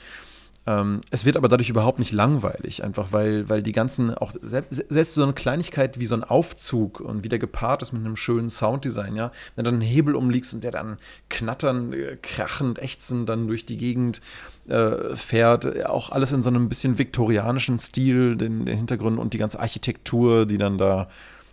Ähm, 0.67 1.03
es 1.11 1.27
wird 1.27 1.37
aber 1.37 1.49
dadurch 1.49 1.69
überhaupt 1.69 1.99
nicht 1.99 2.13
langweilig, 2.13 2.83
einfach 2.83 3.13
weil, 3.13 3.49
weil 3.49 3.63
die 3.63 3.73
ganzen, 3.73 4.15
auch 4.15 4.33
selbst, 4.41 4.85
selbst 4.89 5.15
so 5.15 5.23
eine 5.23 5.35
Kleinigkeit 5.35 6.01
wie 6.01 6.07
so 6.07 6.15
ein 6.15 6.25
Aufzug 6.25 7.01
und 7.01 7.23
wie 7.23 7.29
der 7.29 7.39
gepaart 7.39 7.83
ist 7.83 7.93
mit 7.93 8.05
einem 8.05 8.17
schönen 8.17 8.49
Sounddesign, 8.49 9.15
ja, 9.15 9.31
wenn 9.57 9.65
du 9.65 9.71
dann 9.71 9.81
einen 9.81 9.89
Hebel 9.89 10.15
umliegst 10.17 10.55
und 10.55 10.65
der 10.65 10.71
dann 10.71 10.97
knattern, 11.29 11.93
äh, 11.93 12.17
krachend, 12.23 12.79
ächzend 12.79 13.29
dann 13.29 13.47
durch 13.47 13.67
die 13.67 13.77
Gegend 13.77 14.23
äh, 14.69 15.15
fährt, 15.15 15.85
auch 15.87 16.11
alles 16.11 16.33
in 16.33 16.43
so 16.43 16.49
einem 16.49 16.71
bisschen 16.71 16.97
viktorianischen 16.97 17.79
Stil, 17.79 18.37
den, 18.37 18.65
den 18.65 18.77
Hintergrund 18.77 19.19
und 19.19 19.35
die 19.35 19.39
ganze 19.39 19.61
Architektur, 19.61 20.47
die 20.47 20.59
dann 20.59 20.79
da 20.79 21.09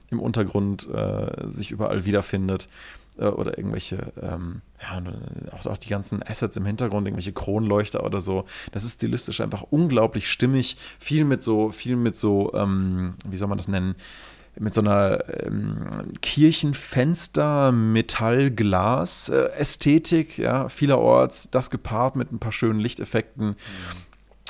im 0.09 0.19
Untergrund 0.19 0.87
äh, 0.93 1.49
sich 1.49 1.71
überall 1.71 2.05
wiederfindet. 2.05 2.65
äh, 2.65 3.00
oder 3.17 3.57
irgendwelche, 3.57 4.13
ähm, 4.21 4.61
ja, 4.81 5.01
auch, 5.51 5.65
auch 5.65 5.77
die 5.77 5.89
ganzen 5.89 6.23
Assets 6.23 6.57
im 6.57 6.65
Hintergrund, 6.65 7.07
irgendwelche 7.07 7.33
Kronleuchter 7.33 8.03
oder 8.03 8.21
so. 8.21 8.45
Das 8.71 8.83
ist 8.83 8.93
stilistisch 8.93 9.41
einfach 9.41 9.63
unglaublich 9.69 10.29
stimmig. 10.29 10.77
Viel 10.97 11.25
mit 11.25 11.43
so, 11.43 11.71
viel 11.71 11.95
mit 11.95 12.15
so, 12.15 12.53
ähm, 12.53 13.15
wie 13.27 13.37
soll 13.37 13.47
man 13.47 13.57
das 13.57 13.67
nennen? 13.67 13.95
mit 14.59 14.73
so 14.73 14.81
einer 14.81 15.23
ähm, 15.45 15.87
Kirchenfenster, 16.21 17.71
Metallglas 17.71 19.29
äh, 19.29 19.45
Ästhetik, 19.57 20.37
ja, 20.37 20.67
vielerorts, 20.67 21.49
das 21.51 21.69
gepaart 21.69 22.17
mit 22.17 22.33
ein 22.33 22.39
paar 22.39 22.51
schönen 22.51 22.81
Lichteffekten. 22.81 23.47
Mhm 23.47 23.55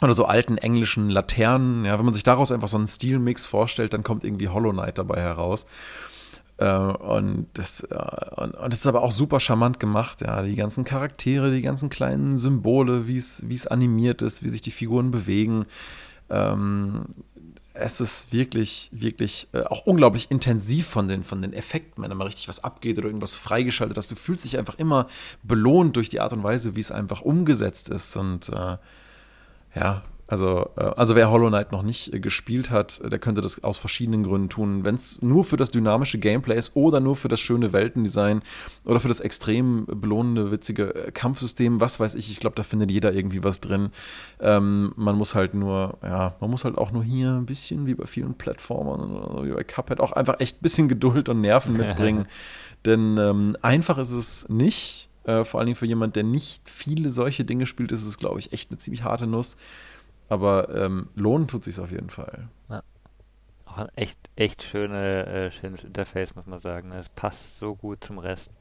oder 0.01 0.13
so 0.13 0.25
alten 0.25 0.57
englischen 0.57 1.09
Laternen. 1.09 1.85
Ja, 1.85 1.97
wenn 1.97 2.05
man 2.05 2.13
sich 2.13 2.23
daraus 2.23 2.51
einfach 2.51 2.67
so 2.67 2.77
einen 2.77 2.87
Stilmix 2.87 3.45
vorstellt, 3.45 3.93
dann 3.93 4.03
kommt 4.03 4.23
irgendwie 4.23 4.49
Hollow 4.49 4.71
Knight 4.71 4.97
dabei 4.97 5.21
heraus. 5.21 5.67
Äh, 6.61 6.75
und, 6.75 7.47
das, 7.53 7.81
äh, 7.81 7.95
und, 8.35 8.53
und, 8.53 8.71
das 8.71 8.81
ist 8.81 8.87
aber 8.87 9.01
auch 9.01 9.11
super 9.11 9.39
charmant 9.39 9.79
gemacht, 9.79 10.21
ja. 10.21 10.43
Die 10.43 10.55
ganzen 10.55 10.83
Charaktere, 10.83 11.51
die 11.51 11.63
ganzen 11.63 11.89
kleinen 11.89 12.37
Symbole, 12.37 13.07
wie 13.07 13.17
es 13.17 13.67
animiert 13.67 14.21
ist, 14.21 14.43
wie 14.43 14.49
sich 14.49 14.61
die 14.61 14.69
Figuren 14.69 15.09
bewegen. 15.09 15.65
Ähm, 16.29 17.05
es 17.73 17.99
ist 17.99 18.31
wirklich, 18.31 18.91
wirklich 18.93 19.47
äh, 19.53 19.63
auch 19.63 19.87
unglaublich 19.87 20.29
intensiv 20.29 20.85
von 20.85 21.07
den, 21.07 21.23
von 21.23 21.41
den 21.41 21.53
Effekten, 21.53 22.03
wenn 22.03 22.11
da 22.11 22.15
mal 22.15 22.25
richtig 22.25 22.47
was 22.47 22.63
abgeht 22.63 22.99
oder 22.99 23.07
irgendwas 23.07 23.35
freigeschaltet 23.35 23.97
hast. 23.97 24.11
Du 24.11 24.15
fühlst 24.15 24.45
dich 24.45 24.59
einfach 24.59 24.75
immer 24.77 25.07
belohnt 25.41 25.95
durch 25.95 26.09
die 26.09 26.19
Art 26.19 26.33
und 26.33 26.43
Weise, 26.43 26.75
wie 26.75 26.81
es 26.81 26.91
einfach 26.91 27.21
umgesetzt 27.21 27.89
ist. 27.89 28.15
Und 28.15 28.49
äh, 28.49 28.77
ja, 29.73 30.03
also, 30.31 30.69
äh, 30.77 30.83
also 30.95 31.17
wer 31.17 31.29
Hollow 31.29 31.49
Knight 31.49 31.73
noch 31.73 31.83
nicht 31.83 32.13
äh, 32.13 32.21
gespielt 32.21 32.69
hat, 32.69 33.01
der 33.03 33.19
könnte 33.19 33.41
das 33.41 33.65
aus 33.65 33.77
verschiedenen 33.77 34.23
Gründen 34.23 34.47
tun. 34.47 34.85
Wenn 34.85 34.95
es 34.95 35.21
nur 35.21 35.43
für 35.43 35.57
das 35.57 35.71
dynamische 35.71 36.19
Gameplay 36.19 36.57
ist 36.57 36.73
oder 36.73 37.01
nur 37.01 37.17
für 37.17 37.27
das 37.27 37.41
schöne 37.41 37.73
Weltendesign 37.73 38.41
oder 38.85 39.01
für 39.01 39.09
das 39.09 39.19
extrem 39.19 39.85
belohnende, 39.87 40.49
witzige 40.49 40.95
äh, 40.95 41.11
Kampfsystem, 41.11 41.81
was 41.81 41.99
weiß 41.99 42.15
ich, 42.15 42.31
ich 42.31 42.39
glaube, 42.39 42.55
da 42.55 42.63
findet 42.63 42.91
jeder 42.91 43.11
irgendwie 43.11 43.43
was 43.43 43.59
drin. 43.59 43.89
Ähm, 44.39 44.93
man 44.95 45.17
muss 45.17 45.35
halt 45.35 45.53
nur, 45.53 45.97
ja, 46.01 46.33
man 46.39 46.49
muss 46.49 46.63
halt 46.63 46.77
auch 46.77 46.93
nur 46.93 47.03
hier 47.03 47.31
ein 47.31 47.45
bisschen 47.45 47.85
wie 47.85 47.95
bei 47.95 48.05
vielen 48.05 48.35
Plattformern 48.35 49.11
oder 49.11 49.45
wie 49.45 49.51
bei 49.51 49.65
Cuphead 49.65 49.99
auch 49.99 50.13
einfach 50.13 50.39
echt 50.39 50.59
ein 50.59 50.63
bisschen 50.63 50.87
Geduld 50.87 51.27
und 51.27 51.41
Nerven 51.41 51.75
mitbringen. 51.75 52.25
Denn 52.85 53.17
ähm, 53.17 53.57
einfach 53.61 53.97
ist 53.97 54.11
es 54.11 54.47
nicht. 54.47 55.09
Äh, 55.23 55.43
vor 55.43 55.59
allen 55.59 55.67
Dingen 55.67 55.75
für 55.75 55.85
jemand, 55.85 56.15
der 56.15 56.23
nicht 56.23 56.69
viele 56.69 57.11
solche 57.11 57.43
Dinge 57.43 57.67
spielt, 57.67 57.91
ist 57.91 58.05
es, 58.05 58.17
glaube 58.17 58.39
ich, 58.39 58.53
echt 58.53 58.71
eine 58.71 58.77
ziemlich 58.77 59.03
harte 59.03 59.27
Nuss. 59.27 59.57
Aber 60.31 60.73
ähm, 60.73 61.09
lohnen 61.13 61.49
tut 61.49 61.65
sich 61.65 61.77
auf 61.77 61.91
jeden 61.91 62.09
Fall. 62.09 62.47
Ja. 62.69 62.83
Auch 63.65 63.79
ein 63.79 63.89
echt, 63.97 64.17
echt 64.37 64.63
schöne, 64.63 65.25
äh, 65.25 65.51
schönes 65.51 65.83
Interface, 65.83 66.35
muss 66.35 66.45
man 66.45 66.57
sagen. 66.57 66.93
Es 66.93 67.09
passt 67.09 67.57
so 67.57 67.75
gut 67.75 68.01
zum 68.01 68.17
Rest. 68.17 68.53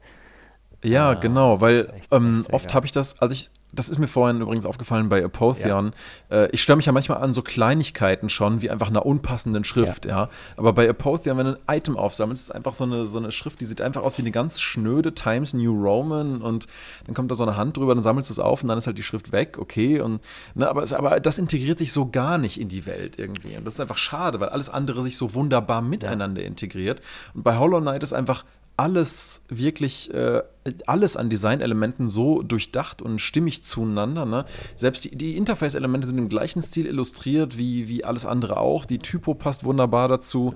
Ja, 0.83 1.13
äh, 1.13 1.15
genau, 1.21 1.61
weil 1.61 1.93
ähm, 2.11 2.45
oft 2.51 2.73
habe 2.73 2.85
ich 2.85 2.91
das, 2.91 3.21
als 3.21 3.31
ich 3.31 3.51
das 3.73 3.89
ist 3.89 3.99
mir 3.99 4.07
vorhin 4.07 4.41
übrigens 4.41 4.65
aufgefallen 4.65 5.07
bei 5.07 5.23
Apotheon. 5.23 5.93
Ja. 6.29 6.43
Äh, 6.43 6.49
ich 6.51 6.61
störe 6.61 6.75
mich 6.75 6.85
ja 6.85 6.91
manchmal 6.91 7.19
an 7.19 7.33
so 7.33 7.41
Kleinigkeiten 7.41 8.29
schon, 8.29 8.61
wie 8.61 8.69
einfach 8.69 8.89
einer 8.89 9.05
unpassenden 9.05 9.63
Schrift, 9.63 10.05
ja. 10.05 10.23
ja. 10.23 10.29
Aber 10.57 10.73
bei 10.73 10.89
Apotheon, 10.89 11.37
wenn 11.37 11.45
du 11.45 11.59
ein 11.65 11.77
Item 11.77 11.95
aufsammelst, 11.95 12.43
ist 12.43 12.49
es 12.49 12.55
einfach 12.55 12.73
so 12.73 12.83
eine, 12.83 13.05
so 13.05 13.17
eine 13.17 13.31
Schrift, 13.31 13.61
die 13.61 13.65
sieht 13.65 13.81
einfach 13.81 14.03
aus 14.03 14.17
wie 14.17 14.23
eine 14.23 14.31
ganz 14.31 14.59
schnöde 14.59 15.13
Times 15.13 15.53
New 15.53 15.73
Roman 15.73 16.41
und 16.41 16.67
dann 17.05 17.15
kommt 17.15 17.31
da 17.31 17.35
so 17.35 17.43
eine 17.43 17.55
Hand 17.55 17.77
drüber, 17.77 17.95
dann 17.95 18.03
sammelst 18.03 18.29
du 18.29 18.33
es 18.33 18.39
auf 18.39 18.61
und 18.61 18.67
dann 18.67 18.77
ist 18.77 18.87
halt 18.87 18.97
die 18.97 19.03
Schrift 19.03 19.31
weg, 19.31 19.57
okay. 19.57 20.01
Und, 20.01 20.21
ne, 20.53 20.69
aber, 20.69 20.83
es, 20.83 20.91
aber 20.91 21.19
das 21.19 21.37
integriert 21.37 21.79
sich 21.79 21.93
so 21.93 22.09
gar 22.09 22.37
nicht 22.37 22.59
in 22.59 22.67
die 22.67 22.85
Welt 22.85 23.17
irgendwie. 23.17 23.55
Und 23.55 23.65
das 23.65 23.75
ist 23.75 23.79
einfach 23.79 23.97
schade, 23.97 24.39
weil 24.39 24.49
alles 24.49 24.69
andere 24.69 25.01
sich 25.01 25.15
so 25.15 25.33
wunderbar 25.33 25.81
miteinander 25.81 26.41
ja. 26.41 26.47
integriert. 26.47 27.01
Und 27.33 27.43
bei 27.43 27.57
Hollow 27.57 27.79
Knight 27.79 28.03
ist 28.03 28.13
einfach 28.13 28.43
alles 28.81 29.43
wirklich, 29.47 30.11
äh, 30.11 30.41
alles 30.87 31.15
an 31.15 31.29
Designelementen 31.29 32.09
so 32.09 32.41
durchdacht 32.41 33.03
und 33.03 33.19
stimmig 33.19 33.63
zueinander. 33.63 34.25
Ne? 34.25 34.45
Selbst 34.75 35.03
die, 35.03 35.15
die 35.15 35.37
Interface-Elemente 35.37 36.07
sind 36.07 36.17
im 36.17 36.29
gleichen 36.29 36.63
Stil 36.63 36.87
illustriert 36.87 37.59
wie, 37.59 37.87
wie 37.87 38.03
alles 38.03 38.25
andere 38.25 38.57
auch. 38.57 38.85
Die 38.85 38.97
Typo 38.97 39.35
passt 39.35 39.63
wunderbar 39.63 40.07
dazu. 40.07 40.55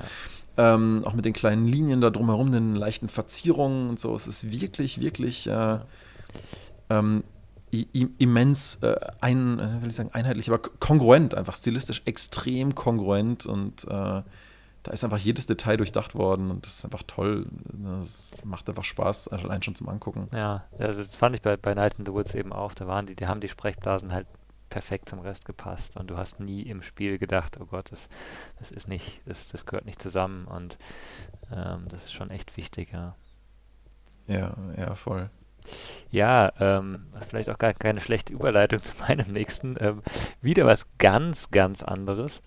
Ähm, 0.58 1.04
auch 1.06 1.14
mit 1.14 1.26
den 1.26 1.34
kleinen 1.34 1.68
Linien 1.68 2.02
da 2.02 2.10
drumherum, 2.10 2.52
den 2.52 2.76
leichten 2.76 3.10
Verzierungen 3.10 3.90
und 3.90 4.00
so. 4.00 4.16
Es 4.16 4.26
ist 4.26 4.50
wirklich, 4.52 5.00
wirklich 5.00 5.46
äh, 5.46 5.78
ähm, 6.90 7.24
immens 8.18 8.80
äh, 8.82 8.96
ein, 9.22 9.60
äh, 9.60 9.82
will 9.82 9.90
ich 9.90 9.96
sagen, 9.96 10.10
einheitlich, 10.14 10.50
aber 10.50 10.60
kongruent, 10.80 11.36
einfach 11.36 11.54
stilistisch 11.54 12.02
extrem 12.06 12.74
kongruent 12.74 13.46
und 13.46 13.86
äh, 13.88 14.22
da 14.86 14.92
ist 14.92 15.04
einfach 15.04 15.18
jedes 15.18 15.48
Detail 15.48 15.78
durchdacht 15.78 16.14
worden 16.14 16.52
und 16.52 16.64
das 16.64 16.78
ist 16.78 16.86
einfach 16.86 17.02
toll. 17.08 17.48
Das 17.74 18.46
macht 18.46 18.70
einfach 18.70 18.84
Spaß, 18.84 19.30
allein 19.30 19.64
schon 19.64 19.74
zum 19.74 19.90
Angucken. 19.90 20.30
Ja, 20.32 20.66
also 20.78 21.04
das 21.04 21.16
fand 21.16 21.36
ich 21.36 21.42
bei, 21.42 21.58
bei 21.58 21.74
Night 21.74 21.96
in 21.98 22.06
the 22.06 22.14
Woods 22.14 22.36
eben 22.36 22.54
auch. 22.54 22.76
Da 22.76 22.86
waren 22.86 23.08
die, 23.08 23.16
die 23.16 23.26
haben 23.26 23.42
die 23.42 23.50
Sprechblasen 23.50 24.14
halt 24.14 24.28
perfekt 24.70 25.10
zum 25.10 25.20
Rest 25.22 25.46
gepasst 25.46 25.98
und 25.98 26.12
du 26.12 26.18
hast 26.18 26.40
nie 26.40 26.62
im 26.62 26.84
Spiel 26.84 27.18
gedacht, 27.18 27.58
oh 27.60 27.66
Gott, 27.66 27.92
das, 27.92 28.08
das 28.60 28.70
ist 28.70 28.88
nicht, 28.88 29.22
das, 29.26 29.48
das 29.48 29.66
gehört 29.66 29.86
nicht 29.86 30.02
zusammen 30.02 30.46
und 30.46 30.78
ähm, 31.52 31.88
das 31.90 32.06
ist 32.06 32.14
schon 32.14 32.30
echt 32.30 32.56
wichtig, 32.56 32.92
ja. 32.94 33.16
Ja, 34.28 34.56
ja, 34.78 34.94
voll. 34.94 35.32
Ja, 36.12 36.54
ähm, 36.60 37.08
vielleicht 37.28 37.50
auch 37.50 37.58
gar 37.58 37.74
keine 37.74 38.02
schlechte 38.02 38.34
Überleitung 38.34 38.80
zu 38.84 38.94
meinem 39.00 39.32
nächsten. 39.32 39.78
Ähm, 39.80 40.04
wieder 40.42 40.68
was 40.68 40.86
ganz, 41.00 41.50
ganz 41.50 41.82
anderes. 41.82 42.44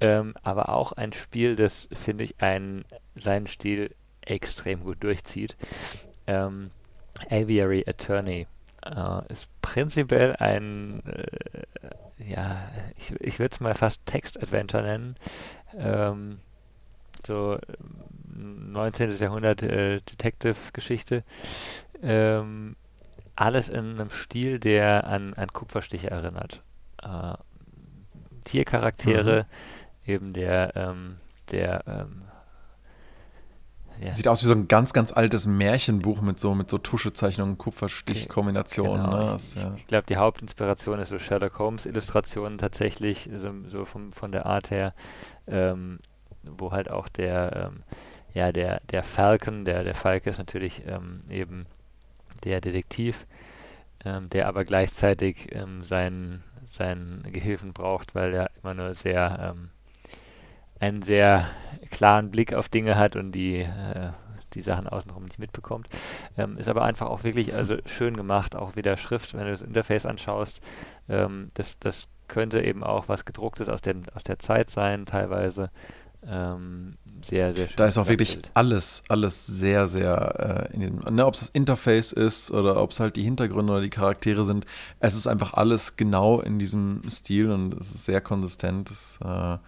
Ähm, 0.00 0.34
aber 0.42 0.68
auch 0.70 0.92
ein 0.92 1.12
Spiel, 1.12 1.56
das, 1.56 1.88
finde 1.92 2.24
ich, 2.24 2.40
einen, 2.40 2.84
seinen 3.14 3.46
Stil 3.46 3.94
extrem 4.20 4.84
gut 4.84 5.02
durchzieht. 5.02 5.56
Ähm, 6.26 6.70
Aviary 7.30 7.84
Attorney 7.86 8.46
äh, 8.84 9.32
ist 9.32 9.48
prinzipiell 9.62 10.36
ein, 10.36 11.02
äh, 11.06 12.28
ja, 12.28 12.68
ich, 12.96 13.12
ich 13.20 13.38
würde 13.38 13.54
es 13.54 13.60
mal 13.60 13.74
fast 13.74 14.04
Text-Adventure 14.06 14.82
nennen. 14.82 15.16
Ähm, 15.76 16.38
so 17.26 17.58
19. 18.34 19.10
Ähm, 19.10 19.16
Jahrhundert 19.16 19.62
äh, 19.62 20.00
Detective-Geschichte. 20.00 21.24
Ähm, 22.02 22.76
alles 23.34 23.68
in 23.68 24.00
einem 24.00 24.10
Stil, 24.10 24.58
der 24.58 25.06
an, 25.06 25.34
an 25.34 25.48
Kupferstiche 25.48 26.10
erinnert. 26.10 26.62
Äh, 27.02 27.34
Tiercharaktere, 28.44 29.42
mhm. 29.42 29.46
Eben 30.06 30.32
der, 30.32 30.74
ähm, 30.76 31.16
der 31.50 31.82
ähm, 31.86 32.22
ja. 34.00 34.12
Sieht 34.12 34.28
aus 34.28 34.42
wie 34.42 34.46
so 34.46 34.52
ein 34.52 34.68
ganz, 34.68 34.92
ganz 34.92 35.12
altes 35.12 35.46
Märchenbuch 35.46 36.20
mit 36.20 36.38
so, 36.38 36.54
mit 36.54 36.68
so 36.68 36.78
Tuschezeichnungen, 36.78 37.56
Kupferstichkombinationen. 37.56 39.04
Genau. 39.04 39.30
Ne? 39.30 39.36
ich, 39.38 39.54
ja. 39.54 39.72
ich 39.76 39.86
glaube, 39.86 40.04
die 40.06 40.16
Hauptinspiration 40.16 40.98
ist 40.98 41.08
so 41.08 41.18
Sherlock 41.18 41.58
Holmes-Illustrationen 41.58 42.58
tatsächlich, 42.58 43.30
so, 43.40 43.52
so 43.68 43.84
vom, 43.84 44.12
von 44.12 44.32
der 44.32 44.46
Art 44.46 44.70
her, 44.70 44.92
ähm, 45.46 46.00
wo 46.42 46.72
halt 46.72 46.90
auch 46.90 47.08
der, 47.08 47.70
ähm, 47.70 47.82
ja, 48.34 48.52
der, 48.52 48.80
der 48.90 49.02
Falcon, 49.02 49.64
der, 49.64 49.82
der 49.82 49.94
Falke 49.94 50.28
ist 50.28 50.38
natürlich 50.38 50.82
ähm, 50.86 51.22
eben 51.30 51.66
der 52.44 52.60
Detektiv, 52.60 53.26
ähm, 54.04 54.28
der 54.28 54.46
aber 54.46 54.64
gleichzeitig 54.66 55.54
ähm, 55.54 55.84
seinen, 55.84 56.44
seinen 56.68 57.22
Gehilfen 57.32 57.72
braucht, 57.72 58.14
weil 58.14 58.34
er 58.34 58.50
immer 58.62 58.74
nur 58.74 58.94
sehr 58.94 59.54
ähm, 59.56 59.70
einen 60.80 61.02
sehr 61.02 61.46
klaren 61.90 62.30
Blick 62.30 62.54
auf 62.54 62.68
Dinge 62.68 62.96
hat 62.96 63.16
und 63.16 63.32
die, 63.32 63.58
äh, 63.60 64.10
die 64.54 64.62
Sachen 64.62 64.86
außenrum 64.88 65.24
nicht 65.24 65.38
mitbekommt. 65.38 65.88
Ähm, 66.36 66.58
ist 66.58 66.68
aber 66.68 66.84
einfach 66.84 67.08
auch 67.08 67.24
wirklich 67.24 67.54
also 67.54 67.76
schön 67.86 68.16
gemacht, 68.16 68.56
auch 68.56 68.76
wieder 68.76 68.96
Schrift, 68.96 69.34
wenn 69.34 69.44
du 69.44 69.50
das 69.50 69.62
Interface 69.62 70.06
anschaust. 70.06 70.60
Ähm, 71.08 71.50
das, 71.54 71.78
das 71.78 72.08
könnte 72.28 72.62
eben 72.62 72.82
auch 72.82 73.08
was 73.08 73.24
gedrucktes 73.24 73.68
aus, 73.68 73.82
den, 73.82 74.02
aus 74.14 74.24
der 74.24 74.38
Zeit 74.38 74.70
sein, 74.70 75.06
teilweise. 75.06 75.70
Ähm, 76.28 76.94
sehr, 77.22 77.54
sehr 77.54 77.68
schön. 77.68 77.76
Da 77.76 77.86
ist 77.86 77.98
auch 77.98 78.08
wirklich 78.08 78.40
alles, 78.54 79.04
alles 79.08 79.46
sehr, 79.46 79.86
sehr 79.86 80.68
äh, 80.70 80.74
in 80.74 80.80
diesem, 80.80 81.14
ne, 81.14 81.24
ob 81.24 81.34
es 81.34 81.40
das 81.40 81.48
Interface 81.50 82.12
ist 82.12 82.50
oder 82.50 82.82
ob 82.82 82.90
es 82.90 82.98
halt 82.98 83.16
die 83.16 83.22
Hintergründe 83.22 83.72
oder 83.72 83.82
die 83.82 83.90
Charaktere 83.90 84.44
sind. 84.44 84.66
Es 84.98 85.14
ist 85.14 85.28
einfach 85.28 85.54
alles 85.54 85.96
genau 85.96 86.40
in 86.40 86.58
diesem 86.58 87.02
Stil 87.08 87.50
und 87.52 87.74
es 87.74 87.94
ist 87.94 88.06
sehr 88.06 88.20
konsistent. 88.20 88.90
Das, 88.90 89.20
äh, 89.24 89.58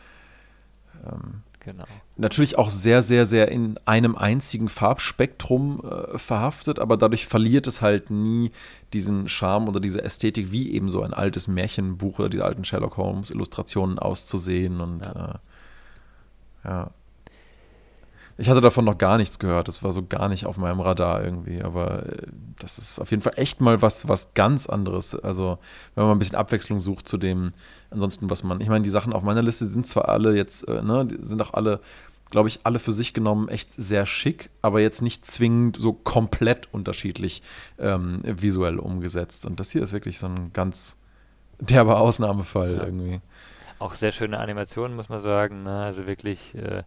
ähm, 1.10 1.42
genau. 1.60 1.84
Natürlich 2.16 2.58
auch 2.58 2.70
sehr, 2.70 3.02
sehr, 3.02 3.26
sehr 3.26 3.48
in 3.48 3.78
einem 3.84 4.16
einzigen 4.16 4.68
Farbspektrum 4.68 5.80
äh, 5.84 6.18
verhaftet, 6.18 6.78
aber 6.78 6.96
dadurch 6.96 7.26
verliert 7.26 7.66
es 7.66 7.80
halt 7.80 8.10
nie 8.10 8.50
diesen 8.92 9.28
Charme 9.28 9.68
oder 9.68 9.80
diese 9.80 10.02
Ästhetik, 10.02 10.50
wie 10.50 10.72
eben 10.72 10.88
so 10.88 11.02
ein 11.02 11.14
altes 11.14 11.48
Märchenbuch 11.48 12.18
oder 12.18 12.28
diese 12.28 12.44
alten 12.44 12.64
Sherlock 12.64 12.96
Holmes 12.96 13.30
Illustrationen 13.30 13.98
auszusehen 13.98 14.80
und 14.80 15.06
ja. 15.06 15.40
Äh, 16.64 16.68
ja. 16.68 16.90
Ich 18.40 18.48
hatte 18.48 18.60
davon 18.60 18.84
noch 18.84 18.96
gar 18.96 19.18
nichts 19.18 19.40
gehört. 19.40 19.66
Das 19.66 19.82
war 19.82 19.90
so 19.90 20.06
gar 20.06 20.28
nicht 20.28 20.46
auf 20.46 20.58
meinem 20.58 20.78
Radar 20.78 21.24
irgendwie. 21.24 21.60
Aber 21.60 22.06
äh, 22.06 22.22
das 22.60 22.78
ist 22.78 23.00
auf 23.00 23.10
jeden 23.10 23.20
Fall 23.20 23.32
echt 23.34 23.60
mal 23.60 23.82
was, 23.82 24.06
was 24.06 24.32
ganz 24.34 24.68
anderes. 24.68 25.16
Also, 25.16 25.58
wenn 25.96 26.04
man 26.04 26.16
ein 26.16 26.20
bisschen 26.20 26.38
Abwechslung 26.38 26.78
sucht 26.78 27.08
zu 27.08 27.18
dem, 27.18 27.52
ansonsten, 27.90 28.30
was 28.30 28.44
man. 28.44 28.60
Ich 28.60 28.68
meine, 28.68 28.84
die 28.84 28.90
Sachen 28.90 29.12
auf 29.12 29.24
meiner 29.24 29.42
Liste 29.42 29.66
sind 29.66 29.88
zwar 29.88 30.08
alle 30.08 30.36
jetzt, 30.36 30.68
äh, 30.68 30.82
ne, 30.82 31.08
sind 31.18 31.42
auch 31.42 31.52
alle, 31.52 31.80
glaube 32.30 32.48
ich, 32.48 32.60
alle 32.62 32.78
für 32.78 32.92
sich 32.92 33.12
genommen 33.12 33.48
echt 33.48 33.74
sehr 33.74 34.06
schick, 34.06 34.50
aber 34.62 34.80
jetzt 34.80 35.02
nicht 35.02 35.26
zwingend 35.26 35.76
so 35.76 35.92
komplett 35.92 36.68
unterschiedlich 36.72 37.42
ähm, 37.80 38.20
visuell 38.22 38.78
umgesetzt. 38.78 39.46
Und 39.46 39.58
das 39.58 39.72
hier 39.72 39.82
ist 39.82 39.92
wirklich 39.92 40.20
so 40.20 40.28
ein 40.28 40.52
ganz 40.52 40.96
derber 41.58 41.98
Ausnahmefall 41.98 42.76
ja. 42.76 42.84
irgendwie. 42.84 43.20
Auch 43.80 43.96
sehr 43.96 44.12
schöne 44.12 44.38
Animationen, 44.38 44.96
muss 44.96 45.08
man 45.08 45.22
sagen. 45.22 45.64
Ne? 45.64 45.82
Also 45.82 46.06
wirklich. 46.06 46.54
Äh 46.54 46.84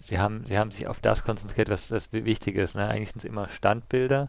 sie 0.00 0.18
haben, 0.18 0.44
sie 0.46 0.58
haben 0.58 0.70
sich 0.70 0.86
auf 0.86 1.00
das 1.00 1.24
konzentriert, 1.24 1.68
was 1.68 1.88
das 1.88 2.12
Wichtige 2.12 2.62
ist. 2.62 2.74
Ne? 2.74 2.88
Eigentlich 2.88 3.12
sind 3.12 3.24
es 3.24 3.28
immer 3.28 3.48
Standbilder 3.48 4.28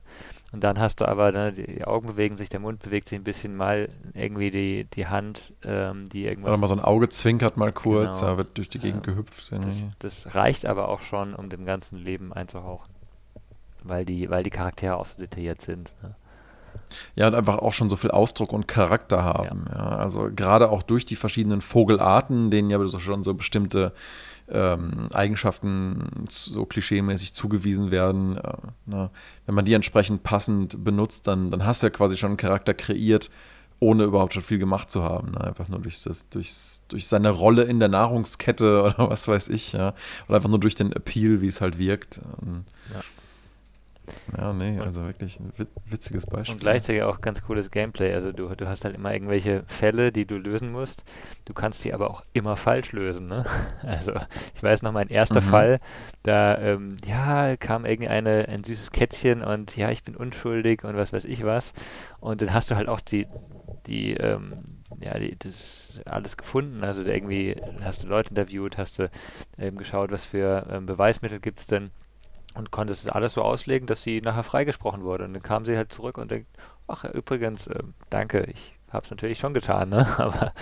und 0.52 0.64
dann 0.64 0.80
hast 0.80 1.00
du 1.00 1.08
aber, 1.08 1.32
ne, 1.32 1.54
die 1.54 1.86
Augen 1.86 2.08
bewegen 2.08 2.36
sich, 2.36 2.50
der 2.50 2.60
Mund 2.60 2.82
bewegt 2.82 3.08
sich 3.08 3.18
ein 3.18 3.24
bisschen 3.24 3.56
mal, 3.56 3.88
irgendwie 4.14 4.52
die, 4.52 4.84
die 4.94 5.08
Hand, 5.08 5.54
ähm, 5.64 6.10
die 6.10 6.26
irgendwas. 6.26 6.50
Oder 6.50 6.60
mal 6.60 6.68
so 6.68 6.76
ein 6.76 6.82
Auge 6.82 7.08
zwinkert 7.08 7.56
mal 7.56 7.72
kurz, 7.72 8.20
genau. 8.20 8.32
da 8.32 8.38
wird 8.38 8.58
durch 8.58 8.68
die 8.68 8.80
Gegend 8.80 9.08
ja. 9.08 9.14
gehüpft. 9.14 9.52
Das, 9.52 9.84
das, 10.00 10.36
reicht 10.36 10.66
aber 10.66 10.90
auch 10.90 11.02
schon, 11.02 11.36
um 11.36 11.50
dem 11.50 11.66
ganzen 11.66 11.98
Leben 11.98 12.34
einzuhauchen. 12.34 12.94
Weil 13.84 14.04
die, 14.04 14.30
weil 14.30 14.44
die 14.44 14.50
Charaktere 14.50 14.98
auch 14.98 15.08
so 15.08 15.20
detailliert 15.20 15.62
sind. 15.62 15.94
Ne? 16.04 16.16
Ja, 17.16 17.28
und 17.28 17.36
einfach 17.36 17.60
auch 17.60 17.74
schon 17.74 17.90
so 17.90 17.96
viel 17.96 18.12
Ausdruck 18.12 18.52
und 18.52 18.68
Charakter 18.68 19.24
haben. 19.24 19.66
Ja. 19.70 19.76
ja. 19.76 19.90
Also 19.98 20.30
gerade 20.36 20.70
auch 20.70 20.84
durch 20.84 21.06
die 21.06 21.16
verschiedenen 21.16 21.62
Vogelarten, 21.62 22.52
denen 22.52 22.70
ja 22.70 22.86
schon 23.00 23.24
so 23.24 23.34
bestimmte 23.34 23.94
ähm, 24.52 25.08
Eigenschaften 25.14 26.26
so 26.30 26.66
klischeemäßig 26.66 27.34
zugewiesen 27.34 27.92
werden. 27.92 28.38
Äh, 28.38 28.54
ne? 28.86 29.10
Wenn 29.46 29.56
man 29.56 29.66
die 29.66 29.74
entsprechend 29.74 30.24
passend 30.24 30.84
benutzt, 30.84 31.28
dann, 31.28 31.52
dann 31.52 31.66
hast 31.66 31.82
du 31.84 31.88
ja 31.88 31.92
quasi 31.92 32.18
schon 32.18 32.32
einen 32.32 32.38
Charakter 32.38 32.74
kreiert, 32.74 33.30
ohne 33.80 34.04
überhaupt 34.04 34.34
schon 34.34 34.44
viel 34.44 34.60
gemacht 34.60 34.92
zu 34.92 35.04
haben. 35.04 35.32
Ne? 35.32 35.42
Einfach 35.42 35.68
nur 35.68 35.80
durch, 35.80 36.04
das, 36.04 36.30
durch, 36.30 36.54
durch 36.88 37.08
seine 37.08 37.30
Rolle 37.30 37.64
in 37.64 37.80
der 37.80 37.90
Nahrungskette 37.90 38.84
oder 38.98 39.10
was 39.10 39.28
weiß 39.28 39.50
ich. 39.50 39.74
Ja? 39.74 39.94
Oder 40.28 40.38
einfach 40.38 40.50
nur 40.50 40.60
durch 40.60 40.76
den 40.76 40.92
Appeal, 40.92 41.42
wie 41.42 41.48
es 41.48 41.62
halt 41.62 41.78
wirkt. 41.78 42.22
Und, 42.42 42.66
ja. 42.94 43.02
Ja, 44.38 44.54
nee, 44.54 44.80
also 44.80 45.06
wirklich 45.06 45.40
ein 45.40 45.52
witziges 45.86 46.26
Beispiel. 46.26 46.56
Und 46.56 46.62
gleichzeitig 46.62 47.04
auch 47.04 47.22
ganz 47.22 47.42
cooles 47.44 47.70
Gameplay. 47.70 48.14
Also 48.14 48.32
du, 48.32 48.50
du 48.56 48.68
hast 48.68 48.84
halt 48.84 48.96
immer 48.96 49.14
irgendwelche 49.14 49.64
Fälle, 49.68 50.12
die 50.12 50.26
du 50.26 50.38
lösen 50.38 50.72
musst. 50.72 51.04
Du 51.46 51.54
kannst 51.54 51.84
die 51.84 51.94
aber 51.94 52.10
auch 52.10 52.24
immer 52.34 52.56
falsch 52.56 52.92
lösen. 52.92 53.28
Ne? 53.28 53.46
Also 53.84 54.14
ich 54.56 54.64
weiß 54.64 54.84
noch, 54.84 54.92
mein 54.92 55.10
erster 55.10 55.42
mhm. 55.42 55.46
Fall, 55.46 55.80
da 56.24 56.58
ähm, 56.58 56.98
ja, 57.06 57.58
kam 57.58 57.86
irgendeine 57.86 58.48
ein 58.48 58.64
süßes 58.64 58.92
Kätzchen 58.92 59.44
und 59.44 59.76
ja, 59.76 59.92
ich 59.92 60.04
bin 60.04 60.16
unschuldig 60.16 60.84
und 60.84 60.96
was 60.96 61.14
weiß 61.14 61.26
ich 61.26 61.44
was. 61.44 61.74
Und 62.20 62.42
dann 62.42 62.54
hast 62.54 62.72
du 62.72 62.76
halt 62.76 62.88
auch 62.88 63.02
die, 63.02 63.28
die, 63.88 64.14
ähm, 64.14 64.82
ja, 65.00 65.18
die, 65.18 65.38
das 65.38 66.00
alles 66.06 66.38
gefunden. 66.38 66.84
Also 66.84 67.04
irgendwie 67.04 67.56
hast 67.82 68.04
du 68.04 68.08
Leute 68.08 68.30
interviewt, 68.30 68.78
hast 68.78 69.00
du 69.00 69.10
ähm, 69.58 69.78
geschaut, 69.78 70.12
was 70.12 70.26
für 70.26 70.68
ähm, 70.72 70.86
Beweismittel 70.86 71.40
gibt 71.40 71.60
es 71.60 71.68
denn 71.68 71.92
und 72.54 72.72
konnte 72.72 72.94
es 72.94 73.08
alles 73.08 73.34
so 73.34 73.42
auslegen, 73.42 73.88
dass 73.88 74.04
sie 74.04 74.22
nachher 74.22 74.44
freigesprochen 74.44 75.04
wurde. 75.04 75.26
Und 75.26 75.34
dann 75.34 75.44
kam 75.44 75.66
sie 75.66 75.78
halt 75.78 75.92
zurück 75.92 76.18
und 76.18 76.32
denkt, 76.32 76.48
ach 76.88 77.04
übrigens, 77.06 77.68
äh, 77.68 77.84
danke, 78.10 78.44
ich 78.44 78.76
habe 78.92 79.06
es 79.06 79.12
natürlich 79.12 79.40
schon 79.40 79.54
getan, 79.54 79.90
ne? 79.90 80.08
Aber 80.18 80.54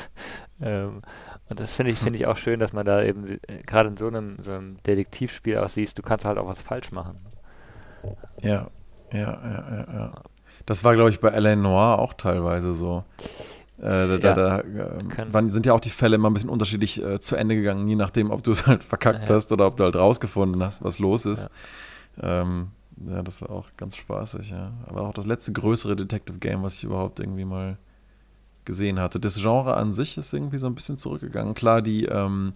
ähm, 0.62 1.02
und 1.50 1.60
das 1.60 1.74
finde 1.74 1.92
ich 1.92 2.00
finde 2.00 2.20
ich 2.20 2.28
auch 2.28 2.38
schön, 2.38 2.60
dass 2.60 2.74
man 2.74 2.86
da 2.86 3.02
eben 3.02 3.40
äh, 3.48 3.64
gerade 3.66 3.90
in 3.90 3.98
so 3.98 4.08
einem, 4.08 4.38
so 4.44 4.52
einem 4.52 4.78
Detektivspiel 4.84 5.58
auch 5.58 5.70
siehst, 5.70 5.98
du 5.98 6.04
kannst 6.04 6.26
halt 6.26 6.38
auch 6.38 6.48
was 6.48 6.62
falsch 6.62 6.92
machen. 6.92 7.20
Ja, 8.42 8.68
ja, 9.12 9.20
ja, 9.20 9.66
ja, 9.72 9.94
ja. 9.94 10.14
Das 10.66 10.84
war, 10.84 10.94
glaube 10.94 11.10
ich, 11.10 11.20
bei 11.20 11.32
Alain 11.32 11.62
Noir 11.62 11.98
auch 12.00 12.14
teilweise 12.14 12.74
so. 12.74 13.04
Äh, 13.82 14.20
da, 14.20 14.34
da, 14.34 14.62
da 14.62 15.40
äh, 15.40 15.50
sind 15.50 15.66
ja 15.66 15.74
auch 15.74 15.80
die 15.80 15.90
Fälle 15.90 16.16
immer 16.16 16.30
ein 16.30 16.34
bisschen 16.34 16.50
unterschiedlich 16.50 17.02
äh, 17.02 17.20
zu 17.20 17.36
Ende 17.36 17.56
gegangen, 17.56 17.88
je 17.88 17.96
nachdem, 17.96 18.30
ob 18.32 18.44
du 18.44 18.52
es 18.52 18.68
halt 18.68 18.84
verkackt 18.84 19.30
ja. 19.30 19.36
hast 19.36 19.52
oder 19.52 19.68
ob 19.68 19.78
du 19.78 19.86
halt 19.86 19.96
rausgefunden 19.96 20.62
hast, 20.62 20.84
was 20.84 21.00
los 21.00 21.26
ist. 21.26 21.50
Ja. 22.22 22.42
Ähm, 22.42 22.72
ja, 23.08 23.22
das 23.22 23.42
war 23.42 23.52
auch 23.52 23.68
ganz 23.78 23.96
spaßig, 23.96 24.52
ja. 24.52 24.74
Aber 24.86 25.04
auch 25.04 25.14
das 25.14 25.26
letzte 25.26 25.54
größere 25.54 25.96
Detective 25.96 26.38
Game, 26.40 26.64
was 26.64 26.76
ich 26.76 26.84
überhaupt 26.84 27.20
irgendwie 27.20 27.46
mal 27.46 27.78
gesehen 28.66 29.00
hatte. 29.00 29.20
Das 29.20 29.36
Genre 29.42 29.76
an 29.78 29.94
sich 29.94 30.18
ist 30.18 30.34
irgendwie 30.34 30.58
so 30.58 30.68
ein 30.68 30.76
bisschen 30.76 30.98
zurückgegangen. 30.98 31.54
Klar, 31.54 31.82
die, 31.82 32.06
ähm, 32.06 32.54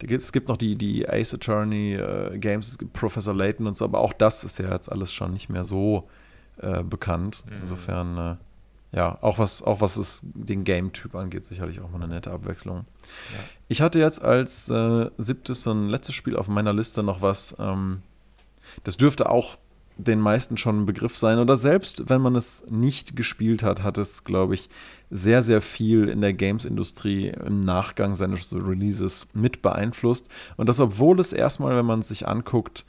es 0.00 0.32
gibt 0.32 0.48
noch 0.48 0.58
die, 0.58 0.76
die 0.76 1.08
Ace 1.08 1.34
Attorney 1.34 1.94
äh, 1.94 2.38
Games, 2.38 2.68
es 2.68 2.78
gibt 2.78 2.92
Professor 2.92 3.34
Layton 3.34 3.66
und 3.66 3.76
so, 3.76 3.84
aber 3.86 4.00
auch 4.00 4.12
das 4.12 4.44
ist 4.44 4.58
ja 4.58 4.70
jetzt 4.70 4.92
alles 4.92 5.12
schon 5.12 5.32
nicht 5.32 5.48
mehr 5.48 5.64
so 5.64 6.08
äh, 6.58 6.82
bekannt. 6.82 7.42
Mhm. 7.46 7.52
Insofern 7.62 8.18
äh, 8.18 8.36
ja, 8.92 9.18
auch 9.22 9.38
was, 9.38 9.62
auch 9.62 9.80
was 9.80 9.96
es 9.96 10.20
den 10.22 10.64
Game-Typ 10.64 11.14
angeht, 11.14 11.44
sicherlich 11.44 11.80
auch 11.80 11.90
mal 11.90 12.02
eine 12.02 12.14
nette 12.14 12.30
Abwechslung. 12.30 12.84
Ja. 13.32 13.38
Ich 13.68 13.80
hatte 13.80 13.98
jetzt 13.98 14.22
als 14.22 14.68
äh, 14.68 15.10
siebtes 15.16 15.66
und 15.66 15.88
letztes 15.88 16.14
Spiel 16.14 16.36
auf 16.36 16.48
meiner 16.48 16.74
Liste 16.74 17.02
noch 17.02 17.22
was, 17.22 17.56
ähm, 17.58 18.02
das 18.84 18.98
dürfte 18.98 19.30
auch 19.30 19.56
den 19.96 20.20
meisten 20.20 20.56
schon 20.56 20.82
ein 20.82 20.86
Begriff 20.86 21.16
sein. 21.16 21.38
Oder 21.38 21.56
selbst 21.56 22.08
wenn 22.08 22.20
man 22.20 22.34
es 22.34 22.64
nicht 22.70 23.16
gespielt 23.16 23.62
hat, 23.62 23.82
hat 23.82 23.98
es, 23.98 24.24
glaube 24.24 24.54
ich, 24.54 24.68
sehr, 25.10 25.42
sehr 25.42 25.60
viel 25.60 26.08
in 26.08 26.20
der 26.20 26.32
Games-Industrie 26.32 27.28
im 27.28 27.60
Nachgang 27.60 28.14
seines 28.14 28.52
Releases 28.52 29.28
mit 29.34 29.62
beeinflusst. 29.62 30.28
Und 30.56 30.68
das, 30.68 30.80
obwohl 30.80 31.20
es 31.20 31.32
erstmal, 31.32 31.76
wenn 31.76 31.86
man 31.86 32.00
es 32.00 32.08
sich 32.08 32.26
anguckt, 32.26 32.84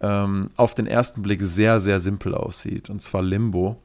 ähm, 0.00 0.50
auf 0.56 0.74
den 0.74 0.86
ersten 0.86 1.22
Blick 1.22 1.42
sehr, 1.42 1.80
sehr 1.80 2.00
simpel 2.00 2.34
aussieht. 2.34 2.90
Und 2.90 3.00
zwar 3.00 3.22
Limbo. 3.22 3.76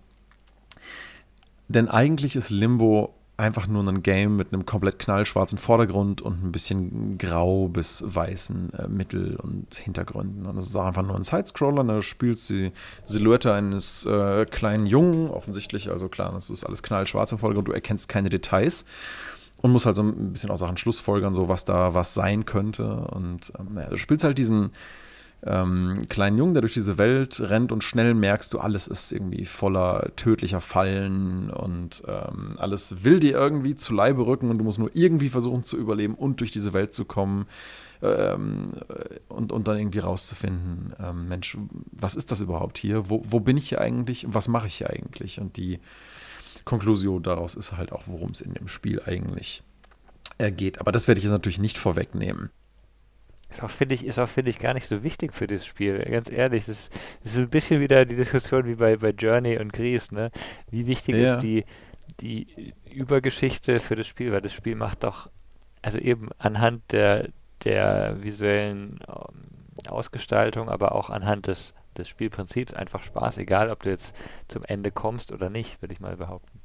Denn 1.69 1.87
eigentlich 1.87 2.35
ist 2.35 2.49
Limbo 2.49 3.13
einfach 3.37 3.67
nur 3.67 3.87
ein 3.87 4.03
Game 4.03 4.35
mit 4.35 4.51
einem 4.51 4.65
komplett 4.65 4.99
knallschwarzen 4.99 5.57
Vordergrund 5.57 6.21
und 6.21 6.43
ein 6.43 6.51
bisschen 6.51 7.17
grau 7.17 7.69
bis 7.69 8.03
weißen 8.05 8.73
äh, 8.73 8.87
Mittel- 8.89 9.37
und 9.37 9.73
Hintergründen. 9.75 10.45
Und 10.45 10.57
es 10.57 10.67
ist 10.67 10.75
auch 10.75 10.85
einfach 10.85 11.03
nur 11.03 11.15
ein 11.15 11.23
Sidescroller, 11.23 11.85
da 11.85 12.01
spielt 12.01 12.47
die 12.49 12.73
Silhouette 13.05 13.53
eines 13.53 14.05
äh, 14.05 14.45
kleinen 14.45 14.87
Jungen, 14.87 15.29
offensichtlich, 15.29 15.89
also 15.89 16.09
klar, 16.09 16.33
das 16.33 16.49
ist 16.49 16.65
alles 16.65 16.83
knallschwarz 16.83 17.31
im 17.31 17.37
Vordergrund, 17.37 17.69
du 17.69 17.71
erkennst 17.71 18.09
keine 18.09 18.29
Details 18.29 18.83
und 19.61 19.71
musst 19.71 19.85
halt 19.85 19.95
so 19.95 20.03
ein 20.03 20.33
bisschen 20.33 20.51
auch 20.51 20.57
Sachen 20.57 20.77
Schlussfolgern, 20.77 21.33
so 21.33 21.47
was 21.47 21.63
da 21.63 21.93
was 21.93 22.13
sein 22.13 22.45
könnte. 22.45 23.07
Und 23.11 23.53
ähm, 23.57 23.73
naja, 23.73 23.89
du 23.89 23.97
spielst 23.97 24.25
halt 24.25 24.37
diesen 24.37 24.71
ähm, 25.45 25.99
kleinen 26.09 26.37
Jungen, 26.37 26.53
der 26.53 26.61
durch 26.61 26.73
diese 26.73 26.97
Welt 26.97 27.39
rennt 27.39 27.71
und 27.71 27.83
schnell 27.83 28.13
merkst 28.13 28.53
du, 28.53 28.59
alles 28.59 28.87
ist 28.87 29.11
irgendwie 29.11 29.45
voller 29.45 30.11
tödlicher 30.15 30.59
Fallen 30.59 31.49
und 31.49 32.03
ähm, 32.07 32.55
alles 32.57 33.03
will 33.03 33.19
dir 33.19 33.33
irgendwie 33.33 33.75
zu 33.75 33.93
Leibe 33.93 34.25
rücken 34.25 34.49
und 34.49 34.57
du 34.57 34.65
musst 34.65 34.79
nur 34.79 34.91
irgendwie 34.93 35.29
versuchen 35.29 35.63
zu 35.63 35.77
überleben 35.77 36.15
und 36.15 36.41
durch 36.41 36.51
diese 36.51 36.73
Welt 36.73 36.93
zu 36.93 37.05
kommen 37.05 37.45
ähm, 38.01 38.73
und, 39.29 39.51
und 39.51 39.67
dann 39.67 39.77
irgendwie 39.77 39.99
rauszufinden, 39.99 40.93
ähm, 40.99 41.29
Mensch, 41.29 41.57
was 41.91 42.15
ist 42.15 42.31
das 42.31 42.41
überhaupt 42.41 42.77
hier? 42.77 43.09
Wo, 43.09 43.23
wo 43.29 43.39
bin 43.39 43.55
ich 43.55 43.69
hier 43.69 43.79
eigentlich? 43.79 44.25
Was 44.29 44.49
mache 44.49 44.67
ich 44.67 44.75
hier 44.75 44.89
eigentlich? 44.89 45.39
Und 45.39 45.55
die 45.55 45.79
Konklusion 46.65 47.23
daraus 47.23 47.55
ist 47.55 47.77
halt 47.77 47.93
auch, 47.93 48.03
worum 48.07 48.31
es 48.31 48.41
in 48.41 48.53
dem 48.53 48.67
Spiel 48.67 49.01
eigentlich 49.05 49.63
geht. 50.55 50.79
Aber 50.79 50.91
das 50.91 51.07
werde 51.07 51.19
ich 51.19 51.23
jetzt 51.23 51.31
natürlich 51.31 51.59
nicht 51.59 51.77
vorwegnehmen. 51.77 52.49
Ist 53.49 53.63
auch, 53.63 53.69
finde 53.69 53.95
ich, 53.95 54.05
ist 54.05 54.19
auch, 54.19 54.29
finde 54.29 54.51
ich, 54.51 54.59
gar 54.59 54.73
nicht 54.73 54.85
so 54.85 55.03
wichtig 55.03 55.33
für 55.33 55.47
das 55.47 55.65
Spiel. 55.65 55.99
Ganz 56.03 56.29
ehrlich, 56.29 56.65
das, 56.65 56.89
das, 57.23 57.33
ist 57.33 57.37
ein 57.39 57.49
bisschen 57.49 57.81
wieder 57.81 58.05
die 58.05 58.15
Diskussion 58.15 58.65
wie 58.65 58.75
bei, 58.75 58.95
bei 58.97 59.09
Journey 59.09 59.57
und 59.57 59.73
Grease, 59.73 60.13
ne? 60.13 60.31
Wie 60.69 60.85
wichtig 60.85 61.15
ja. 61.15 61.35
ist 61.35 61.41
die, 61.41 61.65
die 62.21 62.73
Übergeschichte 62.91 63.79
für 63.79 63.95
das 63.95 64.07
Spiel, 64.07 64.31
weil 64.31 64.41
das 64.41 64.53
Spiel 64.53 64.75
macht 64.75 65.03
doch, 65.03 65.29
also 65.81 65.97
eben 65.97 66.29
anhand 66.37 66.91
der, 66.91 67.29
der 67.63 68.21
visuellen 68.21 68.99
ähm, 69.07 69.87
Ausgestaltung, 69.87 70.69
aber 70.69 70.93
auch 70.93 71.09
anhand 71.09 71.47
des, 71.47 71.73
des 71.97 72.07
Spielprinzips 72.07 72.73
einfach 72.73 73.01
Spaß, 73.01 73.37
egal 73.37 73.71
ob 73.71 73.81
du 73.81 73.89
jetzt 73.89 74.15
zum 74.47 74.63
Ende 74.63 74.91
kommst 74.91 75.31
oder 75.31 75.49
nicht, 75.49 75.81
würde 75.81 75.93
ich 75.93 75.99
mal 75.99 76.17
behaupten. 76.17 76.58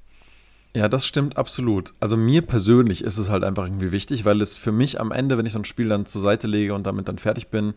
Ja, 0.76 0.88
das 0.88 1.06
stimmt 1.06 1.36
absolut. 1.36 1.92
Also 2.00 2.16
mir 2.16 2.42
persönlich 2.42 3.04
ist 3.04 3.18
es 3.18 3.30
halt 3.30 3.44
einfach 3.44 3.64
irgendwie 3.64 3.92
wichtig, 3.92 4.24
weil 4.24 4.40
es 4.40 4.54
für 4.54 4.72
mich 4.72 5.00
am 5.00 5.12
Ende, 5.12 5.38
wenn 5.38 5.46
ich 5.46 5.52
so 5.52 5.60
ein 5.60 5.64
Spiel 5.64 5.88
dann 5.88 6.04
zur 6.04 6.20
Seite 6.20 6.48
lege 6.48 6.74
und 6.74 6.84
damit 6.84 7.06
dann 7.06 7.18
fertig 7.18 7.46
bin, 7.46 7.74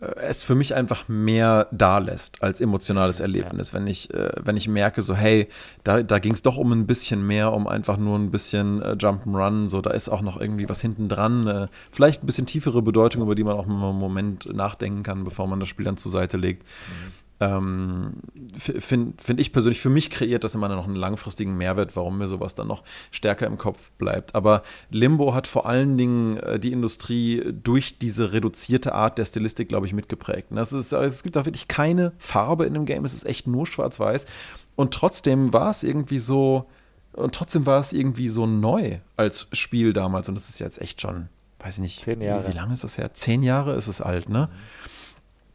äh, 0.00 0.06
es 0.16 0.42
für 0.42 0.56
mich 0.56 0.74
einfach 0.74 1.06
mehr 1.06 1.68
da 1.70 1.98
lässt 1.98 2.42
als 2.42 2.60
emotionales 2.60 3.20
Erlebnis. 3.20 3.70
Ja. 3.70 3.78
Wenn, 3.78 3.86
ich, 3.86 4.12
äh, 4.12 4.32
wenn 4.42 4.56
ich 4.56 4.66
merke, 4.66 5.00
so, 5.00 5.14
hey, 5.14 5.46
da, 5.84 6.02
da 6.02 6.18
ging 6.18 6.32
es 6.32 6.42
doch 6.42 6.56
um 6.56 6.72
ein 6.72 6.88
bisschen 6.88 7.24
mehr, 7.24 7.52
um 7.52 7.68
einfach 7.68 7.98
nur 7.98 8.18
ein 8.18 8.32
bisschen 8.32 8.82
äh, 8.82 8.96
Jump'n'Run, 8.98 9.68
so, 9.68 9.80
da 9.80 9.90
ist 9.90 10.08
auch 10.08 10.22
noch 10.22 10.40
irgendwie 10.40 10.68
was 10.68 10.80
hinten 10.80 11.08
dran. 11.08 11.46
Äh, 11.46 11.68
vielleicht 11.92 12.24
ein 12.24 12.26
bisschen 12.26 12.46
tiefere 12.46 12.82
Bedeutung, 12.82 13.22
über 13.22 13.36
die 13.36 13.44
man 13.44 13.54
auch 13.54 13.68
einen 13.68 13.78
Moment 13.78 14.52
nachdenken 14.52 15.04
kann, 15.04 15.22
bevor 15.22 15.46
man 15.46 15.60
das 15.60 15.68
Spiel 15.68 15.84
dann 15.84 15.96
zur 15.96 16.10
Seite 16.10 16.36
legt. 16.36 16.64
Mhm 16.64 17.27
ähm, 17.40 18.14
finde 18.58 19.14
find 19.22 19.40
ich 19.40 19.52
persönlich, 19.52 19.80
für 19.80 19.90
mich 19.90 20.10
kreiert 20.10 20.42
das 20.42 20.56
immer 20.56 20.68
noch 20.68 20.86
einen 20.86 20.96
langfristigen 20.96 21.56
Mehrwert, 21.56 21.94
warum 21.94 22.18
mir 22.18 22.26
sowas 22.26 22.56
dann 22.56 22.66
noch 22.66 22.82
stärker 23.12 23.46
im 23.46 23.58
Kopf 23.58 23.90
bleibt. 23.92 24.34
Aber 24.34 24.62
Limbo 24.90 25.34
hat 25.34 25.46
vor 25.46 25.66
allen 25.66 25.96
Dingen 25.96 26.38
äh, 26.38 26.58
die 26.58 26.72
Industrie 26.72 27.52
durch 27.52 27.98
diese 27.98 28.32
reduzierte 28.32 28.92
Art 28.92 29.18
der 29.18 29.24
Stilistik, 29.24 29.68
glaube 29.68 29.86
ich, 29.86 29.92
mitgeprägt. 29.92 30.48
Das 30.50 30.72
ist, 30.72 30.92
es 30.92 31.22
gibt 31.22 31.36
auch 31.36 31.44
wirklich 31.44 31.68
keine 31.68 32.12
Farbe 32.18 32.66
in 32.66 32.74
dem 32.74 32.86
Game, 32.86 33.04
es 33.04 33.14
ist 33.14 33.24
echt 33.24 33.46
nur 33.46 33.66
schwarz-weiß. 33.66 34.26
Und 34.74 34.92
trotzdem 34.92 35.52
war 35.52 35.70
es 35.70 35.84
irgendwie 35.84 36.18
so, 36.18 36.68
und 37.12 37.34
trotzdem 37.34 37.66
war 37.66 37.78
es 37.78 37.92
irgendwie 37.92 38.28
so 38.28 38.46
neu 38.46 38.98
als 39.16 39.46
Spiel 39.52 39.92
damals. 39.92 40.28
Und 40.28 40.34
das 40.34 40.48
ist 40.48 40.58
jetzt 40.58 40.80
echt 40.80 41.00
schon, 41.00 41.28
weiß 41.60 41.76
ich 41.76 41.80
nicht, 41.80 42.06
wie, 42.06 42.18
wie 42.18 42.52
lange 42.52 42.74
ist 42.74 42.84
das 42.84 42.98
her? 42.98 43.14
Zehn 43.14 43.44
Jahre 43.44 43.74
ist 43.74 43.86
es 43.86 44.00
alt, 44.00 44.28
ne? 44.28 44.48
Mhm. 44.50 44.97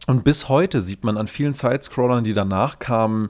Und 0.08 0.24
bis 0.24 0.50
heute 0.50 0.82
sieht 0.82 1.04
man 1.04 1.18
an 1.18 1.28
vielen 1.28 1.54
Sidescrollern, 1.54 2.24
die 2.24 2.34
danach 2.34 2.80
kamen, 2.80 3.30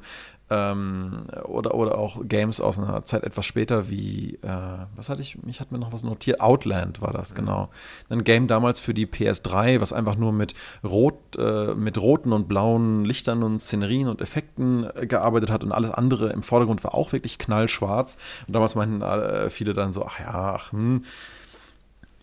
ähm, 0.54 1.26
oder, 1.46 1.74
oder 1.74 1.98
auch 1.98 2.22
Games 2.24 2.60
aus 2.60 2.78
einer 2.78 3.04
Zeit 3.06 3.24
etwas 3.24 3.46
später 3.46 3.90
wie, 3.90 4.36
äh, 4.42 4.86
was 4.96 5.10
hatte 5.10 5.22
ich, 5.22 5.38
ich 5.48 5.60
hatte 5.60 5.74
mir 5.74 5.80
noch 5.80 5.94
was 5.94 6.04
notiert, 6.04 6.42
Outland 6.42 7.02
war 7.02 7.14
das, 7.14 7.32
mhm. 7.32 7.36
genau. 7.36 7.70
Ein 8.10 8.24
Game 8.24 8.48
damals 8.48 8.80
für 8.80 8.94
die 8.94 9.08
PS3, 9.08 9.82
was 9.82 9.94
einfach 9.94 10.16
nur 10.16 10.34
mit 10.34 10.54
rot, 10.84 11.16
äh, 11.38 11.74
mit 11.76 11.98
roten 11.98 12.34
und 12.34 12.48
blauen 12.48 13.06
Lichtern 13.06 13.42
und 13.42 13.60
Szenerien 13.60 14.08
und 14.08 14.22
Effekten 14.22 14.86
äh, 14.96 15.08
gearbeitet 15.08 15.50
hat 15.50 15.64
und 15.64 15.72
alles 15.72 15.92
andere 15.92 16.30
im 16.30 16.44
Vordergrund 16.44 16.84
war 16.84 16.94
auch 16.94 17.14
wirklich 17.14 17.38
knallschwarz. 17.38 18.18
Und 18.48 18.54
damals 18.54 18.76
meinten 18.76 19.02
äh, 19.02 19.50
viele 19.50 19.74
dann 19.74 19.92
so, 19.92 20.06
ach 20.06 20.20
ja, 20.20 20.56
ach, 20.56 20.72
hm, 20.72 21.06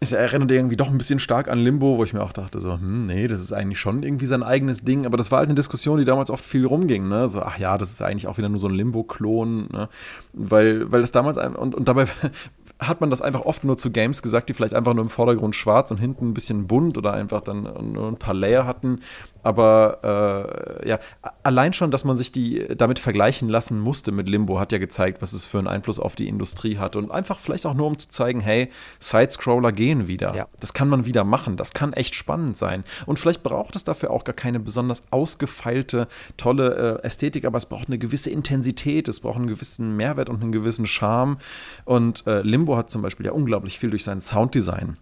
es 0.03 0.13
erinnert 0.13 0.51
irgendwie 0.51 0.77
doch 0.77 0.89
ein 0.89 0.97
bisschen 0.97 1.19
stark 1.19 1.49
an 1.49 1.59
Limbo, 1.59 1.99
wo 1.99 2.05
ich 2.05 2.15
mir 2.15 2.23
auch 2.23 2.33
dachte, 2.33 2.59
so, 2.59 2.73
hm, 2.73 3.07
nee, 3.07 3.27
das 3.27 3.41
ist 3.41 3.53
eigentlich 3.53 3.79
schon 3.79 4.03
irgendwie 4.03 4.25
sein 4.25 4.43
eigenes 4.43 4.83
Ding. 4.83 5.05
Aber 5.05 5.19
das 5.19 5.31
war 5.31 5.41
halt 5.41 5.49
eine 5.49 5.55
Diskussion, 5.55 5.99
die 5.99 6.07
damals 6.07 6.31
oft 6.31 6.43
viel 6.43 6.65
rumging, 6.65 7.07
ne? 7.07 7.29
So, 7.29 7.43
ach 7.43 7.59
ja, 7.59 7.77
das 7.77 7.91
ist 7.91 8.01
eigentlich 8.01 8.27
auch 8.27 8.39
wieder 8.39 8.49
nur 8.49 8.59
so 8.59 8.67
ein 8.67 8.75
Limbo-Klon, 8.75 9.69
ne? 9.71 9.91
Weil, 10.33 10.91
weil 10.91 11.03
das 11.03 11.13
damals, 11.13 11.37
und, 11.37 11.75
und 11.75 11.87
dabei 11.87 12.07
hat 12.81 13.01
man 13.01 13.11
das 13.11 13.21
einfach 13.21 13.43
oft 13.43 13.63
nur 13.65 13.77
zu 13.77 13.91
Games 13.91 14.23
gesagt, 14.23 14.49
die 14.49 14.55
vielleicht 14.55 14.75
einfach 14.75 14.95
nur 14.95 15.05
im 15.05 15.11
Vordergrund 15.11 15.55
schwarz 15.55 15.91
und 15.91 15.99
hinten 15.99 16.31
ein 16.31 16.35
bisschen 16.35 16.67
bunt 16.67 16.97
oder 16.97 17.13
einfach 17.13 17.43
dann 17.43 17.69
nur 17.93 18.09
ein 18.09 18.17
paar 18.17 18.35
Layer 18.35 18.67
hatten. 18.67 19.01
Aber 19.43 20.81
äh, 20.83 20.89
ja, 20.89 20.99
allein 21.43 21.73
schon, 21.73 21.91
dass 21.91 22.05
man 22.05 22.17
sich 22.17 22.31
die 22.33 22.67
damit 22.77 22.99
vergleichen 22.99 23.49
lassen 23.49 23.81
musste 23.81 24.13
mit 24.13 24.29
Limbo, 24.29 24.61
hat 24.61 24.73
ja 24.73 24.79
gezeigt, 24.79 25.23
was 25.23 25.33
es 25.33 25.47
für 25.47 25.59
einen 25.59 25.67
Einfluss 25.67 25.99
auf 25.99 26.15
die 26.15 26.29
Industrie 26.29 26.77
hat. 26.79 26.97
Und 26.97 27.11
einfach 27.11 27.39
vielleicht 27.39 27.65
auch 27.65 27.75
nur, 27.75 27.87
um 27.87 27.99
zu 27.99 28.09
zeigen, 28.09 28.41
hey, 28.41 28.69
Sidescroller 28.99 29.73
gehen 29.73 30.09
wieder. 30.09 30.35
Ja. 30.35 30.49
Das 30.61 30.75
kann 30.75 30.89
man 30.89 31.07
wieder 31.07 31.25
machen. 31.25 31.57
Das 31.57 31.73
kann 31.73 31.93
echt 31.93 32.15
spannend 32.15 32.59
sein. 32.59 32.85
Und 33.07 33.19
vielleicht 33.19 33.43
braucht 33.43 33.77
es 33.77 33.85
dafür 33.85 34.11
auch 34.11 34.25
gar 34.25 34.35
keine 34.35 34.61
besonders 34.61 35.05
ausgefeilte, 35.11 36.09
tolle 36.37 37.01
äh, 37.03 37.07
Ästhetik, 37.07 37.45
aber 37.45 37.57
es 37.57 37.67
braucht 37.67 37.89
eine 37.89 37.99
gewisse 37.99 38.31
Intensität, 38.31 39.09
es 39.09 39.21
braucht 39.21 39.37
einen 39.37 39.47
gewissen 39.47 39.97
Mehrwert 39.97 40.29
und 40.29 40.43
einen 40.43 40.53
gewissen 40.53 40.87
Charme. 40.87 41.39
Und 41.85 42.27
äh, 42.27 42.43
Limbo 42.43 42.70
hat 42.77 42.91
zum 42.91 43.03
Beispiel 43.03 43.27
ja 43.27 43.33
unglaublich 43.33 43.79
viel 43.79 43.91
durch 43.91 44.05
sein 44.05 44.21
Sounddesign 44.21 44.97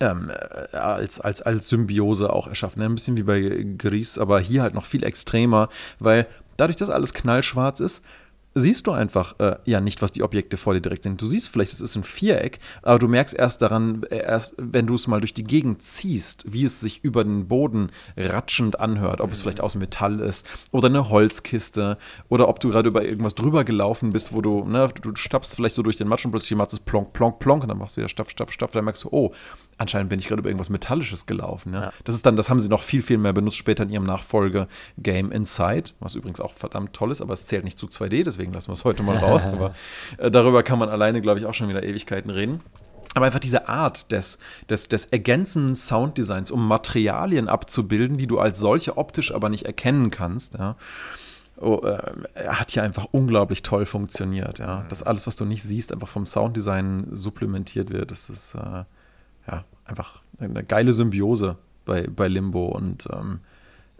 ähm, 0.00 0.30
äh, 0.30 0.76
als, 0.76 1.20
als, 1.20 1.42
als 1.42 1.68
Symbiose 1.68 2.32
auch 2.32 2.46
erschaffen. 2.46 2.82
Ein 2.82 2.94
bisschen 2.94 3.16
wie 3.16 3.22
bei 3.22 3.66
Gries, 3.78 4.18
aber 4.18 4.40
hier 4.40 4.62
halt 4.62 4.74
noch 4.74 4.84
viel 4.84 5.04
extremer, 5.04 5.68
weil 5.98 6.26
dadurch, 6.56 6.76
dass 6.76 6.90
alles 6.90 7.14
knallschwarz 7.14 7.80
ist, 7.80 8.04
siehst 8.54 8.86
du 8.86 8.92
einfach 8.92 9.38
äh, 9.38 9.56
ja 9.64 9.80
nicht, 9.80 10.02
was 10.02 10.12
die 10.12 10.22
Objekte 10.22 10.56
vor 10.56 10.74
dir 10.74 10.80
direkt 10.80 11.04
sind. 11.04 11.20
Du 11.20 11.26
siehst 11.26 11.48
vielleicht, 11.48 11.72
es 11.72 11.80
ist 11.80 11.96
ein 11.96 12.04
Viereck, 12.04 12.58
aber 12.82 12.98
du 12.98 13.08
merkst 13.08 13.34
erst 13.34 13.62
daran, 13.62 14.02
äh, 14.10 14.18
erst 14.18 14.54
wenn 14.58 14.86
du 14.86 14.94
es 14.94 15.06
mal 15.06 15.20
durch 15.20 15.34
die 15.34 15.44
Gegend 15.44 15.82
ziehst, 15.82 16.44
wie 16.46 16.64
es 16.64 16.80
sich 16.80 17.04
über 17.04 17.24
den 17.24 17.48
Boden 17.48 17.90
ratschend 18.16 18.80
anhört, 18.80 19.20
ob 19.20 19.28
mhm. 19.28 19.32
es 19.32 19.42
vielleicht 19.42 19.60
aus 19.60 19.74
Metall 19.74 20.20
ist 20.20 20.46
oder 20.72 20.88
eine 20.88 21.08
Holzkiste 21.08 21.98
oder 22.28 22.48
ob 22.48 22.60
du 22.60 22.70
gerade 22.70 22.88
über 22.88 23.04
irgendwas 23.04 23.34
drüber 23.34 23.64
gelaufen 23.64 24.12
bist, 24.12 24.32
wo 24.32 24.40
du, 24.40 24.64
ne, 24.64 24.90
du 25.00 25.14
stapfst 25.14 25.54
vielleicht 25.54 25.74
so 25.74 25.82
durch 25.82 25.96
den 25.96 26.08
Matsch 26.08 26.24
und 26.24 26.32
plötzlich 26.32 26.56
machst 26.56 26.72
es 26.72 26.80
plonk, 26.80 27.12
plonk, 27.12 27.38
plonk 27.38 27.62
und 27.62 27.68
dann 27.68 27.78
machst 27.78 27.96
du 27.96 28.00
wieder 28.00 28.08
Stapf, 28.08 28.30
Stapf, 28.30 28.52
Stapf, 28.52 28.72
dann 28.72 28.84
merkst 28.84 29.04
du, 29.04 29.08
oh, 29.12 29.32
anscheinend 29.80 30.10
bin 30.10 30.18
ich 30.18 30.28
gerade 30.28 30.40
über 30.40 30.50
irgendwas 30.50 30.68
Metallisches 30.68 31.26
gelaufen. 31.26 31.72
Ja? 31.72 31.80
ja? 31.84 31.92
Das 32.04 32.14
ist 32.14 32.26
dann, 32.26 32.36
das 32.36 32.50
haben 32.50 32.60
sie 32.60 32.68
noch 32.68 32.82
viel, 32.82 33.02
viel 33.02 33.18
mehr 33.18 33.32
benutzt 33.32 33.56
später 33.56 33.82
in 33.82 33.90
ihrem 33.90 34.04
Nachfolge 34.04 34.68
Game 34.98 35.32
Inside, 35.32 35.92
was 36.00 36.14
übrigens 36.14 36.40
auch 36.40 36.52
verdammt 36.52 36.92
toll 36.92 37.10
ist, 37.10 37.20
aber 37.20 37.32
es 37.32 37.46
zählt 37.46 37.64
nicht 37.64 37.78
zu 37.78 37.86
2D, 37.86 38.24
deswegen 38.24 38.52
lassen 38.52 38.68
wir 38.68 38.74
es 38.74 38.84
heute 38.84 39.02
mal 39.02 39.16
raus. 39.18 39.46
aber 39.46 39.74
äh, 40.18 40.30
darüber 40.30 40.62
kann 40.62 40.78
man 40.78 40.90
alleine, 40.90 41.22
glaube 41.22 41.40
ich, 41.40 41.46
auch 41.46 41.54
schon 41.54 41.68
wieder 41.68 41.82
Ewigkeiten 41.82 42.30
reden. 42.30 42.60
Aber 43.14 43.26
einfach 43.26 43.40
diese 43.40 43.68
Art 43.68 44.12
des, 44.12 44.38
des, 44.68 44.86
des 44.86 45.06
ergänzenden 45.06 45.74
Sounddesigns, 45.74 46.50
um 46.52 46.68
Materialien 46.68 47.48
abzubilden, 47.48 48.18
die 48.18 48.28
du 48.28 48.38
als 48.38 48.60
solche 48.60 48.98
optisch 48.98 49.34
aber 49.34 49.48
nicht 49.48 49.64
erkennen 49.64 50.10
kannst, 50.12 50.54
ja, 50.54 50.76
oh, 51.56 51.80
äh, 51.84 52.46
hat 52.46 52.70
hier 52.70 52.84
einfach 52.84 53.06
unglaublich 53.10 53.62
toll 53.62 53.84
funktioniert. 53.86 54.60
Ja. 54.60 54.84
Dass 54.88 55.02
alles, 55.02 55.26
was 55.26 55.34
du 55.34 55.44
nicht 55.44 55.64
siehst, 55.64 55.92
einfach 55.92 56.06
vom 56.06 56.24
Sounddesign 56.24 57.08
supplementiert 57.10 57.90
wird. 57.90 58.12
Das 58.12 58.30
ist 58.30 58.54
äh, 58.54 58.84
ja 59.46 59.64
einfach 59.84 60.22
eine 60.38 60.64
geile 60.64 60.92
Symbiose 60.92 61.56
bei, 61.84 62.06
bei 62.06 62.28
Limbo 62.28 62.66
und 62.66 63.08
ähm, 63.12 63.40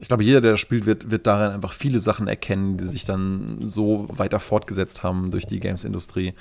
ich 0.01 0.09
glaube, 0.09 0.25
jeder, 0.25 0.41
der 0.41 0.53
das 0.53 0.61
spielt, 0.61 0.87
wird, 0.87 1.11
wird 1.11 1.27
darin 1.27 1.53
einfach 1.53 1.75
viele 1.75 1.99
Sachen 1.99 2.27
erkennen, 2.27 2.79
die 2.79 2.87
sich 2.87 3.05
dann 3.05 3.59
so 3.61 4.07
weiter 4.09 4.41
fortgesetzt 4.41 5.03
haben 5.03 5.31
durch 5.31 5.47
die 5.47 5.61
Games-Industrie, 5.61 6.33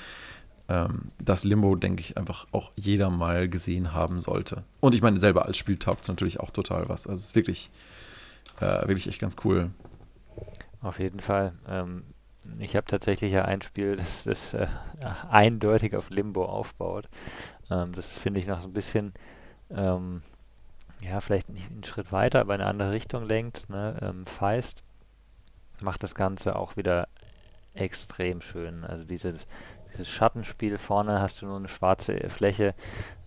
ähm, 0.70 1.10
dass 1.22 1.44
Limbo, 1.44 1.76
denke 1.76 2.02
ich, 2.02 2.18
einfach 2.18 2.46
auch 2.54 2.72
jeder 2.78 3.10
mal 3.10 3.50
gesehen 3.50 3.94
haben 3.94 4.22
sollte. 4.22 4.64
Und 4.80 4.96
ich 4.96 5.02
meine, 5.02 5.20
selber 5.20 5.46
als 5.46 5.58
Spiel 5.58 5.76
taugt 5.76 6.04
es 6.04 6.08
natürlich 6.08 6.40
auch 6.40 6.52
total 6.52 6.88
was. 6.88 7.06
Also 7.06 7.20
es 7.20 7.26
ist 7.26 7.36
wirklich, 7.36 7.70
äh, 8.62 8.88
wirklich 8.88 9.08
echt 9.08 9.20
ganz 9.20 9.36
cool. 9.44 9.72
Auf 10.82 11.00
jeden 11.00 11.20
Fall. 11.20 11.52
Ähm, 11.68 12.04
ich 12.60 12.78
habe 12.78 12.88
tatsächlich 12.88 13.34
ja 13.34 13.44
ein 13.44 13.62
Spiel, 13.62 13.98
das, 13.98 14.24
das 14.24 14.54
äh, 14.54 14.68
eindeutig 15.30 15.96
auf 15.96 16.10
Limbo 16.10 16.46
aufbaut. 16.46 17.10
Ähm, 17.70 17.94
das 17.94 18.10
finde 18.10 18.40
ich 18.40 18.48
noch 18.48 18.62
so 18.62 18.68
ein 18.68 18.74
bisschen 18.74 19.14
ähm, 19.70 20.22
ja, 21.02 21.22
vielleicht 21.22 21.50
nicht 21.50 21.70
einen 21.70 21.84
Schritt 21.84 22.12
weiter, 22.12 22.42
aber 22.42 22.56
in 22.56 22.62
eine 22.62 22.70
andere 22.70 22.92
Richtung 22.92 23.24
lenkt. 23.26 23.70
Ne? 23.70 23.98
Ähm, 24.02 24.26
Feist 24.26 24.84
macht 25.80 26.04
das 26.04 26.16
Ganze 26.16 26.56
auch 26.56 26.76
wieder 26.76 27.08
extrem 27.74 28.42
schön. 28.42 28.84
Also 28.84 29.06
dieses, 29.06 29.48
dieses 29.92 30.10
Schattenspiel 30.10 30.78
vorne 30.78 31.22
hast 31.22 31.42
du 31.42 31.46
nur 31.46 31.58
eine 31.58 31.70
schwarze 31.70 32.30
Fläche. 32.30 32.74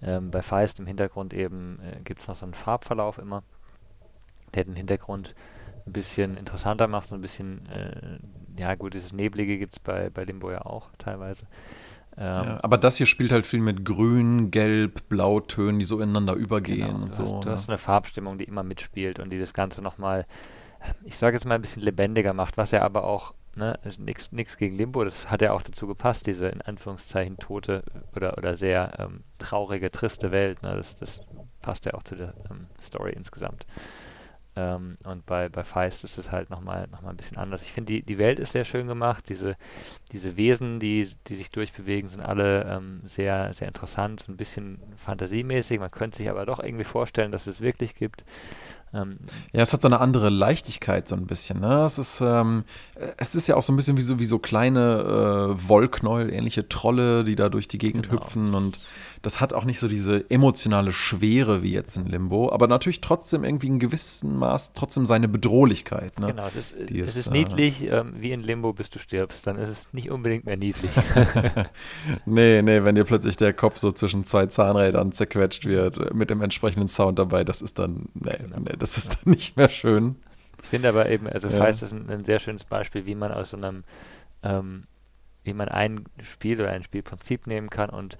Ähm, 0.03 0.31
bei 0.31 0.43
Feist 0.43 0.81
im 0.81 0.87
Hintergrund 0.87 1.33
eben 1.33 1.81
äh, 1.81 2.01
gibt 2.03 2.21
es 2.21 2.29
noch 2.29 2.37
so 2.37 2.45
einen 2.45 2.55
Farbverlauf 2.55 3.19
immer, 3.19 3.43
der 4.55 4.65
den 4.65 4.77
Hintergrund 4.77 5.35
ein 5.87 5.93
bisschen 5.93 6.37
interessanter 6.37 6.87
macht, 6.87 7.09
so 7.09 7.15
ein 7.15 7.23
bisschen, 7.23 7.67
äh, 7.71 8.19
ja 8.61 8.75
gut, 8.75 8.95
dieses 8.95 9.13
Neblige 9.13 9.59
gibt 9.59 9.77
es 9.77 9.81
bei, 9.81 10.11
bei 10.11 10.25
Limbo 10.25 10.51
ja 10.51 10.65
auch 10.65 10.91
teilweise. 10.99 11.45
Ähm, 12.17 12.25
ja, 12.25 12.59
aber 12.63 12.79
das 12.79 12.97
hier 12.97 13.07
spielt 13.07 13.33
halt 13.33 13.47
viel 13.47 13.61
mit 13.61 13.85
Grün, 13.85 14.51
Gelb, 14.51 15.09
Blautönen, 15.09 15.79
die 15.79 15.85
so 15.85 15.99
ineinander 16.01 16.35
übergehen 16.35 16.89
genau, 16.89 17.03
und 17.05 17.09
du 17.09 17.13
so. 17.13 17.23
Hast, 17.23 17.45
du 17.45 17.51
hast 17.51 17.69
eine 17.69 17.79
Farbstimmung, 17.79 18.39
die 18.39 18.45
immer 18.45 18.63
mitspielt 18.63 19.19
und 19.19 19.31
die 19.31 19.39
das 19.39 19.55
Ganze 19.55 19.81
nochmal, 19.81 20.27
ich 21.05 21.17
sage 21.17 21.37
jetzt 21.37 21.47
mal 21.47 21.55
ein 21.55 21.63
bisschen 21.63 21.83
lebendiger 21.83 22.35
macht, 22.35 22.59
was 22.59 22.71
ja 22.71 22.83
aber 22.83 23.05
auch, 23.05 23.33
ne, 23.55 23.79
nichts 24.31 24.57
gegen 24.59 24.77
Limbo, 24.77 25.05
das 25.05 25.31
hat 25.31 25.41
ja 25.41 25.53
auch 25.53 25.63
dazu 25.63 25.87
gepasst, 25.87 26.27
diese 26.27 26.49
in 26.49 26.61
Anführungszeichen 26.61 27.39
tote 27.39 27.83
oder, 28.15 28.37
oder 28.37 28.57
sehr 28.57 28.93
ähm, 28.99 29.25
traurige, 29.39 29.91
triste 29.91 30.31
Welt, 30.33 30.63
ne, 30.63 30.77
das, 30.77 30.97
das 30.97 31.21
passt 31.63 31.87
ja 31.87 31.95
auch 31.95 32.03
zu 32.03 32.15
der 32.15 32.35
ähm, 32.51 32.67
Story 32.83 33.13
insgesamt. 33.17 33.65
Ähm, 34.55 34.99
und 35.05 35.25
bei, 35.25 35.49
bei 35.49 35.65
Feist 35.65 36.05
ist 36.05 36.19
es 36.19 36.31
halt 36.31 36.51
nochmal 36.51 36.87
noch 36.89 37.01
mal 37.01 37.11
ein 37.11 37.17
bisschen 37.17 37.39
anders. 37.39 37.63
Ich 37.63 37.73
finde, 37.73 37.93
die, 37.93 38.03
die 38.03 38.19
Welt 38.19 38.39
ist 38.39 38.53
sehr 38.53 38.65
schön 38.65 38.87
gemacht. 38.87 39.29
Diese, 39.29 39.57
diese 40.13 40.37
Wesen, 40.37 40.79
die, 40.79 41.09
die 41.29 41.37
sich 41.37 41.51
durchbewegen, 41.51 42.09
sind 42.09 42.21
alle 42.21 42.65
ähm, 42.65 43.01
sehr, 43.05 43.55
sehr 43.55 43.69
interessant, 43.69 44.21
so 44.21 44.31
ein 44.31 44.37
bisschen 44.37 44.79
fantasiemäßig. 44.97 45.81
Man 45.81 45.91
könnte 45.91 46.19
sich 46.19 46.29
aber 46.29 46.45
doch 46.45 46.61
irgendwie 46.61 46.85
vorstellen, 46.85 47.33
dass 47.33 47.47
es 47.47 47.63
wirklich 47.63 47.95
gibt. 47.95 48.25
Ähm, 48.95 49.19
ja, 49.53 49.63
es 49.63 49.73
hat 49.73 49.81
so 49.81 49.89
eine 49.89 50.01
andere 50.01 50.29
Leichtigkeit, 50.29 51.09
so 51.09 51.17
ein 51.17 51.27
bisschen. 51.27 51.61
Ne? 51.61 51.85
Es, 51.85 51.99
ist, 51.99 52.21
ähm, 52.21 52.65
es 53.17 53.35
ist 53.35 53.47
ja 53.47 53.57
auch 53.57 53.63
so 53.63 53.73
ein 53.73 53.77
bisschen 53.77 53.97
wie 53.97 54.03
so, 54.03 54.19
wie 54.19 54.27
so 54.27 54.39
kleine 54.39 55.55
äh, 55.57 55.69
Wollknäuel-ähnliche 55.69 56.69
Trolle, 56.69 57.25
die 57.25 57.37
da 57.37 57.49
durch 57.49 57.69
die 57.69 57.79
Gegend 57.79 58.11
genau. 58.11 58.23
hüpfen 58.23 58.55
und 58.55 58.81
das 59.23 59.41
hat 59.41 59.53
auch 59.53 59.65
nicht 59.65 59.79
so 59.79 59.87
diese 59.87 60.29
emotionale 60.31 60.91
Schwere 60.91 61.63
wie 61.63 61.73
jetzt 61.73 61.97
in 61.97 62.07
Limbo, 62.07 62.51
aber 62.51 62.67
natürlich 62.67 63.01
trotzdem 63.01 63.45
irgendwie 63.45 63.69
in 63.69 63.79
gewissem 63.79 64.37
Maß 64.39 64.73
trotzdem 64.73 65.07
seine 65.07 65.29
Bedrohlichkeit. 65.29 66.19
Ne? 66.19 66.27
Genau, 66.29 66.49
es 66.49 66.57
ist, 66.57 66.73
es 66.73 66.91
ist, 66.91 67.17
ist 67.17 67.31
niedlich 67.31 67.85
äh, 67.85 68.05
wie 68.21 68.33
in 68.33 68.43
Limbo, 68.43 68.73
bis 68.73 68.91
du 68.91 68.99
stirbst. 68.99 69.47
Dann 69.47 69.59
ist 69.59 69.69
es 69.69 69.93
nicht 69.93 70.11
unbedingt 70.11 70.45
mehr 70.45 70.57
niedlich. 70.57 70.91
nee, 72.27 72.63
nee, 72.63 72.83
wenn 72.83 72.97
dir 72.97 73.05
plötzlich 73.05 73.37
der 73.37 73.53
Kopf 73.53 73.79
so 73.79 73.93
zwischen 73.93 74.25
zwei 74.25 74.47
Zahnrädern 74.47 75.13
zerquetscht 75.13 75.67
wird, 75.67 75.99
äh, 75.99 76.13
mit 76.13 76.29
dem 76.29 76.43
entsprechenden 76.43 76.89
Sound 76.89 77.21
dabei, 77.21 77.45
das 77.45 77.63
ist 77.63 77.79
dann, 77.79 78.09
nee, 78.15 78.37
genau. 78.37 78.59
nee 78.59 78.75
das 78.77 78.99
ist 78.99 79.15
dann 79.15 79.33
nicht 79.33 79.57
mehr 79.57 79.71
schön. 79.71 80.17
Ich 80.65 80.69
finde 80.69 80.89
aber 80.89 81.09
eben, 81.09 81.29
also 81.29 81.49
ja. 81.49 81.59
Feist 81.59 81.83
ist 81.83 81.93
ein, 81.93 82.11
ein, 82.11 82.25
sehr 82.25 82.41
schönes 82.41 82.65
Beispiel, 82.65 83.07
wie 83.07 83.15
man 83.15 83.31
aus 83.31 83.51
so 83.51 83.57
einem, 83.57 83.85
ähm, 84.43 84.85
wie 85.45 85.55
man 85.55 85.69
ein 85.69 86.07
Spiel 86.23 86.61
oder 86.61 86.71
ein 86.71 86.83
Spielprinzip 86.83 87.47
nehmen 87.47 87.71
kann 87.71 87.91
und 87.91 88.17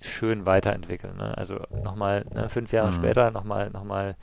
schön 0.00 0.46
weiterentwickeln. 0.46 1.16
Ne? 1.16 1.36
Also 1.36 1.60
nochmal 1.82 2.24
ne, 2.32 2.48
fünf 2.48 2.72
Jahre 2.72 2.88
mhm. 2.88 2.94
später 2.94 3.30
nochmal 3.30 3.70
noch 3.70 3.84
mal, 3.84 4.16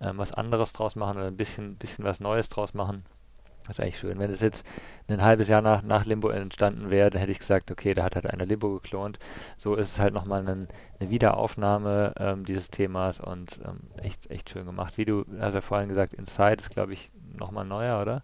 ähm, 0.00 0.18
was 0.18 0.32
anderes 0.32 0.72
draus 0.72 0.96
machen 0.96 1.18
oder 1.18 1.26
ein 1.26 1.36
bisschen, 1.36 1.76
bisschen 1.76 2.04
was 2.04 2.20
Neues 2.20 2.48
draus 2.48 2.74
machen. 2.74 3.04
Das 3.66 3.78
ist 3.78 3.82
eigentlich 3.82 3.98
schön. 3.98 4.18
Wenn 4.18 4.32
es 4.32 4.40
jetzt 4.40 4.64
ein 5.06 5.22
halbes 5.22 5.48
Jahr 5.48 5.62
nach, 5.62 5.82
nach 5.82 6.04
Limbo 6.04 6.30
entstanden 6.30 6.90
wäre, 6.90 7.10
dann 7.10 7.20
hätte 7.20 7.32
ich 7.32 7.38
gesagt, 7.38 7.70
okay, 7.70 7.94
da 7.94 8.04
hat 8.04 8.16
halt 8.16 8.26
einer 8.26 8.46
Limbo 8.46 8.74
geklont. 8.74 9.18
So 9.58 9.74
ist 9.74 9.92
es 9.92 9.98
halt 9.98 10.14
nochmal 10.14 10.48
ein, 10.48 10.68
eine 10.98 11.10
Wiederaufnahme 11.10 12.14
ähm, 12.18 12.44
dieses 12.44 12.70
Themas 12.70 13.20
und 13.20 13.60
ähm, 13.64 13.80
echt, 14.02 14.30
echt 14.30 14.50
schön 14.50 14.66
gemacht. 14.66 14.98
Wie 14.98 15.04
du 15.04 15.24
hast 15.38 15.54
ja 15.54 15.60
vorhin 15.60 15.88
gesagt, 15.88 16.14
Inside 16.14 16.54
ist, 16.54 16.70
glaube 16.70 16.94
ich, 16.94 17.10
nochmal 17.38 17.64
neuer, 17.64 18.00
oder? 18.00 18.22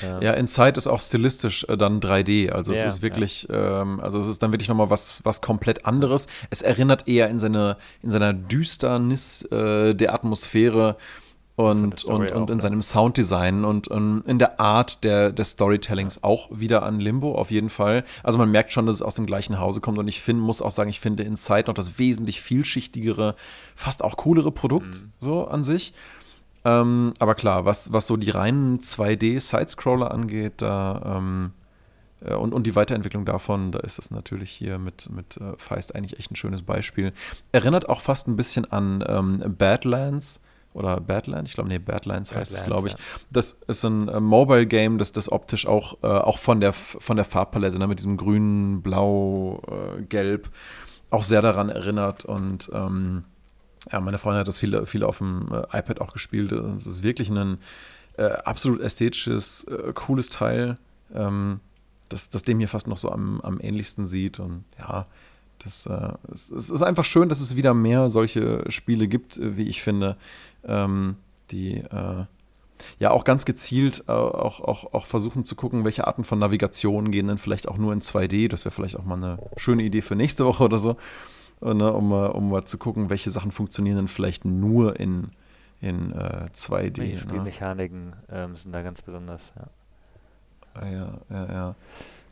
Ja, 0.00 0.20
ja 0.20 0.32
Inside 0.32 0.78
ist 0.78 0.86
auch 0.86 1.00
stilistisch 1.00 1.64
äh, 1.68 1.76
dann 1.76 2.00
3D. 2.00 2.50
Also 2.50 2.72
ja, 2.72 2.80
es 2.80 2.94
ist 2.94 3.02
wirklich, 3.02 3.48
ja. 3.50 3.82
ähm, 3.82 4.00
also 4.00 4.18
es 4.18 4.26
ist 4.26 4.42
dann 4.42 4.52
wirklich 4.52 4.68
nochmal 4.68 4.90
was, 4.90 5.20
was 5.24 5.40
komplett 5.40 5.86
anderes. 5.86 6.26
Es 6.50 6.62
erinnert 6.62 7.08
eher 7.08 7.28
in, 7.28 7.38
seine, 7.38 7.76
in 8.02 8.10
seiner 8.10 8.32
Düsternis 8.32 9.42
äh, 9.50 9.94
der 9.94 10.14
Atmosphäre 10.14 10.96
und, 11.54 12.04
und, 12.04 12.32
und 12.32 12.50
in 12.50 12.60
seinem 12.60 12.80
Sounddesign 12.80 13.64
und, 13.64 13.88
und, 13.88 14.22
in 14.26 14.38
der 14.38 14.58
Art 14.58 15.04
der, 15.04 15.32
des 15.32 15.50
Storytellings 15.50 16.22
auch 16.22 16.48
wieder 16.50 16.82
an 16.82 16.98
Limbo, 16.98 17.34
auf 17.34 17.50
jeden 17.50 17.68
Fall. 17.68 18.04
Also 18.22 18.38
man 18.38 18.50
merkt 18.50 18.72
schon, 18.72 18.86
dass 18.86 18.96
es 18.96 19.02
aus 19.02 19.14
dem 19.14 19.26
gleichen 19.26 19.58
Hause 19.58 19.80
kommt 19.80 19.98
und 19.98 20.08
ich 20.08 20.22
find, 20.22 20.40
muss 20.40 20.62
auch 20.62 20.70
sagen, 20.70 20.88
ich 20.88 21.00
finde 21.00 21.24
Inside 21.24 21.64
noch 21.66 21.74
das 21.74 21.98
wesentlich 21.98 22.40
vielschichtigere, 22.40 23.34
fast 23.74 24.02
auch 24.02 24.16
coolere 24.16 24.50
Produkt 24.50 25.02
mhm. 25.02 25.12
so 25.18 25.46
an 25.46 25.62
sich. 25.62 25.92
Ähm, 26.64 27.12
aber 27.18 27.34
klar, 27.34 27.64
was, 27.64 27.92
was 27.92 28.06
so 28.06 28.16
die 28.16 28.30
reinen 28.30 28.78
2D-Sidescroller 28.80 30.10
angeht, 30.10 30.54
da 30.58 31.18
ähm, 31.18 31.52
äh, 32.24 32.34
und, 32.34 32.52
und 32.52 32.66
die 32.66 32.74
Weiterentwicklung 32.74 33.24
davon, 33.24 33.72
da 33.72 33.80
ist 33.80 33.98
es 33.98 34.10
natürlich 34.10 34.50
hier 34.50 34.78
mit, 34.78 35.10
mit 35.10 35.36
äh, 35.36 35.54
Feist 35.58 35.94
eigentlich 35.94 36.18
echt 36.18 36.30
ein 36.30 36.36
schönes 36.36 36.62
Beispiel. 36.62 37.12
Erinnert 37.52 37.88
auch 37.88 38.00
fast 38.00 38.28
ein 38.28 38.36
bisschen 38.36 38.70
an 38.70 39.04
ähm, 39.06 39.56
Badlands 39.56 40.40
oder 40.74 41.00
Badlands, 41.00 41.50
ich 41.50 41.54
glaube, 41.54 41.68
nee, 41.68 41.78
Badlands 41.78 42.34
heißt 42.34 42.52
es, 42.52 42.64
glaube 42.64 42.88
ich. 42.88 42.94
Ja. 42.94 42.98
Das 43.30 43.52
ist 43.66 43.84
ein 43.84 44.08
äh, 44.08 44.20
Mobile 44.20 44.66
Game, 44.66 44.98
das 44.98 45.12
das 45.12 45.30
optisch 45.30 45.66
auch, 45.66 45.98
äh, 46.02 46.06
auch 46.06 46.38
von 46.38 46.60
der, 46.60 46.72
von 46.72 47.16
der 47.16 47.26
Farbpalette, 47.26 47.78
ne, 47.78 47.86
mit 47.86 47.98
diesem 47.98 48.16
grün, 48.16 48.82
blau, 48.82 49.60
äh, 49.68 50.02
gelb, 50.02 50.50
auch 51.10 51.24
sehr 51.24 51.42
daran 51.42 51.68
erinnert 51.68 52.24
und 52.24 52.70
ähm, 52.72 53.24
ja, 53.90 54.00
meine 54.00 54.18
Freundin 54.18 54.40
hat 54.40 54.48
das 54.48 54.58
viel, 54.58 54.86
viel 54.86 55.02
auf 55.02 55.18
dem 55.18 55.48
äh, 55.52 55.78
iPad 55.78 56.00
auch 56.00 56.12
gespielt. 56.12 56.52
Es 56.52 56.86
ist 56.86 57.02
wirklich 57.02 57.30
ein 57.30 57.58
äh, 58.16 58.24
absolut 58.24 58.80
ästhetisches, 58.80 59.64
äh, 59.64 59.92
cooles 59.94 60.28
Teil, 60.28 60.78
ähm, 61.14 61.60
das, 62.08 62.28
das 62.28 62.42
dem 62.42 62.58
hier 62.58 62.68
fast 62.68 62.86
noch 62.86 62.98
so 62.98 63.10
am, 63.10 63.40
am 63.40 63.58
ähnlichsten 63.60 64.06
sieht. 64.06 64.38
Und 64.38 64.64
ja, 64.78 65.06
das, 65.64 65.86
äh, 65.86 66.12
es, 66.32 66.50
es, 66.50 66.70
ist 66.70 66.82
einfach 66.82 67.04
schön, 67.04 67.28
dass 67.28 67.40
es 67.40 67.56
wieder 67.56 67.74
mehr 67.74 68.08
solche 68.08 68.70
Spiele 68.70 69.08
gibt, 69.08 69.38
äh, 69.38 69.56
wie 69.56 69.68
ich 69.68 69.82
finde, 69.82 70.16
ähm, 70.64 71.16
die 71.50 71.78
äh, 71.78 72.24
ja 72.98 73.12
auch 73.12 73.22
ganz 73.22 73.44
gezielt 73.44 74.08
auch, 74.08 74.60
auch, 74.60 74.92
auch 74.92 75.06
versuchen 75.06 75.44
zu 75.44 75.54
gucken, 75.54 75.84
welche 75.84 76.06
Arten 76.06 76.24
von 76.24 76.40
Navigation 76.40 77.12
gehen 77.12 77.28
denn 77.28 77.38
vielleicht 77.38 77.68
auch 77.68 77.76
nur 77.76 77.92
in 77.92 78.00
2D. 78.00 78.48
Das 78.48 78.64
wäre 78.64 78.74
vielleicht 78.74 78.96
auch 78.96 79.04
mal 79.04 79.16
eine 79.16 79.38
schöne 79.56 79.84
Idee 79.84 80.00
für 80.00 80.16
nächste 80.16 80.44
Woche 80.44 80.64
oder 80.64 80.78
so 80.78 80.96
ne, 81.62 81.92
um, 81.92 82.08
mal, 82.08 82.26
um 82.26 82.50
mal 82.50 82.64
zu 82.64 82.78
gucken, 82.78 83.10
welche 83.10 83.30
Sachen 83.30 83.50
funktionieren 83.50 83.96
denn 83.96 84.08
vielleicht 84.08 84.44
nur 84.44 84.98
in, 84.98 85.30
in 85.80 86.12
äh, 86.12 86.48
2D. 86.54 86.90
Die 86.90 87.12
ne? 87.12 87.18
Spielmechaniken 87.18 88.14
ähm, 88.30 88.56
sind 88.56 88.72
da 88.72 88.82
ganz 88.82 89.02
besonders, 89.02 89.52
ja. 89.56 89.66
Ah, 90.74 90.88
ja, 90.88 91.18
ja, 91.30 91.52
ja. 91.52 91.74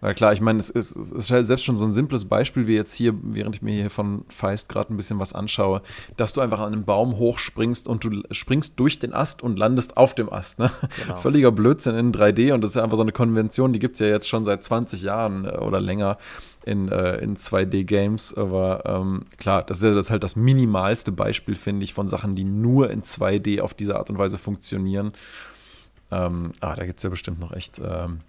Weil 0.01 0.15
klar, 0.15 0.33
ich 0.33 0.41
meine, 0.41 0.59
es 0.59 0.71
ist, 0.71 0.97
es 0.97 1.11
ist 1.13 1.31
halt 1.31 1.45
selbst 1.45 1.65
schon 1.65 1.77
so 1.77 1.85
ein 1.85 1.93
simples 1.93 2.25
Beispiel, 2.25 2.67
wie 2.67 2.75
jetzt 2.75 2.95
hier, 2.95 3.15
während 3.23 3.57
ich 3.57 3.63
mir 3.63 3.75
hier 3.75 3.91
von 3.91 4.25
Feist 4.29 4.71
gerade 4.71 4.93
ein 4.93 4.97
bisschen 4.97 5.19
was 5.19 5.35
anschaue, 5.35 5.83
dass 6.17 6.33
du 6.33 6.41
einfach 6.41 6.61
an 6.61 6.73
einem 6.73 6.85
Baum 6.85 7.19
hochspringst 7.19 7.87
und 7.87 8.05
du 8.05 8.23
springst 8.31 8.81
durch 8.81 8.99
den 8.99 9.13
Ast 9.13 9.43
und 9.43 9.59
landest 9.59 9.99
auf 9.99 10.15
dem 10.15 10.33
Ast. 10.33 10.59
Ne? 10.59 10.71
Genau. 11.03 11.17
Völliger 11.17 11.53
Blödsinn 11.53 11.97
in 11.97 12.13
3D 12.13 12.55
und 12.55 12.63
das 12.63 12.73
ist 12.73 12.77
einfach 12.79 12.97
so 12.97 13.03
eine 13.03 13.13
Konvention, 13.13 13.73
die 13.73 13.79
gibt 13.79 13.97
es 13.97 14.01
ja 14.01 14.07
jetzt 14.07 14.29
schon 14.29 14.45
seit 14.45 14.65
20 14.65 15.03
Jahren 15.03 15.45
äh, 15.45 15.59
oder 15.59 15.81
länger 15.81 16.17
in, 16.65 16.89
äh, 16.89 17.17
in 17.19 17.37
2D-Games. 17.37 18.35
Aber 18.35 18.83
ähm, 18.85 19.27
klar, 19.39 19.63
das 19.63 19.83
ist 19.83 19.95
das 19.95 20.11
halt 20.11 20.23
das 20.23 20.37
minimalste 20.37 21.13
Beispiel, 21.13 21.57
finde 21.57 21.85
ich, 21.85 21.95
von 21.95 22.09
Sachen, 22.09 22.35
die 22.35 22.45
nur 22.45 22.91
in 22.91 23.03
2D 23.03 23.61
auf 23.61 23.75
diese 23.75 23.97
Art 23.97 24.11
und 24.11 24.19
Weise 24.19 24.39
funktionieren. 24.39 25.13
Ähm, 26.11 26.53
ah, 26.61 26.75
da 26.75 26.85
gibt 26.87 26.99
es 26.99 27.03
ja 27.05 27.11
bestimmt 27.11 27.41
noch 27.41 27.53
echt 27.53 27.79
ähm, 27.79 28.21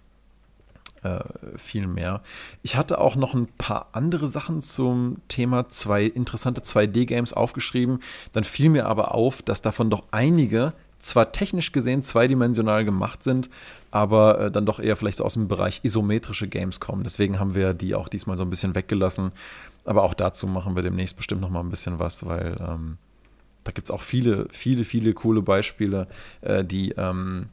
äh, 1.03 1.19
viel 1.57 1.88
mehr. 1.88 2.21
Ich 2.61 2.75
hatte 2.75 2.99
auch 2.99 3.15
noch 3.15 3.34
ein 3.34 3.47
paar 3.47 3.89
andere 3.93 4.27
Sachen 4.27 4.61
zum 4.61 5.17
Thema 5.27 5.67
zwei 5.69 6.05
interessante 6.05 6.61
2D-Games 6.61 7.34
aufgeschrieben. 7.34 7.99
Dann 8.34 8.43
fiel 8.43 8.69
mir 8.69 8.86
aber 8.86 9.13
auf, 9.15 9.41
dass 9.41 9.61
davon 9.61 9.89
doch 9.89 10.03
einige 10.11 10.73
zwar 11.01 11.31
technisch 11.31 11.71
gesehen 11.71 12.03
zweidimensional 12.03 12.85
gemacht 12.85 13.23
sind, 13.23 13.49
aber 13.91 14.39
äh, 14.39 14.51
dann 14.51 14.65
doch 14.65 14.79
eher 14.79 14.95
vielleicht 14.95 15.17
so 15.17 15.25
aus 15.25 15.33
dem 15.33 15.47
Bereich 15.47 15.81
isometrische 15.83 16.47
Games 16.47 16.79
kommen. 16.79 17.03
Deswegen 17.03 17.39
haben 17.39 17.55
wir 17.55 17.73
die 17.73 17.95
auch 17.95 18.07
diesmal 18.07 18.37
so 18.37 18.43
ein 18.43 18.49
bisschen 18.49 18.75
weggelassen. 18.75 19.31
Aber 19.83 20.03
auch 20.03 20.13
dazu 20.13 20.47
machen 20.47 20.75
wir 20.75 20.83
demnächst 20.83 21.17
bestimmt 21.17 21.41
noch 21.41 21.49
mal 21.49 21.61
ein 21.61 21.69
bisschen 21.69 21.99
was, 21.99 22.25
weil 22.25 22.55
ähm, 22.59 22.97
da 23.63 23.71
gibt 23.71 23.87
es 23.87 23.91
auch 23.91 24.01
viele, 24.01 24.47
viele, 24.51 24.83
viele 24.83 25.13
coole 25.13 25.41
Beispiele, 25.41 26.07
äh, 26.41 26.63
die 26.63 26.91
ähm, 26.91 27.49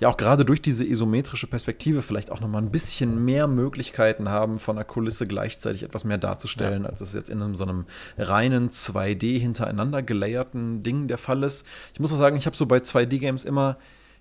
ja 0.00 0.08
auch 0.08 0.16
gerade 0.16 0.44
durch 0.44 0.60
diese 0.62 0.84
isometrische 0.84 1.46
Perspektive 1.46 2.02
vielleicht 2.02 2.32
auch 2.32 2.40
nochmal 2.40 2.62
ein 2.62 2.70
bisschen 2.70 3.24
mehr 3.24 3.46
Möglichkeiten 3.46 4.28
haben, 4.28 4.58
von 4.58 4.76
der 4.76 4.84
Kulisse 4.84 5.26
gleichzeitig 5.26 5.82
etwas 5.82 6.04
mehr 6.04 6.18
darzustellen, 6.18 6.84
ja. 6.84 6.88
als 6.88 7.00
es 7.00 7.14
jetzt 7.14 7.30
in 7.30 7.42
einem, 7.42 7.54
so 7.54 7.64
einem 7.64 7.84
reinen 8.18 8.70
2D 8.70 9.38
hintereinander 9.38 10.02
gelayerten 10.02 10.82
Ding 10.82 11.06
der 11.06 11.18
Fall 11.18 11.42
ist. 11.42 11.66
Ich 11.92 12.00
muss 12.00 12.12
auch 12.12 12.18
sagen, 12.18 12.36
ich 12.36 12.46
habe 12.46 12.56
so 12.56 12.66
bei 12.66 12.78
2D-Games 12.78 13.44
immer 13.44 13.76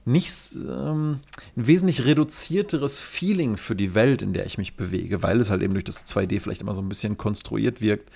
nicht 0.05 0.55
ähm, 0.55 1.19
ein 1.55 1.67
wesentlich 1.67 2.05
reduzierteres 2.05 2.99
Feeling 2.99 3.57
für 3.57 3.75
die 3.75 3.93
Welt, 3.93 4.21
in 4.21 4.33
der 4.33 4.45
ich 4.45 4.57
mich 4.57 4.75
bewege, 4.75 5.23
weil 5.23 5.39
es 5.39 5.49
halt 5.49 5.61
eben 5.61 5.73
durch 5.73 5.83
das 5.83 6.05
2D 6.05 6.39
vielleicht 6.39 6.61
immer 6.61 6.75
so 6.75 6.81
ein 6.81 6.89
bisschen 6.89 7.17
konstruiert 7.17 7.81
wirkt. 7.81 8.09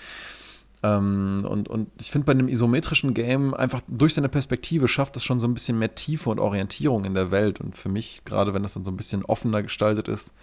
Ähm, 0.83 1.45
und, 1.49 1.69
und 1.69 1.89
ich 1.99 2.11
finde, 2.11 2.25
bei 2.25 2.33
einem 2.33 2.49
isometrischen 2.49 3.13
Game 3.13 3.53
einfach 3.53 3.81
durch 3.87 4.13
seine 4.13 4.29
Perspektive 4.29 4.87
schafft 4.89 5.15
es 5.15 5.23
schon 5.23 5.39
so 5.39 5.47
ein 5.47 5.53
bisschen 5.53 5.79
mehr 5.79 5.95
Tiefe 5.95 6.29
und 6.29 6.39
Orientierung 6.39 7.05
in 7.05 7.13
der 7.13 7.31
Welt. 7.31 7.61
Und 7.61 7.77
für 7.77 7.89
mich, 7.89 8.21
gerade 8.25 8.53
wenn 8.53 8.63
das 8.63 8.73
dann 8.73 8.83
so 8.83 8.91
ein 8.91 8.97
bisschen 8.97 9.23
offener 9.23 9.63
gestaltet 9.63 10.09
ist, 10.09 10.33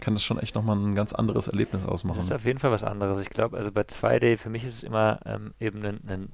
kann 0.00 0.14
das 0.14 0.24
schon 0.24 0.38
echt 0.38 0.54
nochmal 0.54 0.76
ein 0.76 0.94
ganz 0.94 1.12
anderes 1.12 1.48
Erlebnis 1.48 1.84
ausmachen. 1.84 2.18
Das 2.18 2.26
ist 2.26 2.32
auf 2.32 2.44
jeden 2.44 2.58
Fall 2.58 2.70
was 2.70 2.82
anderes. 2.82 3.20
Ich 3.20 3.30
glaube, 3.30 3.56
also 3.56 3.70
bei 3.70 3.82
2D, 3.82 4.38
für 4.38 4.50
mich 4.50 4.64
ist 4.64 4.78
es 4.78 4.82
immer 4.82 5.20
ähm, 5.26 5.52
eben 5.60 5.84
ein, 5.84 6.00
ein, 6.06 6.32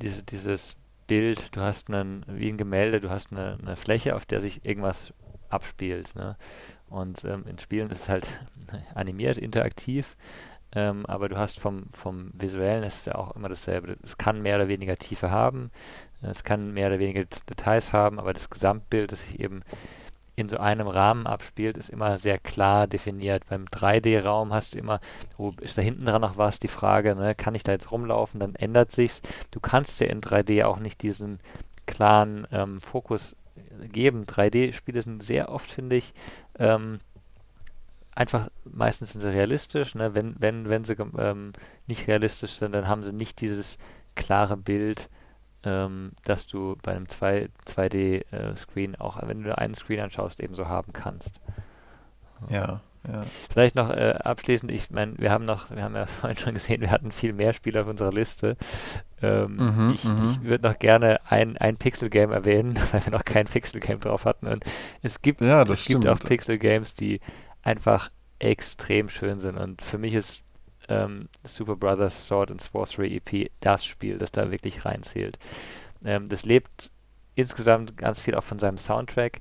diese, 0.00 0.22
dieses 0.22 0.76
Bild, 1.06 1.54
du 1.56 1.60
hast 1.60 1.88
einen, 1.88 2.24
wie 2.28 2.48
ein 2.48 2.56
Gemälde, 2.56 3.00
du 3.00 3.10
hast 3.10 3.32
eine, 3.32 3.58
eine 3.60 3.76
Fläche, 3.76 4.16
auf 4.16 4.26
der 4.26 4.40
sich 4.40 4.64
irgendwas 4.64 5.12
abspielt. 5.48 6.14
Ne? 6.14 6.36
Und 6.88 7.24
ähm, 7.24 7.44
in 7.48 7.58
Spielen 7.58 7.90
ist 7.90 8.02
es 8.02 8.08
halt 8.08 8.28
animiert, 8.94 9.38
interaktiv. 9.38 10.16
Ähm, 10.72 11.06
aber 11.06 11.28
du 11.28 11.36
hast 11.36 11.60
vom, 11.60 11.84
vom 11.92 12.30
Visuellen 12.34 12.82
ist 12.82 13.06
ja 13.06 13.14
auch 13.14 13.34
immer 13.36 13.48
dasselbe. 13.48 13.96
Es 14.02 14.18
kann 14.18 14.42
mehr 14.42 14.56
oder 14.56 14.68
weniger 14.68 14.96
Tiefe 14.96 15.30
haben, 15.30 15.70
es 16.22 16.44
kann 16.44 16.72
mehr 16.72 16.88
oder 16.88 16.98
weniger 16.98 17.24
Details 17.48 17.92
haben, 17.92 18.18
aber 18.18 18.32
das 18.32 18.50
Gesamtbild, 18.50 19.12
das 19.12 19.20
sich 19.20 19.40
eben 19.40 19.62
in 20.34 20.50
so 20.50 20.58
einem 20.58 20.86
Rahmen 20.86 21.26
abspielt, 21.26 21.78
ist 21.78 21.88
immer 21.88 22.18
sehr 22.18 22.38
klar 22.38 22.86
definiert. 22.86 23.44
Beim 23.48 23.64
3D-Raum 23.64 24.52
hast 24.52 24.74
du 24.74 24.78
immer, 24.78 25.00
wo 25.38 25.54
ist 25.60 25.78
da 25.78 25.82
hinten 25.82 26.04
dran 26.04 26.20
noch 26.20 26.36
was, 26.36 26.60
die 26.60 26.68
Frage, 26.68 27.14
ne, 27.14 27.34
kann 27.34 27.54
ich 27.54 27.62
da 27.62 27.72
jetzt 27.72 27.90
rumlaufen, 27.90 28.38
dann 28.38 28.54
ändert 28.54 28.92
sich's. 28.92 29.22
Du 29.50 29.60
kannst 29.60 29.98
ja 29.98 30.08
in 30.08 30.20
3D 30.20 30.64
auch 30.64 30.78
nicht 30.78 31.02
diesen 31.02 31.40
klaren 31.86 32.46
ähm, 32.52 32.80
Fokus 32.82 33.34
geben. 33.92 34.26
3D-Spiele 34.26 35.00
sind 35.00 35.22
sehr 35.22 35.50
oft, 35.50 35.70
finde 35.70 35.96
ich, 35.96 36.12
ähm, 36.58 37.00
einfach 38.16 38.48
meistens 38.64 39.12
sind 39.12 39.20
sie 39.20 39.30
realistisch. 39.30 39.94
Ne? 39.94 40.14
Wenn, 40.14 40.34
wenn, 40.38 40.68
wenn 40.68 40.84
sie 40.84 40.96
ähm, 41.18 41.52
nicht 41.86 42.08
realistisch 42.08 42.52
sind, 42.52 42.74
dann 42.74 42.88
haben 42.88 43.04
sie 43.04 43.12
nicht 43.12 43.40
dieses 43.40 43.78
klare 44.16 44.56
Bild, 44.56 45.08
ähm, 45.62 46.12
dass 46.24 46.46
du 46.46 46.76
bei 46.82 46.92
einem 46.92 47.08
2, 47.08 47.50
2D-Screen 47.66 48.94
äh, 48.94 48.98
auch, 48.98 49.20
wenn 49.22 49.42
du 49.42 49.56
einen 49.56 49.74
Screen 49.74 50.00
anschaust, 50.00 50.40
ebenso 50.40 50.66
haben 50.66 50.92
kannst. 50.92 51.40
Ja, 52.48 52.80
ja. 53.06 53.22
Vielleicht 53.50 53.76
noch 53.76 53.90
äh, 53.90 54.14
abschließend, 54.24 54.70
ich 54.72 54.90
meine, 54.90 55.16
wir 55.18 55.30
haben 55.30 55.44
noch, 55.44 55.70
wir 55.70 55.82
haben 55.82 55.94
ja 55.94 56.06
vorhin 56.20 56.38
schon 56.38 56.54
gesehen, 56.54 56.80
wir 56.80 56.90
hatten 56.90 57.12
viel 57.12 57.32
mehr 57.32 57.52
Spiele 57.52 57.82
auf 57.82 57.86
unserer 57.86 58.12
Liste. 58.12 58.56
Ähm, 59.22 59.56
mhm, 59.56 59.92
ich, 59.94 60.04
mhm. 60.04 60.24
ich 60.24 60.42
würde 60.42 60.68
noch 60.68 60.78
gerne 60.78 61.20
ein, 61.28 61.56
ein 61.58 61.76
Pixel-Game 61.76 62.32
erwähnen, 62.32 62.78
weil 62.92 63.04
wir 63.04 63.12
noch 63.12 63.24
kein 63.24 63.46
Pixel-Game 63.46 64.00
drauf 64.00 64.24
hatten. 64.24 64.46
Und 64.46 64.64
es 65.02 65.20
gibt, 65.20 65.42
ja, 65.42 65.62
es 65.62 65.84
gibt 65.84 66.06
auch 66.06 66.18
Pixel-Games, 66.18 66.94
die 66.94 67.20
einfach 67.66 68.10
extrem 68.38 69.08
schön 69.08 69.40
sind. 69.40 69.58
Und 69.58 69.82
für 69.82 69.98
mich 69.98 70.14
ist 70.14 70.44
ähm, 70.88 71.28
Super 71.44 71.74
Brothers 71.74 72.28
Sword 72.28 72.52
and 72.52 72.60
Sorcery 72.60 73.16
EP 73.16 73.50
das 73.60 73.84
Spiel, 73.84 74.18
das 74.18 74.30
da 74.30 74.52
wirklich 74.52 74.84
reinzählt. 74.84 75.38
Ähm, 76.04 76.28
das 76.28 76.44
lebt 76.44 76.92
insgesamt 77.34 77.96
ganz 77.96 78.20
viel 78.20 78.36
auch 78.36 78.44
von 78.44 78.60
seinem 78.60 78.78
Soundtrack, 78.78 79.40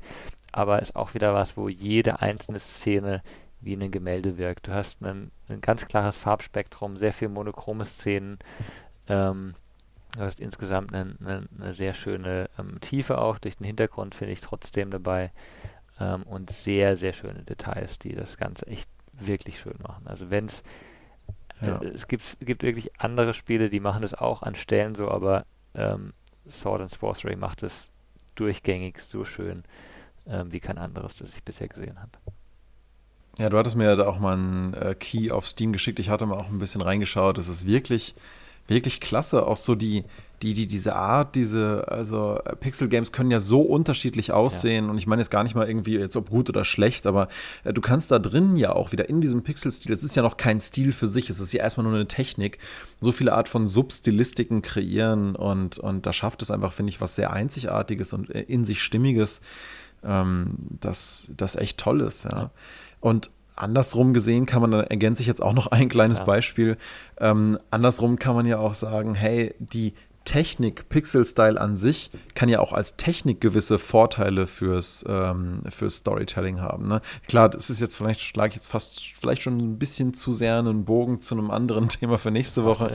aber 0.52 0.82
ist 0.82 0.96
auch 0.96 1.14
wieder 1.14 1.36
was, 1.36 1.56
wo 1.56 1.70
jede 1.70 2.20
einzelne 2.22 2.60
Szene 2.60 3.22
wie 3.62 3.76
ein 3.76 3.92
Gemälde 3.92 4.38
wirkt. 4.40 4.68
Du 4.68 4.74
hast 4.74 5.04
ein, 5.04 5.32
ein 5.48 5.62
ganz 5.62 5.86
klares 5.88 6.18
Farbspektrum, 6.18 6.98
sehr 6.98 7.14
viel 7.14 7.30
monochrome 7.30 7.86
Szenen. 7.86 8.40
Ähm, 9.08 9.54
du 10.18 10.22
hast 10.22 10.40
insgesamt 10.40 10.96
eine, 10.96 11.16
eine, 11.20 11.48
eine 11.60 11.74
sehr 11.76 11.94
schöne 11.94 12.50
ähm, 12.58 12.80
Tiefe 12.82 13.20
auch 13.20 13.38
durch 13.38 13.58
den 13.58 13.68
Hintergrund, 13.68 14.16
finde 14.16 14.34
ich 14.34 14.42
trotzdem 14.42 14.90
dabei 14.90 15.32
ähm, 16.00 16.24
und 16.24 16.50
sehr, 16.50 16.98
sehr 16.98 17.14
schöne 17.14 17.44
Details, 17.44 18.00
die 18.00 18.16
das 18.16 18.38
Ganze 18.38 18.68
echt 18.68 18.90
wirklich 19.14 19.60
schön 19.60 19.78
machen. 19.82 20.08
Also 20.08 20.30
wenn 20.30 20.46
es 20.46 20.64
äh, 21.62 21.68
ja. 21.68 21.82
es 21.82 22.08
gibt, 22.08 22.38
gibt 22.42 22.64
wirklich 22.64 23.00
andere 23.00 23.34
Spiele, 23.34 23.70
die 23.70 23.80
machen 23.80 24.02
das 24.02 24.14
auch 24.14 24.42
an 24.42 24.56
Stellen 24.56 24.96
so, 24.96 25.10
aber 25.10 25.46
ähm, 25.74 26.14
Sword 26.50 26.82
and 26.82 26.92
Sorcery 26.92 27.36
macht 27.36 27.64
es 27.64 27.90
durchgängig 28.36 29.00
so 29.00 29.26
schön 29.26 29.64
ähm, 30.28 30.52
wie 30.52 30.60
kein 30.60 30.78
anderes, 30.78 31.16
das 31.16 31.36
ich 31.36 31.44
bisher 31.44 31.68
gesehen 31.68 32.00
habe. 32.00 32.12
Ja, 33.38 33.50
du 33.50 33.58
hattest 33.58 33.76
mir 33.76 33.96
da 33.96 34.08
auch 34.08 34.20
mal 34.20 34.34
einen 34.34 34.74
äh, 34.74 34.96
Key 34.96 35.32
auf 35.32 35.48
Steam 35.48 35.74
geschickt. 35.74 36.00
Ich 36.00 36.10
hatte 36.10 36.26
mal 36.26 36.38
auch 36.38 36.48
ein 36.48 36.60
bisschen 36.60 36.82
reingeschaut. 36.82 37.38
Es 37.38 37.50
ist 37.50 37.66
wirklich, 37.66 38.16
wirklich 38.68 39.00
klasse. 39.00 39.46
Auch 39.46 39.58
so 39.58 39.76
die, 39.76 40.04
die, 40.42 40.54
die, 40.54 40.68
diese 40.68 40.96
Art, 40.96 41.36
diese, 41.36 41.86
also 41.88 42.40
Pixel 42.60 42.90
Games 42.90 43.12
können 43.12 43.32
ja 43.32 43.40
so 43.40 43.62
unterschiedlich 43.62 44.32
aussehen. 44.32 44.86
Ja. 44.86 44.92
Und 44.92 44.98
ich 44.98 45.08
meine 45.08 45.22
jetzt 45.22 45.32
gar 45.32 45.44
nicht 45.44 45.56
mal 45.56 45.68
irgendwie 45.68 45.98
jetzt 45.98 46.16
ob 46.16 46.30
gut 46.30 46.50
oder 46.50 46.66
schlecht, 46.66 47.06
aber 47.06 47.28
äh, 47.64 47.74
du 47.74 47.82
kannst 47.82 48.12
da 48.12 48.20
drin 48.20 48.56
ja 48.56 48.74
auch 48.74 48.92
wieder 48.92 49.10
in 49.10 49.22
diesem 49.22 49.44
Pixel-Stil, 49.44 49.92
es 49.92 50.04
ist 50.04 50.16
ja 50.16 50.22
noch 50.22 50.38
kein 50.38 50.60
Stil 50.60 50.94
für 50.94 51.08
sich, 51.08 51.30
es 51.30 51.40
ist 51.40 51.54
ja 51.54 51.62
erstmal 51.62 51.86
nur 51.86 51.96
eine 51.96 52.08
Technik, 52.08 52.60
so 53.00 53.12
viele 53.12 53.34
Art 53.34 53.48
von 53.48 53.66
Substilistiken 53.66 54.62
kreieren 54.62 55.36
und, 55.36 55.78
und 55.78 56.06
da 56.06 56.14
schafft 56.14 56.42
es 56.42 56.52
einfach, 56.52 56.74
finde 56.74 56.90
ich, 56.90 57.02
was 57.02 57.16
sehr 57.16 57.32
Einzigartiges 57.32 58.14
und 58.14 58.30
äh, 58.30 58.42
in 58.42 58.66
sich 58.66 58.84
Stimmiges, 58.84 59.42
ähm, 60.04 60.56
das, 60.82 61.30
das 61.36 61.56
echt 61.56 61.78
toll 61.78 62.02
ist, 62.02 62.26
ja. 62.26 62.52
Und 63.00 63.30
andersrum 63.56 64.14
gesehen 64.14 64.46
kann 64.46 64.62
man, 64.62 64.72
da 64.72 64.82
ergänze 64.82 65.22
ich 65.22 65.28
jetzt 65.28 65.42
auch 65.42 65.54
noch 65.54 65.68
ein 65.68 65.90
kleines 65.90 66.20
ja. 66.20 66.24
Beispiel. 66.24 66.78
Ähm, 67.20 67.58
andersrum 67.72 68.20
kann 68.20 68.36
man 68.36 68.46
ja 68.46 68.58
auch 68.58 68.74
sagen, 68.74 69.16
hey, 69.16 69.54
die, 69.60 69.94
Technik, 70.26 70.90
Pixel-Style 70.90 71.60
an 71.62 71.78
sich 71.78 72.10
kann 72.34 72.50
ja 72.50 72.60
auch 72.60 72.74
als 72.74 72.98
Technik 72.98 73.40
gewisse 73.40 73.80
Vorteile 73.80 74.48
fürs, 74.48 75.06
ähm, 75.08 75.62
fürs 75.70 75.98
Storytelling 75.98 76.60
haben. 76.60 76.88
Ne? 76.88 77.02
Klar, 77.28 77.50
das 77.50 77.70
ist 77.70 77.80
jetzt 77.80 77.96
vielleicht, 77.96 78.22
schlage 78.22 78.50
ich 78.50 78.56
jetzt 78.56 78.68
fast 78.68 79.00
vielleicht 79.00 79.44
schon 79.44 79.58
ein 79.60 79.78
bisschen 79.78 80.14
zu 80.14 80.34
sehr 80.34 80.58
einen 80.58 80.84
Bogen 80.84 81.22
zu 81.22 81.36
einem 81.36 81.52
anderen 81.52 81.88
Thema 81.90 82.18
für 82.18 82.32
nächste 82.32 82.66
Woche. 82.66 82.92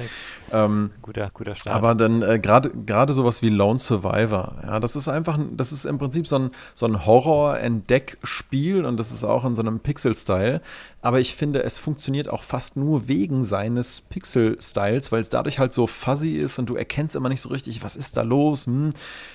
Ähm, 0.52 0.90
guter, 1.00 1.30
guter 1.32 1.54
Start. 1.54 1.74
Aber 1.74 1.94
dann 1.94 2.22
äh, 2.22 2.38
gerade 2.38 3.12
sowas 3.12 3.40
wie 3.42 3.48
Lone 3.48 3.78
Survivor, 3.78 4.56
ja, 4.62 4.80
das 4.80 4.96
ist 4.96 5.08
einfach, 5.08 5.38
das 5.52 5.72
ist 5.72 5.84
im 5.84 5.98
Prinzip 5.98 6.26
so 6.26 6.36
ein, 6.36 6.50
so 6.74 6.86
ein 6.86 7.06
Horror-Entdeck-Spiel 7.06 8.84
und 8.84 8.98
das 8.98 9.12
ist 9.12 9.24
auch 9.24 9.44
in 9.44 9.54
so 9.54 9.62
einem 9.62 9.80
Pixel-Style. 9.80 10.60
Aber 11.02 11.18
ich 11.20 11.34
finde, 11.34 11.62
es 11.62 11.78
funktioniert 11.78 12.28
auch 12.28 12.42
fast 12.42 12.76
nur 12.76 13.08
wegen 13.08 13.42
seines 13.42 14.02
Pixel-Styles, 14.02 15.12
weil 15.12 15.22
es 15.22 15.30
dadurch 15.30 15.58
halt 15.58 15.72
so 15.72 15.86
fuzzy 15.86 16.36
ist 16.36 16.58
und 16.58 16.68
du 16.68 16.76
erkennst 16.76 17.16
immer 17.16 17.30
nicht 17.30 17.40
so 17.40 17.48
richtig, 17.48 17.82
was 17.82 17.96
ist 17.96 18.16
da 18.16 18.22
los. 18.22 18.66
Hm. 18.66 18.90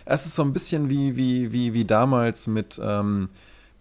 Es 0.06 0.26
ist 0.26 0.36
so 0.36 0.44
ein 0.44 0.54
bisschen 0.54 0.90
wie, 0.90 1.16
wie, 1.16 1.52
wie, 1.52 1.74
wie 1.74 1.86
damals 1.86 2.48
mit. 2.48 2.80
Ähm, 2.84 3.30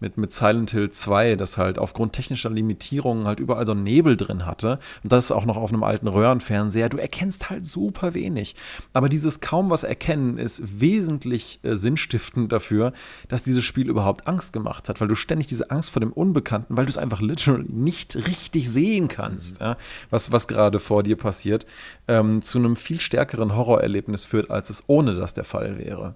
mit, 0.05 0.17
mit 0.17 0.31
Silent 0.31 0.69
Hill 0.69 0.91
2, 0.91 1.35
das 1.35 1.57
halt 1.57 1.79
aufgrund 1.79 2.13
technischer 2.13 2.51
Limitierungen 2.51 3.25
halt 3.25 3.39
überall 3.39 3.65
so 3.65 3.71
einen 3.71 3.81
Nebel 3.81 4.15
drin 4.15 4.45
hatte. 4.45 4.77
Und 5.03 5.11
das 5.11 5.31
auch 5.31 5.45
noch 5.45 5.57
auf 5.57 5.73
einem 5.73 5.83
alten 5.83 6.07
Röhrenfernseher. 6.07 6.89
Du 6.89 6.97
erkennst 6.97 7.49
halt 7.49 7.65
super 7.65 8.13
wenig. 8.13 8.55
Aber 8.93 9.09
dieses 9.09 9.41
kaum 9.41 9.71
was 9.71 9.83
erkennen 9.83 10.37
ist 10.37 10.79
wesentlich 10.79 11.59
äh, 11.63 11.75
sinnstiftend 11.75 12.51
dafür, 12.51 12.93
dass 13.29 13.41
dieses 13.41 13.63
Spiel 13.63 13.89
überhaupt 13.89 14.27
Angst 14.27 14.53
gemacht 14.53 14.89
hat, 14.89 15.01
weil 15.01 15.07
du 15.07 15.15
ständig 15.15 15.47
diese 15.47 15.71
Angst 15.71 15.89
vor 15.89 16.01
dem 16.01 16.13
Unbekannten, 16.13 16.77
weil 16.77 16.85
du 16.85 16.91
es 16.91 16.99
einfach 16.99 17.21
literally 17.21 17.65
nicht 17.67 18.15
richtig 18.15 18.69
sehen 18.69 19.07
kannst, 19.07 19.59
mhm. 19.59 19.65
ja, 19.65 19.77
was, 20.11 20.31
was 20.31 20.47
gerade 20.47 20.77
vor 20.77 21.01
dir 21.01 21.17
passiert, 21.17 21.65
ähm, 22.07 22.43
zu 22.43 22.59
einem 22.59 22.75
viel 22.75 22.99
stärkeren 22.99 23.55
Horrorerlebnis 23.55 24.23
führt, 24.25 24.51
als 24.51 24.69
es 24.69 24.83
ohne 24.85 25.15
das 25.15 25.33
der 25.33 25.45
Fall 25.45 25.79
wäre. 25.79 26.13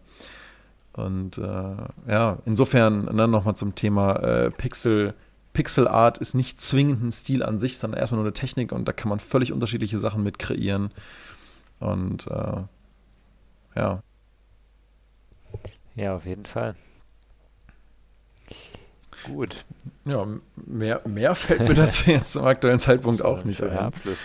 Und 1.05 1.37
äh, 1.37 2.11
ja, 2.11 2.37
insofern 2.45 3.05
ne, 3.15 3.27
nochmal 3.27 3.55
zum 3.55 3.75
Thema 3.75 4.15
äh, 4.17 4.51
Pixel. 4.51 5.13
Pixel 5.53 5.87
Art 5.87 6.19
ist 6.19 6.35
nicht 6.35 6.61
zwingend 6.61 7.03
ein 7.03 7.11
Stil 7.11 7.41
an 7.43 7.57
sich, 7.57 7.79
sondern 7.79 7.99
erstmal 7.99 8.17
nur 8.17 8.27
eine 8.27 8.33
Technik 8.33 8.71
und 8.71 8.87
da 8.87 8.93
kann 8.93 9.09
man 9.09 9.19
völlig 9.19 9.51
unterschiedliche 9.51 9.97
Sachen 9.97 10.23
mit 10.23 10.37
kreieren. 10.37 10.91
Und 11.79 12.27
äh, 12.27 12.61
ja. 13.75 14.03
Ja, 15.95 16.15
auf 16.15 16.25
jeden 16.25 16.45
Fall. 16.45 16.75
Gut. 19.25 19.65
Ja, 20.05 20.25
mehr, 20.55 21.01
mehr 21.05 21.35
fällt 21.35 21.61
mir 21.61 21.73
dazu 21.73 22.09
jetzt 22.11 22.33
zum 22.33 22.45
aktuellen 22.45 22.79
Zeitpunkt 22.79 23.23
auch 23.23 23.43
nicht 23.43 23.61
ein. 23.61 23.77
Abschluss. 23.77 24.19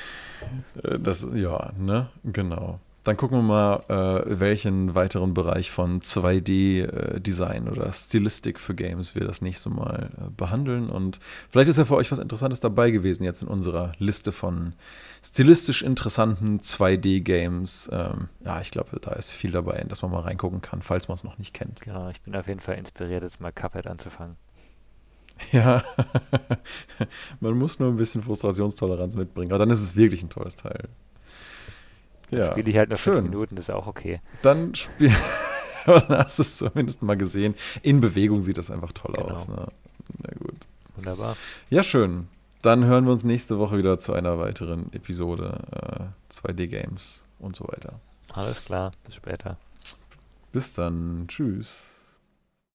Äh, 0.82 0.98
das, 0.98 1.26
ja, 1.34 1.72
ne, 1.78 2.10
genau. 2.24 2.80
Dann 3.04 3.18
gucken 3.18 3.38
wir 3.38 3.42
mal, 3.42 3.84
äh, 3.88 4.40
welchen 4.40 4.94
weiteren 4.94 5.34
Bereich 5.34 5.70
von 5.70 6.00
2D-Design 6.00 7.66
äh, 7.66 7.70
oder 7.70 7.92
Stilistik 7.92 8.58
für 8.58 8.74
Games 8.74 9.14
wir 9.14 9.26
das 9.26 9.42
nächste 9.42 9.68
Mal 9.68 10.10
äh, 10.16 10.30
behandeln. 10.34 10.88
Und 10.88 11.20
vielleicht 11.50 11.68
ist 11.68 11.76
ja 11.76 11.84
für 11.84 11.96
euch 11.96 12.10
was 12.10 12.18
Interessantes 12.18 12.60
dabei 12.60 12.90
gewesen 12.90 13.22
jetzt 13.22 13.42
in 13.42 13.48
unserer 13.48 13.92
Liste 13.98 14.32
von 14.32 14.72
stilistisch 15.22 15.82
interessanten 15.82 16.58
2D-Games. 16.58 17.90
Ähm, 17.92 18.28
ja, 18.42 18.62
ich 18.62 18.70
glaube, 18.70 18.98
da 18.98 19.12
ist 19.12 19.32
viel 19.32 19.50
dabei, 19.50 19.76
in 19.76 19.88
das 19.88 20.00
man 20.00 20.10
mal 20.10 20.20
reingucken 20.20 20.62
kann, 20.62 20.80
falls 20.80 21.06
man 21.08 21.14
es 21.14 21.24
noch 21.24 21.36
nicht 21.36 21.52
kennt. 21.52 21.82
Genau, 21.82 22.08
ich 22.08 22.22
bin 22.22 22.34
auf 22.34 22.48
jeden 22.48 22.60
Fall 22.60 22.76
inspiriert, 22.76 23.22
jetzt 23.22 23.40
mal 23.40 23.52
Cuphead 23.52 23.86
anzufangen. 23.86 24.36
Ja, 25.52 25.82
man 27.40 27.58
muss 27.58 27.80
nur 27.80 27.88
ein 27.88 27.96
bisschen 27.96 28.22
Frustrationstoleranz 28.22 29.16
mitbringen, 29.16 29.50
aber 29.50 29.58
dann 29.58 29.70
ist 29.70 29.82
es 29.82 29.96
wirklich 29.96 30.22
ein 30.22 30.30
tolles 30.30 30.54
Teil. 30.54 30.88
Dann 32.30 32.40
ja. 32.40 32.50
spiele 32.50 32.70
ich 32.70 32.76
halt 32.76 32.90
noch 32.90 32.98
Schön. 32.98 33.14
fünf 33.14 33.30
Minuten, 33.30 33.56
das 33.56 33.68
ist 33.68 33.74
auch 33.74 33.86
okay. 33.86 34.20
Dann 34.42 34.74
spiel 34.74 35.12
dann 35.86 36.08
hast 36.08 36.38
du 36.38 36.42
es 36.42 36.56
zumindest 36.56 37.02
mal 37.02 37.16
gesehen. 37.16 37.54
In 37.82 38.00
Bewegung 38.00 38.40
sieht 38.40 38.58
das 38.58 38.70
einfach 38.70 38.92
toll 38.92 39.14
genau. 39.16 39.28
aus. 39.28 39.48
Ne? 39.48 39.66
Na 40.22 40.30
gut. 40.38 40.56
Wunderbar. 40.96 41.36
Ja, 41.70 41.82
schön. 41.82 42.28
Dann 42.62 42.84
hören 42.84 43.04
wir 43.04 43.12
uns 43.12 43.24
nächste 43.24 43.58
Woche 43.58 43.76
wieder 43.76 43.98
zu 43.98 44.14
einer 44.14 44.38
weiteren 44.38 44.92
Episode 44.92 46.12
äh, 46.30 46.32
2D 46.32 46.68
Games 46.68 47.26
und 47.38 47.56
so 47.56 47.64
weiter. 47.64 48.00
Alles 48.32 48.64
klar, 48.64 48.92
bis 49.04 49.16
später. 49.16 49.58
Bis 50.52 50.72
dann. 50.72 51.26
Tschüss. 51.28 51.93